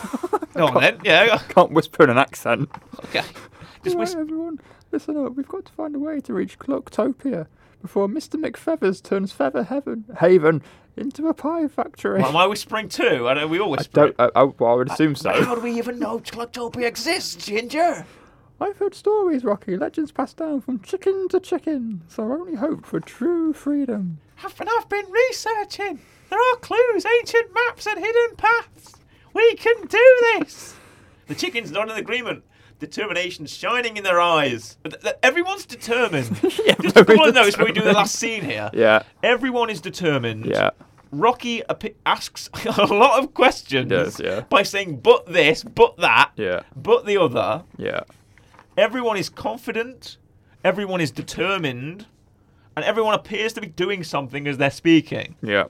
Go 0.54 0.68
on 0.68 0.82
then. 0.82 1.00
Yeah. 1.04 1.38
Can't 1.50 1.72
whisper 1.72 2.04
in 2.04 2.10
an 2.10 2.18
accent. 2.18 2.70
Okay. 3.06 3.20
All 3.20 3.26
Just 3.84 3.96
right, 3.96 4.00
whisper. 4.00 4.22
everyone. 4.22 4.60
Listen 4.92 5.18
up. 5.26 5.36
We've 5.36 5.48
got 5.48 5.66
to 5.66 5.72
find 5.74 5.96
a 5.96 6.00
way 6.00 6.20
to 6.22 6.34
reach 6.34 6.58
Clucktopia 6.60 7.48
before 7.82 8.08
Mr. 8.08 8.36
McFeathers 8.42 9.04
turns 9.04 9.32
Feather 9.32 9.64
Heaven 9.64 10.06
Haven 10.20 10.62
into 10.98 11.28
a 11.28 11.34
pie 11.34 11.68
factory. 11.68 12.20
Well, 12.20 12.30
am 12.30 12.36
I 12.36 12.48
whispering 12.48 12.90
too? 12.90 13.28
I 13.28 13.34
know 13.34 13.48
we 13.48 13.60
all 13.60 13.74
I 13.80 13.84
don't. 13.92 14.16
I, 14.20 14.30
I, 14.36 14.44
well, 14.44 14.72
I 14.72 14.76
would 14.76 14.90
uh, 14.90 14.94
assume 14.94 15.16
so. 15.16 15.32
How 15.44 15.56
do 15.56 15.62
we 15.62 15.78
even 15.78 16.00
know 16.00 16.20
Clucktopia 16.20 16.86
exists, 16.86 17.46
Ginger? 17.46 18.06
I've 18.60 18.78
heard 18.78 18.96
stories, 18.96 19.44
Rocky, 19.44 19.78
legends 19.78 20.12
passed 20.12 20.38
down 20.38 20.62
from 20.62 20.80
chicken 20.80 21.28
to 21.30 21.40
chicken, 21.40 22.02
so 22.08 22.24
I 22.24 22.36
only 22.36 22.56
hope 22.56 22.86
for 22.86 23.00
true 23.00 23.54
freedom. 23.54 24.18
I've, 24.44 24.60
and 24.60 24.70
I've 24.78 24.90
been 24.90 25.06
researching. 25.12 26.00
There 26.30 26.40
are 26.40 26.56
clues, 26.58 27.06
ancient 27.20 27.54
maps, 27.54 27.86
and 27.86 28.00
hidden 28.00 28.36
paths. 28.36 28.96
We 29.34 29.56
can 29.56 29.86
do 29.86 30.18
this. 30.40 30.76
The 31.28 31.36
chickens 31.36 31.72
not 31.72 31.90
in 31.90 31.98
agreement. 31.98 32.44
Determination 32.80 33.46
shining 33.48 33.98
in 33.98 34.04
their 34.04 34.20
eyes. 34.22 34.78
Th- 34.84 35.02
th- 35.02 35.16
everyone's 35.24 35.66
determined. 35.66 36.30
yeah, 36.66 36.76
Just 36.80 36.96
a 36.96 37.04
couple 37.06 37.26
of 37.26 37.34
notes 37.34 37.58
we 37.58 37.72
do 37.72 37.82
the 37.82 37.94
last 37.94 38.16
scene 38.16 38.44
here. 38.44 38.70
Yeah, 38.74 39.04
Everyone 39.24 39.70
is 39.72 39.82
determined. 39.82 40.46
yeah, 40.46 40.70
Rocky 41.12 41.64
api- 41.68 41.96
asks 42.06 42.50
a 42.78 42.86
lot 42.86 43.24
of 43.24 43.34
questions 43.34 43.90
Does, 43.90 44.20
yeah. 44.20 44.42
by 44.42 44.62
saying, 44.64 44.98
but 44.98 45.26
this, 45.26 45.64
but 45.64 45.98
that, 45.98 46.32
yeah, 46.36 46.62
but 46.76 47.06
the 47.06 47.18
other. 47.18 47.64
yeah. 47.78 48.02
Everyone 48.78 49.18
is 49.18 49.28
confident, 49.30 50.18
everyone 50.64 51.02
is 51.02 51.10
determined, 51.10 52.06
and 52.76 52.86
everyone 52.86 53.16
appears 53.16 53.54
to 53.54 53.62
be 53.62 53.68
doing 53.68 54.04
something 54.04 54.48
as 54.48 54.58
they're 54.60 54.70
speaking. 54.70 55.36
Yeah. 55.42 55.64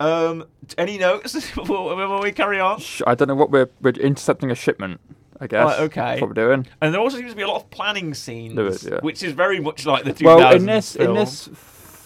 Um, 0.00 0.46
any 0.78 0.98
notes 0.98 1.34
before, 1.34 1.94
before 1.94 2.20
we 2.22 2.32
carry 2.32 2.58
on? 2.58 2.80
Sh- 2.80 3.02
I 3.06 3.14
don't 3.14 3.28
know 3.28 3.34
what 3.36 3.50
we're 3.50 3.68
we're 3.82 3.90
intercepting 3.90 4.50
a 4.50 4.54
shipment. 4.56 4.98
I 5.40 5.46
guess. 5.46 5.64
Right, 5.64 5.80
okay. 5.80 6.00
That's 6.00 6.20
what 6.20 6.28
we're 6.28 6.34
doing. 6.34 6.66
And 6.80 6.92
there 6.92 7.00
also 7.00 7.16
seems 7.16 7.30
to 7.30 7.36
be 7.36 7.42
a 7.42 7.48
lot 7.48 7.56
of 7.56 7.70
planning 7.70 8.12
scenes, 8.14 8.58
is, 8.58 8.84
yeah. 8.84 8.98
which 9.00 9.22
is 9.22 9.32
very 9.32 9.58
much 9.60 9.86
like 9.86 10.04
the 10.04 10.12
2000s 10.12 10.22
Well, 10.24 10.54
in 10.54 10.66
this 10.66 10.96
film. 10.96 11.08
in 11.10 11.14
this 11.14 11.48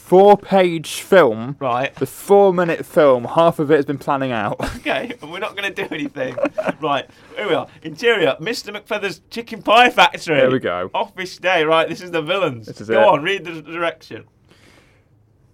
four-page 0.04 1.00
film, 1.00 1.56
right? 1.58 1.94
the 1.96 2.06
four-minute 2.06 2.84
film, 2.84 3.24
half 3.24 3.58
of 3.58 3.70
it 3.70 3.76
has 3.76 3.86
been 3.86 3.98
planning 3.98 4.32
out. 4.32 4.56
Okay, 4.84 5.14
and 5.22 5.32
we're 5.32 5.38
not 5.38 5.56
going 5.56 5.72
to 5.74 5.82
do 5.82 5.94
anything. 5.94 6.36
right, 6.82 7.08
here 7.36 7.48
we 7.48 7.54
are. 7.54 7.66
Interior, 7.82 8.36
Mr. 8.38 8.70
McFeather's 8.76 9.22
Chicken 9.30 9.62
Pie 9.62 9.88
Factory. 9.88 10.36
There 10.36 10.50
we 10.50 10.58
go. 10.58 10.90
Office 10.92 11.38
day, 11.38 11.64
right? 11.64 11.88
This 11.88 12.02
is 12.02 12.10
the 12.10 12.20
villains. 12.20 12.66
This 12.66 12.82
is 12.82 12.88
Go 12.88 13.00
it. 13.00 13.08
on, 13.08 13.22
read 13.22 13.44
the 13.44 13.62
direction. 13.62 14.24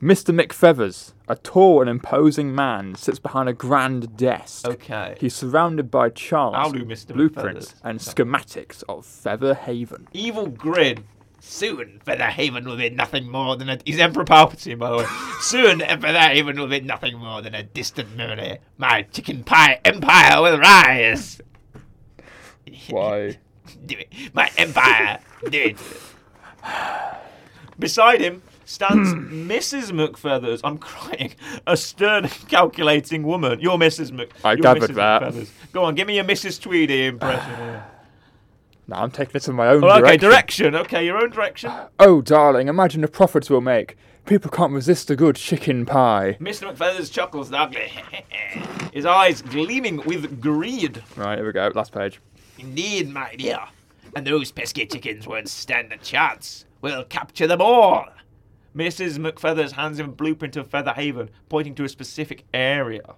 Mr. 0.03 0.35
McFeathers, 0.35 1.13
a 1.29 1.37
tall 1.37 1.83
and 1.83 1.91
imposing 1.91 2.55
man, 2.55 2.95
sits 2.95 3.19
behind 3.19 3.51
a 3.51 3.53
grand 3.53 4.17
desk. 4.17 4.67
Okay. 4.67 5.15
He's 5.21 5.35
surrounded 5.35 5.91
by 5.91 6.09
charts, 6.09 6.73
do 6.73 6.87
Mr. 6.87 7.13
blueprints, 7.13 7.75
McFeathers. 7.75 7.81
and 7.85 7.99
schematics 7.99 8.83
of 8.89 9.05
Feather 9.05 9.53
Haven. 9.53 10.09
Evil 10.15 10.47
grin. 10.47 11.05
Soon, 11.39 12.01
Featherhaven 12.07 12.65
will 12.65 12.79
be 12.79 12.89
nothing 12.89 13.31
more 13.31 13.57
than 13.57 13.69
a. 13.69 13.79
He's 13.85 13.99
Emperor 13.99 14.25
Palpatine, 14.25 14.79
by 14.79 14.91
the 14.91 14.97
way. 14.99 15.05
Soon, 15.41 15.81
Featherhaven 15.81 16.59
will 16.59 16.67
be 16.67 16.81
nothing 16.81 17.19
more 17.19 17.43
than 17.43 17.55
a 17.55 17.63
distant 17.63 18.17
memory. 18.17 18.59
My 18.79 19.03
chicken 19.03 19.45
pie 19.45 19.81
empire 19.85 20.41
will 20.41 20.59
rise. 20.59 21.41
Why? 22.91 23.39
Do 23.85 23.97
it. 23.99 24.35
My 24.35 24.51
empire. 24.57 25.21
Do 25.49 25.59
it. 25.59 25.77
Beside 27.79 28.21
him 28.21 28.43
stands 28.71 29.13
Mrs. 29.15 29.91
McFeathers. 29.91 30.61
I'm 30.63 30.79
crying. 30.79 31.35
A 31.67 31.77
stern, 31.77 32.29
calculating 32.49 33.25
woman. 33.25 33.61
You're 33.61 33.77
Mrs. 33.77 34.13
Mc. 34.13 34.31
I 34.45 34.53
you're 34.53 34.63
gathered 34.63 34.91
Mrs. 34.91 34.95
that. 34.95 35.23
McFeathers. 35.23 35.49
Go 35.73 35.85
on, 35.85 35.95
give 35.97 36.07
me 36.07 36.17
your 36.17 36.25
Mrs. 36.25 36.61
Tweedy 36.61 37.07
impression. 37.07 37.55
here. 37.57 37.85
No, 38.87 38.97
I'm 38.97 39.11
taking 39.11 39.33
this 39.33 39.49
in 39.49 39.55
my 39.55 39.69
own 39.69 39.85
Oh, 39.85 39.89
okay, 39.89 40.17
direction. 40.17 40.73
direction. 40.73 40.75
Okay, 40.77 41.05
your 41.05 41.19
own 41.19 41.31
direction. 41.31 41.73
Oh, 41.99 42.23
darling, 42.23 42.69
imagine 42.69 43.01
the 43.03 43.09
profits 43.09 43.51
we'll 43.51 43.61
make. 43.61 43.97
People 44.27 44.51
can't 44.51 44.73
resist 44.73 45.11
a 45.11 45.17
good 45.17 45.37
chicken 45.37 45.85
pie. 45.85 46.37
Mr. 46.41 46.73
McFeathers 46.73 47.11
chuckles 47.13 47.51
loudly, 47.51 47.91
his 48.93 49.05
eyes 49.05 49.43
gleaming 49.43 49.97
with 50.05 50.41
greed. 50.41 51.03
Right, 51.17 51.39
here 51.39 51.47
we 51.47 51.53
go. 51.53 51.71
Last 51.75 51.93
page. 51.93 52.21
Indeed, 52.59 53.09
my 53.11 53.35
dear. 53.35 53.59
And 54.15 54.27
those 54.27 54.53
pesky 54.53 54.87
chickens 54.87 55.27
won't 55.27 55.49
stand 55.49 55.93
a 55.93 55.97
chance. 55.97 56.67
We'll 56.83 57.05
capture 57.05 57.47
them 57.47 57.61
all. 57.61 58.07
Mrs. 58.75 59.19
McFeathers 59.19 59.73
hands 59.73 59.99
him 59.99 60.11
a 60.11 60.13
blueprint 60.13 60.57
of 60.57 60.69
Feather 60.69 60.93
Haven, 60.93 61.31
pointing 61.49 61.75
to 61.75 61.85
a 61.85 61.89
specific 61.89 62.45
area. 62.55 63.15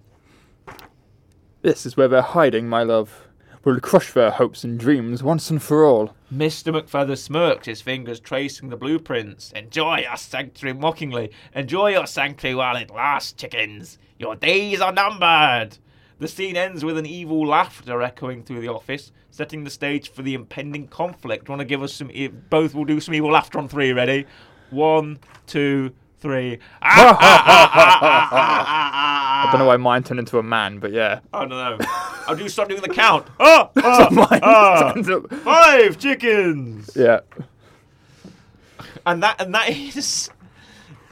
This 1.61 1.85
is 1.85 1.97
where 1.97 2.09
they're 2.09 2.23
hiding, 2.23 2.69
my 2.69 2.83
love. 2.83 3.29
We'll 3.65 3.79
crush 3.79 4.13
their 4.13 4.31
hopes 4.33 4.65
and 4.65 4.81
dreams 4.81 5.23
once 5.23 5.49
and 5.51 5.63
for 5.63 5.85
all. 5.85 6.17
Mr. 6.35 6.75
McFeather 6.75 7.17
smirks, 7.17 7.67
his 7.67 7.81
fingers 7.81 8.19
tracing 8.19 8.71
the 8.71 8.77
blueprints. 8.77 9.53
Enjoy 9.53 9.99
your 10.01 10.17
sanctuary 10.17 10.77
mockingly. 10.77 11.31
Enjoy 11.55 11.91
your 11.91 12.07
sanctuary 12.07 12.57
while 12.57 12.75
it 12.77 12.91
lasts, 12.91 13.33
chickens. 13.33 13.99
Your 14.19 14.35
days 14.35 14.81
are 14.81 14.93
numbered. 14.93 15.79
The 16.19 16.29
scene 16.29 16.57
ends 16.57 16.85
with 16.85 16.99
an 16.99 17.07
evil 17.07 17.47
laughter 17.47 18.03
echoing 18.03 18.43
through 18.43 18.63
the 18.63 18.69
office, 18.69 19.13
setting 19.31 19.63
the 19.65 19.71
stage 19.71 20.11
for 20.11 20.23
the 20.23 20.35
impending 20.35 20.89
conflict. 20.89 21.49
Want 21.49 21.61
to 21.61 21.65
give 21.65 21.83
us 21.83 21.93
some? 21.93 22.11
E- 22.13 22.29
both 22.29 22.75
will 22.75 22.85
do 22.85 23.01
some 23.01 23.15
evil 23.15 23.31
laughter 23.33 23.59
on 23.59 23.69
three. 23.69 23.93
Ready? 23.93 24.27
One, 24.73 25.19
two, 25.47 25.93
three. 26.19 26.59
I 28.13 29.49
don't 29.51 29.59
know 29.61 29.67
why 29.67 29.77
mine 29.77 30.03
turned 30.03 30.21
into 30.21 30.39
a 30.39 30.43
man, 30.43 30.79
but 30.79 30.93
yeah. 30.93 31.21
I 31.33 31.41
don't 31.41 31.51
know. 31.51 31.79
I'll 32.27 32.37
do 32.37 32.49
start 32.49 32.69
doing 32.69 32.81
the 32.83 32.89
count. 32.89 33.27
Ah, 33.41 33.71
ah, 33.77 34.09
Mine 34.11 34.41
ah. 34.43 34.93
turns 34.95 35.09
up- 35.11 35.33
Five 35.35 35.99
chickens. 35.99 36.91
yeah. 36.97 37.21
And 39.05 39.23
that 39.23 39.41
and 39.41 39.53
that 39.55 39.69
is 39.71 40.31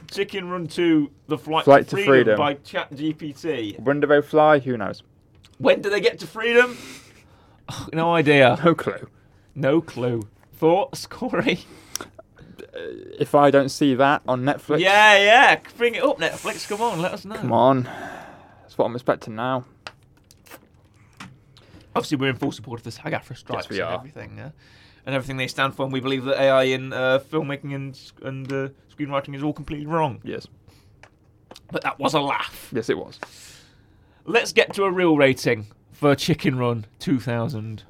Chicken 0.09 0.49
Run 0.49 0.65
2 0.67 1.11
The 1.27 1.37
Flight, 1.37 1.65
Flight 1.65 1.87
to 1.89 1.97
to 1.97 2.03
Freedom, 2.05 2.37
Freedom. 2.37 2.37
by 2.37 2.55
ChatGPT. 2.55 3.77
When 3.81 3.99
do 3.99 4.07
they 4.07 4.21
fly? 4.21 4.59
Who 4.59 4.77
knows? 4.77 5.03
When 5.57 5.81
do 5.81 5.89
they 5.89 5.99
get 6.01 6.17
to 6.19 6.27
freedom? 6.27 6.77
Oh, 7.69 7.87
no 7.93 8.13
idea. 8.15 8.57
No 8.63 8.73
clue. 8.75 9.07
No 9.55 9.81
clue. 9.81 10.21
Thoughts, 10.53 11.05
Corey? 11.05 11.59
If 13.19 13.35
I 13.35 13.51
don't 13.51 13.69
see 13.69 13.95
that 13.95 14.21
on 14.27 14.43
Netflix, 14.43 14.79
Yeah, 14.79 15.17
yeah. 15.17 15.59
Bring 15.77 15.95
it 15.95 16.03
up, 16.03 16.17
Netflix. 16.19 16.67
Come 16.67 16.81
on, 16.81 17.01
let 17.01 17.13
us 17.13 17.25
know. 17.25 17.35
come 17.35 17.51
on. 17.53 17.83
That's 17.83 18.77
what 18.77 18.85
I'm 18.85 18.95
expecting 18.95 19.35
now. 19.35 19.65
Obviously, 21.95 22.17
we're 22.17 22.29
in 22.29 22.35
full 22.37 22.51
support 22.51 22.79
of 22.79 22.83
the 22.85 22.91
SAG 22.91 23.11
AFTRA 23.11 23.35
strikes 23.37 23.69
we 23.69 23.79
and 23.79 23.89
are. 23.89 23.93
everything, 23.95 24.37
yeah? 24.37 24.51
and 25.05 25.13
everything 25.15 25.37
they 25.37 25.47
stand 25.47 25.75
for. 25.75 25.83
And 25.83 25.91
we 25.91 25.99
believe 25.99 26.23
that 26.25 26.39
AI 26.39 26.63
in 26.63 26.93
uh, 26.93 27.19
filmmaking 27.19 27.75
and 27.75 27.99
and 28.23 28.51
uh, 28.51 28.69
screenwriting 28.95 29.35
is 29.35 29.43
all 29.43 29.53
completely 29.53 29.87
wrong. 29.87 30.19
Yes. 30.23 30.47
But 31.71 31.83
that 31.83 31.99
was 31.99 32.13
a 32.13 32.21
laugh. 32.21 32.69
Yes, 32.73 32.89
it 32.89 32.97
was. 32.97 33.19
Let's 34.25 34.53
get 34.53 34.73
to 34.75 34.83
a 34.83 34.91
real 34.91 35.17
rating 35.17 35.67
for 35.91 36.15
Chicken 36.15 36.57
Run 36.57 36.85
2000. 36.99 37.83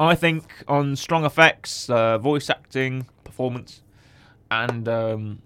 I 0.00 0.14
think 0.14 0.64
on 0.66 0.96
strong 0.96 1.24
effects, 1.24 1.88
uh, 1.90 2.18
voice 2.18 2.48
acting, 2.48 3.06
performance, 3.24 3.82
and 4.52 4.86
um, 4.86 5.38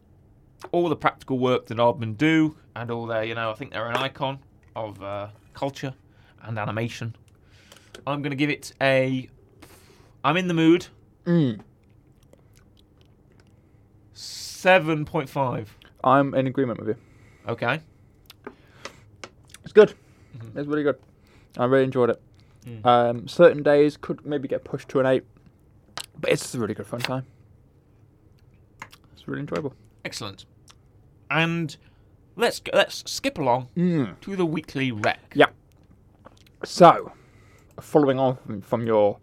all 0.73 0.89
the 0.89 0.97
practical 0.97 1.39
work 1.39 1.67
that 1.67 1.79
Aardman 1.79 2.17
do, 2.17 2.57
and 2.75 2.91
all 2.91 3.07
their, 3.07 3.23
you 3.23 3.37
know, 3.37 3.51
I 3.51 3.55
think 3.55 3.73
they're 3.73 3.89
an 3.89 3.97
icon 3.97 4.41
of 4.75 5.01
uh, 5.01 5.29
culture 5.55 5.95
and 6.43 6.59
animation. 6.59 7.15
I'm 8.07 8.21
going 8.21 8.31
to 8.33 8.37
give 8.37 8.51
it 8.51 8.73
a. 8.81 9.29
I'm 10.25 10.37
in 10.37 10.49
the 10.49 10.55
mood. 10.55 10.89
Mm. 11.25 11.61
7.5. 14.15 15.67
I'm 16.03 16.35
in 16.35 16.47
agreement 16.49 16.81
with 16.81 16.89
you. 16.89 16.97
Okay. 17.47 17.81
It's 19.63 19.73
good. 19.73 19.95
Mhm. 20.37 20.57
It's 20.57 20.67
really 20.67 20.83
good. 20.83 20.99
I 21.57 21.67
really 21.67 21.85
enjoyed 21.85 22.11
it. 22.11 22.21
Mm. 22.65 22.85
Um, 22.85 23.29
certain 23.29 23.63
days 23.63 23.97
could 23.97 24.27
maybe 24.27 24.49
get 24.49 24.65
pushed 24.65 24.89
to 24.91 25.01
an 25.01 25.07
eight, 25.07 25.23
but 26.21 26.31
it's 26.31 26.53
a 26.55 26.59
really 26.59 26.75
good 26.75 26.87
fun 26.89 27.01
time. 27.01 27.25
Really 29.27 29.41
enjoyable. 29.41 29.75
Excellent. 30.05 30.45
And 31.31 31.77
let's 32.37 32.61
go, 32.61 32.71
let's 32.75 33.09
skip 33.11 33.39
along 33.39 33.69
Mm. 33.77 34.21
to 34.21 34.37
the 34.37 34.47
weekly 34.47 34.93
rec. 34.93 35.19
Yeah. 35.35 35.47
So, 36.65 37.13
following 37.81 38.19
on 38.19 38.37
from, 38.47 38.61
from 38.63 38.87
your 38.87 39.19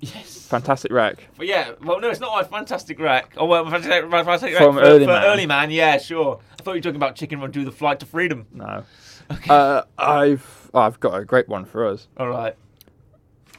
Yes. 0.00 0.46
fantastic 0.48 0.90
rec, 0.90 1.28
But 1.36 1.46
yeah, 1.46 1.72
well, 1.84 2.00
no, 2.00 2.10
it's 2.10 2.18
not 2.18 2.40
a 2.42 2.44
fantastic 2.48 2.98
rec. 2.98 3.34
Oh, 3.36 3.44
well, 3.46 3.64
fantastic, 3.70 4.10
fantastic 4.10 4.56
From 4.56 4.76
rec 4.76 4.84
Early 4.84 5.04
for, 5.04 5.12
Man. 5.12 5.22
for 5.22 5.28
early 5.28 5.46
man. 5.46 5.70
Yeah, 5.70 5.98
sure. 5.98 6.40
I 6.58 6.62
thought 6.62 6.72
you 6.72 6.78
were 6.78 6.82
talking 6.82 6.96
about 6.96 7.14
Chicken 7.14 7.40
Run 7.40 7.52
Do 7.52 7.64
the 7.64 7.70
Flight 7.70 8.00
to 8.00 8.06
Freedom. 8.06 8.46
no, 8.52 8.84
Okay. 9.30 9.46
uh, 9.54 9.82
I've 9.98 10.70
I've 10.74 10.98
got 10.98 11.14
a 11.20 11.24
great 11.24 11.48
one 11.48 11.64
for 11.64 11.86
us. 11.86 12.08
All 12.16 12.28
right. 12.28 12.56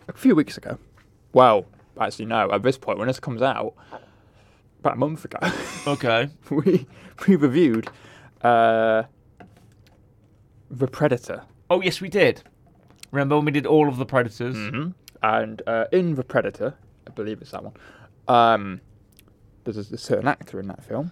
A 0.09 0.13
few 0.13 0.35
weeks 0.35 0.57
ago, 0.57 0.77
well, 1.31 1.65
actually 1.99 2.25
no, 2.25 2.51
at 2.51 2.61
this 2.61 2.77
point 2.77 2.97
when 2.99 3.07
this 3.07 3.19
comes 3.21 3.41
out, 3.41 3.73
about 4.83 4.95
a 4.95 4.99
month 4.99 5.25
ago, 5.25 5.39
Okay. 5.87 6.29
we 6.49 6.85
we 7.27 7.35
reviewed 7.35 7.89
uh, 8.41 9.03
The 10.69 10.87
Predator. 10.87 11.43
Oh 11.69 11.81
yes, 11.81 12.01
we 12.01 12.09
did. 12.09 12.43
Remember 13.11 13.35
when 13.35 13.45
we 13.45 13.51
did 13.51 13.65
all 13.65 13.87
of 13.87 13.97
the 13.97 14.05
Predators? 14.05 14.55
Mm-hmm. 14.55 14.89
And 15.21 15.61
uh, 15.67 15.85
in 15.91 16.15
The 16.15 16.23
Predator, 16.23 16.73
I 17.07 17.11
believe 17.11 17.41
it's 17.41 17.51
that 17.51 17.63
one, 17.63 17.73
um, 18.27 18.81
there's 19.63 19.77
a, 19.77 19.93
a 19.93 19.97
certain 19.97 20.27
actor 20.27 20.59
in 20.59 20.67
that 20.67 20.83
film 20.83 21.11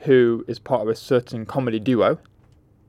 who 0.00 0.44
is 0.46 0.58
part 0.58 0.82
of 0.82 0.88
a 0.88 0.94
certain 0.94 1.44
comedy 1.46 1.80
duo 1.80 2.18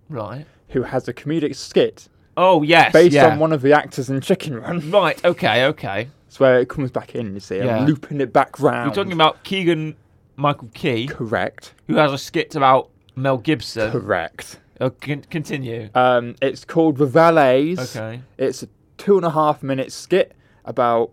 Right. 0.10 0.46
who 0.70 0.84
has 0.84 1.08
a 1.08 1.14
comedic 1.14 1.56
skit 1.56 2.08
Oh 2.38 2.62
yes. 2.64 2.92
based 2.94 3.14
yeah. 3.14 3.28
on 3.32 3.40
one 3.40 3.52
of 3.54 3.62
the 3.62 3.74
actors 3.74 4.10
in 4.10 4.22
Chicken 4.22 4.56
Run. 4.60 4.92
Right. 4.92 5.24
Okay. 5.24 5.66
Okay. 5.66 6.10
It's 6.30 6.40
where 6.40 6.60
it 6.60 6.70
comes 6.70 6.92
back 6.92 7.16
in, 7.16 7.34
you 7.34 7.40
see, 7.40 7.58
Yeah. 7.58 7.78
and 7.80 7.88
looping 7.88 8.22
it 8.22 8.32
back 8.32 8.60
round. 8.60 8.86
You're 8.86 8.94
talking 9.04 9.14
about 9.14 9.44
Keegan 9.44 9.96
Michael 10.36 10.70
Key, 10.76 11.08
Correct. 11.08 11.74
who 11.88 11.96
has 11.96 12.14
a 12.14 12.20
skit 12.20 12.56
about 12.56 12.90
Mel 13.16 13.40
Gibson. 13.40 13.92
Correct. 13.92 14.60
Oh, 14.80 14.92
con- 14.92 15.26
continue. 15.32 15.90
Um, 15.96 16.36
it's 16.40 16.64
called 16.64 16.98
The 16.98 17.08
Valets. 17.08 17.96
Okay. 17.96 18.22
It's 18.38 18.62
a 18.64 18.70
two 19.00 19.18
and 19.18 19.26
a 19.26 19.32
half 19.32 19.64
minute 19.64 19.92
skit 19.92 20.34
about, 20.66 21.10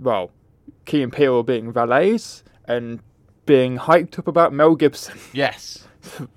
well, 0.00 0.32
Key 0.86 1.02
and 1.02 1.12
Peele 1.12 1.44
being 1.44 1.72
valets 1.72 2.42
and 2.66 2.98
being 3.46 3.78
hyped 3.78 4.18
up 4.18 4.26
about 4.26 4.52
Mel 4.52 4.74
Gibson. 4.74 5.18
Yes. 5.32 5.86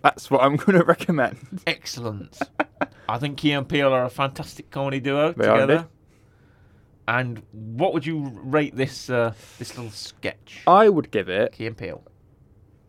That's 0.03 0.29
what 0.29 0.43
I'm 0.43 0.57
going 0.57 0.77
to 0.77 0.85
recommend. 0.85 1.61
Excellent. 1.65 2.37
I 3.09 3.17
think 3.17 3.37
Key 3.37 3.51
and 3.53 3.67
Peele 3.67 3.91
are 3.91 4.05
a 4.05 4.09
fantastic 4.11 4.69
comedy 4.69 4.99
duo 4.99 5.33
They 5.33 5.45
together. 5.47 5.87
And 7.07 7.43
what 7.51 7.93
would 7.93 8.05
you 8.05 8.31
rate 8.43 8.75
this 8.75 9.09
uh, 9.09 9.33
this 9.59 9.75
little 9.77 9.91
sketch? 9.91 10.61
I 10.65 10.89
would 10.89 11.11
give 11.11 11.29
it 11.29 11.51
Key 11.53 11.67
and 11.67 11.77
Peele. 11.77 12.03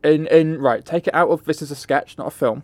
in 0.02 0.26
in 0.28 0.58
right. 0.60 0.84
Take 0.84 1.06
it 1.06 1.14
out 1.14 1.28
of 1.30 1.44
this 1.44 1.60
is 1.62 1.70
a 1.70 1.76
sketch, 1.76 2.16
not 2.16 2.28
a 2.28 2.30
film. 2.30 2.62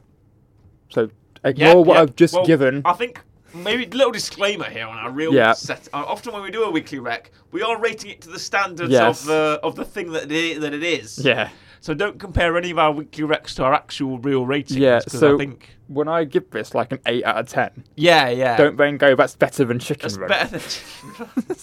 So 0.89 1.11
ignore 1.45 1.69
Yeah, 1.69 1.75
what 1.75 1.95
yeah. 1.95 2.01
I've 2.03 2.17
just 2.17 2.35
Well, 2.35 2.47
given. 2.47 2.83
I 2.87 2.95
think 2.95 3.21
maybe 3.55 3.85
a 3.85 3.89
little 3.89 4.13
disclaimer 4.13 4.65
here 4.65 4.87
on 4.87 4.97
our 4.97 5.11
real 5.11 5.35
Yeah. 5.35 5.53
set. 5.53 5.89
Uh, 5.93 6.05
often 6.07 6.33
when 6.33 6.43
we 6.43 6.51
do 6.51 6.63
a 6.65 6.71
weekly 6.71 6.99
rec, 7.01 7.31
we 7.51 7.63
are 7.63 7.79
rating 7.79 8.11
it 8.13 8.23
to 8.23 8.31
the 8.31 8.39
standards 8.39 8.91
Yes. 8.91 9.21
of 9.21 9.27
the 9.27 9.61
of 9.63 9.77
the 9.77 9.85
thing 9.85 10.13
that 10.13 10.33
it, 10.33 10.61
that 10.63 10.73
it 10.73 10.83
is. 10.83 11.19
yeah. 11.23 11.51
So 11.83 11.95
don't 11.95 12.19
compare 12.21 12.57
any 12.57 12.71
of 12.71 12.79
our 12.79 12.93
weekly 12.93 13.25
recs 13.25 13.55
to 13.57 13.65
our 13.65 13.75
actual 13.75 14.19
real 14.21 14.47
ratings. 14.47 14.79
Yeah, 14.79 15.01
'cause 15.01 15.19
so- 15.19 15.35
I 15.35 15.39
think 15.39 15.69
When 15.89 16.07
I 16.09 16.23
give 16.25 16.49
this 16.51 16.75
like 16.75 16.93
an 16.93 17.01
eight 17.07 17.25
out 17.25 17.37
of 17.39 17.49
ten, 17.49 17.85
yeah, 17.97 18.29
yeah. 18.31 18.57
don't 18.57 18.77
then 18.79 18.97
go. 18.97 19.15
That's 19.17 19.35
better 19.37 19.65
than 19.65 19.79
Chicken 19.81 20.03
That's 20.09 20.17
Run. 20.17 20.29
better 20.29 20.59
than 20.59 20.61
Chicken 20.61 21.11
Run. 21.49 21.57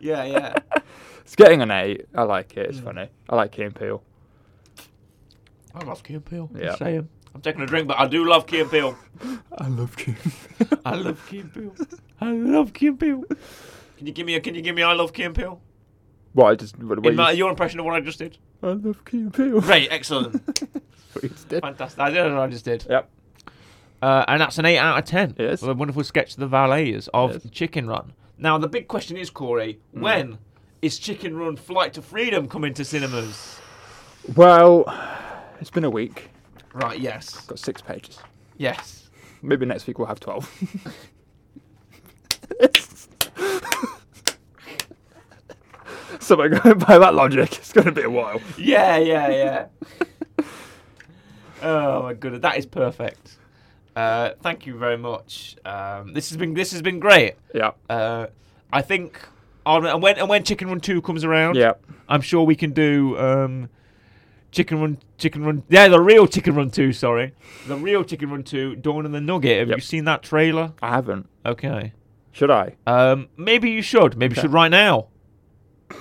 yeah, 0.00 0.24
yeah. 0.24 0.54
It's 1.22 1.34
getting 1.36 1.60
an 1.60 1.70
eight. 1.72 2.06
I 2.14 2.22
like 2.22 2.56
it. 2.56 2.70
It's 2.70 2.78
Mm. 2.78 2.84
funny. 2.84 3.08
I 3.28 3.34
like 3.34 3.50
Key 3.52 3.62
and 3.64 3.74
Peele. 3.74 4.00
I 5.74 5.84
love 5.84 6.02
Key 6.04 6.14
and 6.14 6.24
Peele. 6.24 6.48
Yeah. 6.54 6.76
Just. 6.76 6.82
I'm 6.82 7.42
taking 7.42 7.60
a 7.62 7.66
drink, 7.66 7.88
but 7.88 7.98
I 7.98 8.06
do 8.06 8.24
love 8.24 8.46
Key 8.46 8.60
and 8.60 8.70
Peele. 8.70 8.96
I 9.58 9.66
love 9.68 9.96
Key. 9.96 10.14
I 10.86 10.94
love 10.94 11.26
Key 11.28 11.40
and 11.40 11.52
Peele. 11.52 11.74
I 12.20 12.30
love 12.32 12.72
Key 12.72 12.86
and 12.86 12.98
Peele. 13.00 13.24
Can 13.98 14.06
you 14.06 14.12
give 14.12 14.24
me 14.24 14.36
a 14.36 14.40
Can 14.40 14.54
you 14.54 14.62
give 14.62 14.74
me 14.76 14.82
I 14.82 14.92
love 14.94 15.12
Key 15.12 15.24
and 15.24 15.34
What 16.36 16.46
I 16.48 16.54
just 16.54 16.78
what, 16.78 16.98
what 17.00 17.06
In 17.10 17.16
my, 17.16 17.30
you, 17.30 17.38
your 17.38 17.50
impression 17.50 17.80
of 17.80 17.86
what 17.86 17.94
I 17.94 18.00
just 18.00 18.18
did. 18.18 18.36
I 18.62 18.66
love 18.68 19.02
Key 19.06 19.20
and 19.20 19.32
Peele. 19.32 19.58
Great, 19.62 19.88
excellent, 19.90 20.34
What 21.14 21.22
you 21.22 21.30
just 21.30 21.48
did. 21.48 21.62
fantastic. 21.62 21.98
I 21.98 22.10
did 22.10 22.30
what 22.30 22.40
I 22.42 22.46
just 22.48 22.64
did. 22.66 22.86
Yep. 22.90 23.08
Uh, 24.02 24.24
and 24.28 24.42
that's 24.42 24.58
an 24.58 24.66
eight 24.66 24.76
out 24.76 24.98
of 24.98 25.06
ten. 25.06 25.30
It 25.38 25.46
is. 25.46 25.62
A 25.62 25.72
wonderful 25.72 26.04
sketch 26.04 26.34
of 26.34 26.40
the 26.40 26.46
valets 26.46 27.08
of 27.14 27.36
is. 27.36 27.50
Chicken 27.50 27.86
Run. 27.88 28.12
Now 28.36 28.58
the 28.58 28.68
big 28.68 28.86
question 28.86 29.16
is, 29.16 29.30
Corey, 29.30 29.78
Mm. 29.96 30.00
when 30.02 30.38
is 30.82 30.98
Chicken 30.98 31.38
Run 31.38 31.56
Flight 31.56 31.94
to 31.94 32.02
Freedom 32.02 32.48
coming 32.48 32.74
to 32.74 32.84
cinemas? 32.84 33.58
Well, 34.36 34.84
it's 35.58 35.70
been 35.70 35.84
a 35.84 35.90
week. 35.90 36.28
Right. 36.74 37.00
Yes. 37.00 37.40
Got 37.46 37.58
six 37.58 37.80
pages. 37.80 38.18
Yes. 38.58 39.08
Maybe 39.40 39.64
next 39.64 39.86
week 39.86 39.98
we'll 39.98 40.08
have 40.08 40.20
twelve. 40.20 40.52
so 46.26 46.36
by 46.36 46.48
going 46.48 46.78
by 46.88 46.98
that 46.98 47.14
logic, 47.14 47.56
it's 47.58 47.72
going 47.72 47.86
to 47.86 47.92
be 47.92 48.02
a 48.02 48.10
while. 48.10 48.40
Yeah. 48.58 48.96
Yeah. 48.96 49.28
Yeah. 49.28 49.66
oh 51.62 52.02
my 52.02 52.14
goodness, 52.14 52.42
that 52.42 52.58
is 52.58 52.66
perfect. 52.66 53.36
Uh, 53.94 54.30
thank 54.42 54.66
you 54.66 54.76
very 54.76 54.98
much. 54.98 55.56
Um, 55.64 56.12
this 56.12 56.28
has 56.30 56.36
been 56.36 56.54
this 56.54 56.72
has 56.72 56.82
been 56.82 56.98
great. 57.00 57.34
Yeah. 57.54 57.72
Uh, 57.88 58.26
I 58.72 58.82
think 58.82 59.18
on 59.64 59.86
and 59.86 60.02
when 60.02 60.18
and 60.18 60.28
when 60.28 60.42
Chicken 60.44 60.68
Run 60.68 60.80
Two 60.80 61.00
comes 61.00 61.24
around, 61.24 61.56
Yeah. 61.56 61.72
I'm 62.08 62.20
sure 62.20 62.44
we 62.44 62.56
can 62.56 62.72
do 62.72 63.18
um, 63.18 63.68
Chicken 64.52 64.80
Run, 64.80 64.98
Chicken 65.18 65.44
Run. 65.44 65.62
Yeah, 65.68 65.88
the 65.88 66.00
real 66.00 66.26
Chicken 66.26 66.54
Run 66.54 66.70
Two. 66.70 66.92
Sorry, 66.92 67.32
the 67.66 67.76
real 67.76 68.04
Chicken 68.04 68.30
Run 68.30 68.42
Two. 68.42 68.76
Dawn 68.76 69.06
and 69.06 69.14
the 69.14 69.20
Nugget. 69.20 69.58
Have 69.60 69.68
Yep. 69.68 69.76
you 69.78 69.82
seen 69.82 70.04
that 70.04 70.22
trailer? 70.22 70.72
I 70.82 70.90
haven't. 70.90 71.28
Okay. 71.44 71.92
Should 72.32 72.50
I? 72.50 72.76
Um, 72.86 73.28
maybe 73.38 73.70
you 73.70 73.80
should. 73.80 74.18
Maybe 74.18 74.34
you 74.36 74.42
should 74.42 74.52
right 74.52 74.70
now. 74.70 75.06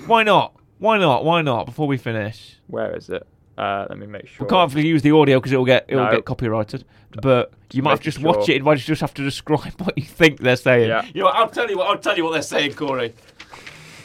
Why 0.08 0.24
not? 0.24 0.54
Why 0.80 0.98
not? 0.98 1.24
Why 1.26 1.42
not? 1.42 1.66
Before 1.66 1.88
we 1.88 1.98
finish, 1.98 2.58
Where 2.68 2.96
is 2.96 3.10
it? 3.10 3.26
Uh, 3.58 3.86
let 3.90 3.98
me 3.98 4.06
make 4.06 4.28
sure. 4.28 4.46
we 4.46 4.50
can't 4.50 4.74
really 4.74 4.90
use 4.90 5.02
the 5.02 5.12
audio 5.12 5.40
because 5.40 5.54
it'll 5.54 5.64
get 5.66 5.86
it'll 5.88 6.04
No. 6.06 6.12
get 6.12 6.26
copyrighted. 6.26 6.84
But 7.22 7.54
you 7.72 7.82
might 7.82 7.92
have 7.92 8.00
just 8.02 8.20
watch 8.20 8.48
sure. 8.48 8.56
it. 8.56 8.64
Why 8.64 8.76
just 8.76 9.00
have 9.00 9.14
to 9.14 9.24
describe 9.24 9.74
what 9.82 9.98
you 9.98 10.04
think 10.04 10.40
they're 10.40 10.58
saying? 10.58 10.90
Yeah. 10.90 11.06
You 11.14 11.22
know, 11.24 11.28
I'll 11.28 11.50
tell 11.50 11.70
you 11.70 11.78
what. 11.78 11.88
I'll 11.88 11.98
tell 11.98 12.18
you 12.18 12.26
what 12.26 12.34
they're 12.34 12.42
saying, 12.42 12.74
Corey. 12.74 13.14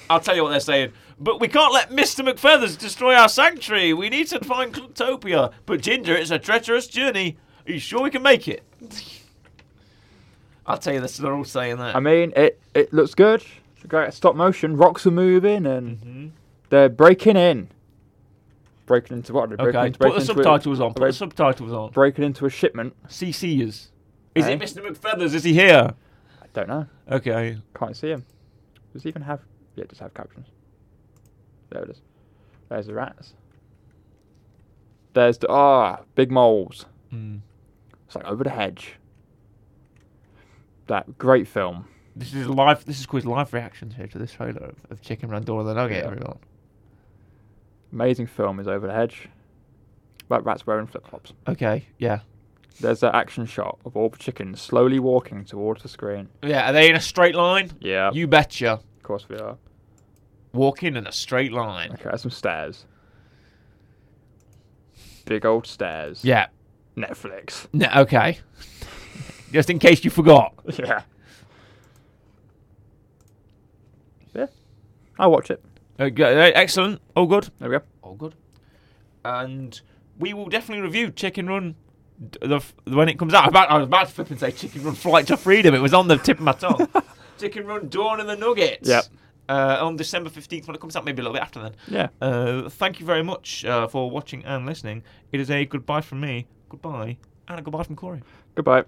I'll 0.08 0.20
tell 0.20 0.36
you 0.36 0.42
what 0.44 0.50
they're 0.50 0.60
saying. 0.60 0.92
But 1.18 1.40
we 1.40 1.48
can't 1.48 1.72
let 1.74 1.90
Mr. 1.90 2.26
McFeathers 2.26 2.78
destroy 2.78 3.14
our 3.14 3.28
sanctuary. 3.28 3.92
We 3.92 4.08
need 4.08 4.28
to 4.28 4.38
find 4.40 4.72
Clucktopia. 4.72 5.52
But 5.66 5.82
Ginger, 5.82 6.14
it's 6.14 6.30
a 6.30 6.38
treacherous 6.38 6.86
journey. 6.86 7.36
Are 7.66 7.72
you 7.72 7.78
sure 7.80 8.00
we 8.02 8.10
can 8.10 8.22
make 8.22 8.48
it? 8.48 8.62
I'll 10.66 10.78
tell 10.78 10.94
you 10.94 11.00
this. 11.00 11.16
They're 11.16 11.34
all 11.34 11.44
saying 11.44 11.76
that. 11.78 11.96
I 11.96 12.00
mean, 12.00 12.32
it 12.36 12.60
it 12.74 12.92
looks 12.92 13.14
good. 13.14 13.42
Great 13.88 14.12
stop 14.14 14.36
motion. 14.36 14.76
Rocks 14.76 15.06
are 15.06 15.10
moving 15.10 15.66
and 15.66 15.98
hmm 15.98 16.28
they're 16.68 16.88
breaking 16.88 17.36
in. 17.36 17.68
Breaking 18.86 19.16
into 19.18 19.32
what? 19.32 19.48
Breaking 19.48 19.66
Okay. 19.68 19.86
into, 19.88 19.98
Put 19.98 20.08
the 20.14 20.20
into 20.20 20.22
a- 20.32 20.34
subtitles 20.34 20.80
on. 20.80 20.94
Put 20.94 21.06
the 21.06 21.12
subtitles 21.12 21.72
on. 21.72 21.90
breaking 21.90 22.24
into 22.24 22.46
a 22.46 22.50
shipment. 22.50 22.94
CCers. 23.08 23.88
Is 24.36 24.46
Eh? 24.46 24.50
it 24.52 24.60
Mr. 24.60 24.86
McFeathers? 24.86 25.34
Is 25.34 25.42
he 25.44 25.52
here? 25.52 25.94
I 26.40 26.46
don't 26.52 26.68
know. 26.68 26.86
Okay. 27.10 27.58
Can't 27.74 27.96
see 27.96 28.10
him. 28.10 28.24
Does 28.92 29.02
he 29.02 29.08
even 29.08 29.22
have? 29.22 29.40
Yeah, 29.76 29.82
it 29.84 29.88
does 29.90 29.98
have 29.98 30.14
captions. 30.14 30.46
There 31.70 31.82
it 31.82 31.90
is. 31.90 32.00
There's 32.68 32.86
the 32.86 32.94
rats. 32.94 33.34
There's 35.14 35.38
the 35.38 35.48
ah 35.50 36.00
big 36.14 36.30
moles. 36.30 36.86
Mm. 37.12 37.40
It's 38.06 38.14
like 38.14 38.24
over 38.26 38.44
the 38.44 38.50
hedge. 38.50 38.94
That 40.86 41.18
great 41.18 41.46
film. 41.48 41.86
This 42.20 42.34
is 42.34 42.46
live. 42.46 42.84
This 42.84 43.00
is 43.00 43.06
quiz 43.06 43.24
live 43.24 43.50
reactions 43.54 43.94
here 43.94 44.06
to 44.08 44.18
this 44.18 44.32
trailer 44.32 44.60
of, 44.62 44.76
of 44.90 45.00
Chicken 45.00 45.30
Run 45.30 45.42
Dawn 45.42 45.60
of 45.60 45.66
the 45.66 45.72
Nugget. 45.74 45.96
Yeah. 46.04 46.10
Everyone. 46.10 46.38
Amazing 47.94 48.26
film 48.26 48.60
is 48.60 48.68
over 48.68 48.86
the 48.86 48.92
hedge. 48.92 49.28
Like 50.28 50.44
rats 50.44 50.66
wearing 50.66 50.86
flip 50.86 51.06
flops. 51.08 51.32
Okay. 51.48 51.86
Yeah. 51.98 52.20
There's 52.78 53.00
that 53.00 53.14
action 53.14 53.46
shot 53.46 53.78
of 53.86 53.96
all 53.96 54.10
the 54.10 54.18
chickens 54.18 54.60
slowly 54.60 54.98
walking 54.98 55.46
towards 55.46 55.82
the 55.82 55.88
screen. 55.88 56.28
Yeah. 56.42 56.68
Are 56.68 56.72
they 56.74 56.90
in 56.90 56.94
a 56.94 57.00
straight 57.00 57.34
line? 57.34 57.70
Yeah, 57.80 58.10
You 58.12 58.26
betcha. 58.26 58.72
of 58.72 59.02
course 59.02 59.26
we 59.26 59.36
are. 59.38 59.56
Walking 60.52 60.96
in 60.96 61.06
a 61.06 61.12
straight 61.12 61.52
line. 61.52 61.92
Okay, 61.94 62.14
some 62.18 62.30
stairs. 62.30 62.84
Big 65.24 65.46
old 65.46 65.66
stairs. 65.66 66.22
Yeah. 66.22 66.48
Netflix. 66.98 67.66
No, 67.72 67.88
okay. 67.96 68.40
Just 69.52 69.70
in 69.70 69.78
case 69.78 70.04
you 70.04 70.10
forgot. 70.10 70.52
Yeah. 70.78 71.02
I'll 75.18 75.30
watch 75.30 75.50
it. 75.50 75.62
Okay, 75.98 76.52
excellent. 76.52 77.00
All 77.14 77.26
good. 77.26 77.50
There 77.58 77.68
we 77.68 77.76
go. 77.76 77.82
All 78.02 78.14
good. 78.14 78.34
And 79.24 79.78
we 80.18 80.32
will 80.32 80.46
definitely 80.48 80.82
review 80.82 81.10
Chicken 81.10 81.46
Run 81.46 81.74
the, 82.40 82.62
when 82.84 83.08
it 83.08 83.18
comes 83.18 83.34
out. 83.34 83.44
I 83.44 83.46
was 83.46 83.50
about, 83.50 83.70
I 83.70 83.78
was 83.78 83.86
about 83.86 84.08
to 84.08 84.14
flip 84.14 84.30
and 84.30 84.40
say 84.40 84.50
Chicken 84.50 84.84
Run 84.84 84.94
Flight 84.94 85.26
to 85.28 85.36
Freedom. 85.36 85.74
It 85.74 85.80
was 85.80 85.94
on 85.94 86.08
the 86.08 86.16
tip 86.16 86.38
of 86.38 86.44
my 86.44 86.52
tongue. 86.52 86.88
Chicken 87.38 87.66
Run 87.66 87.88
Dawn 87.88 88.20
and 88.20 88.28
the 88.28 88.36
Nuggets. 88.36 88.88
Yep. 88.88 89.04
Uh, 89.48 89.78
on 89.80 89.96
December 89.96 90.30
15th 90.30 90.68
when 90.68 90.76
it 90.76 90.80
comes 90.80 90.94
out, 90.94 91.04
maybe 91.04 91.20
a 91.20 91.24
little 91.24 91.32
bit 91.32 91.42
after 91.42 91.60
then. 91.60 91.74
Yeah. 91.88 92.08
Uh, 92.20 92.68
thank 92.68 93.00
you 93.00 93.06
very 93.06 93.24
much 93.24 93.64
uh, 93.64 93.88
for 93.88 94.08
watching 94.08 94.44
and 94.44 94.64
listening. 94.64 95.02
It 95.32 95.40
is 95.40 95.50
a 95.50 95.64
goodbye 95.64 96.02
from 96.02 96.20
me, 96.20 96.46
goodbye, 96.68 97.16
and 97.48 97.58
a 97.58 97.62
goodbye 97.62 97.82
from 97.82 97.96
Corey. 97.96 98.22
Goodbye. 98.54 98.84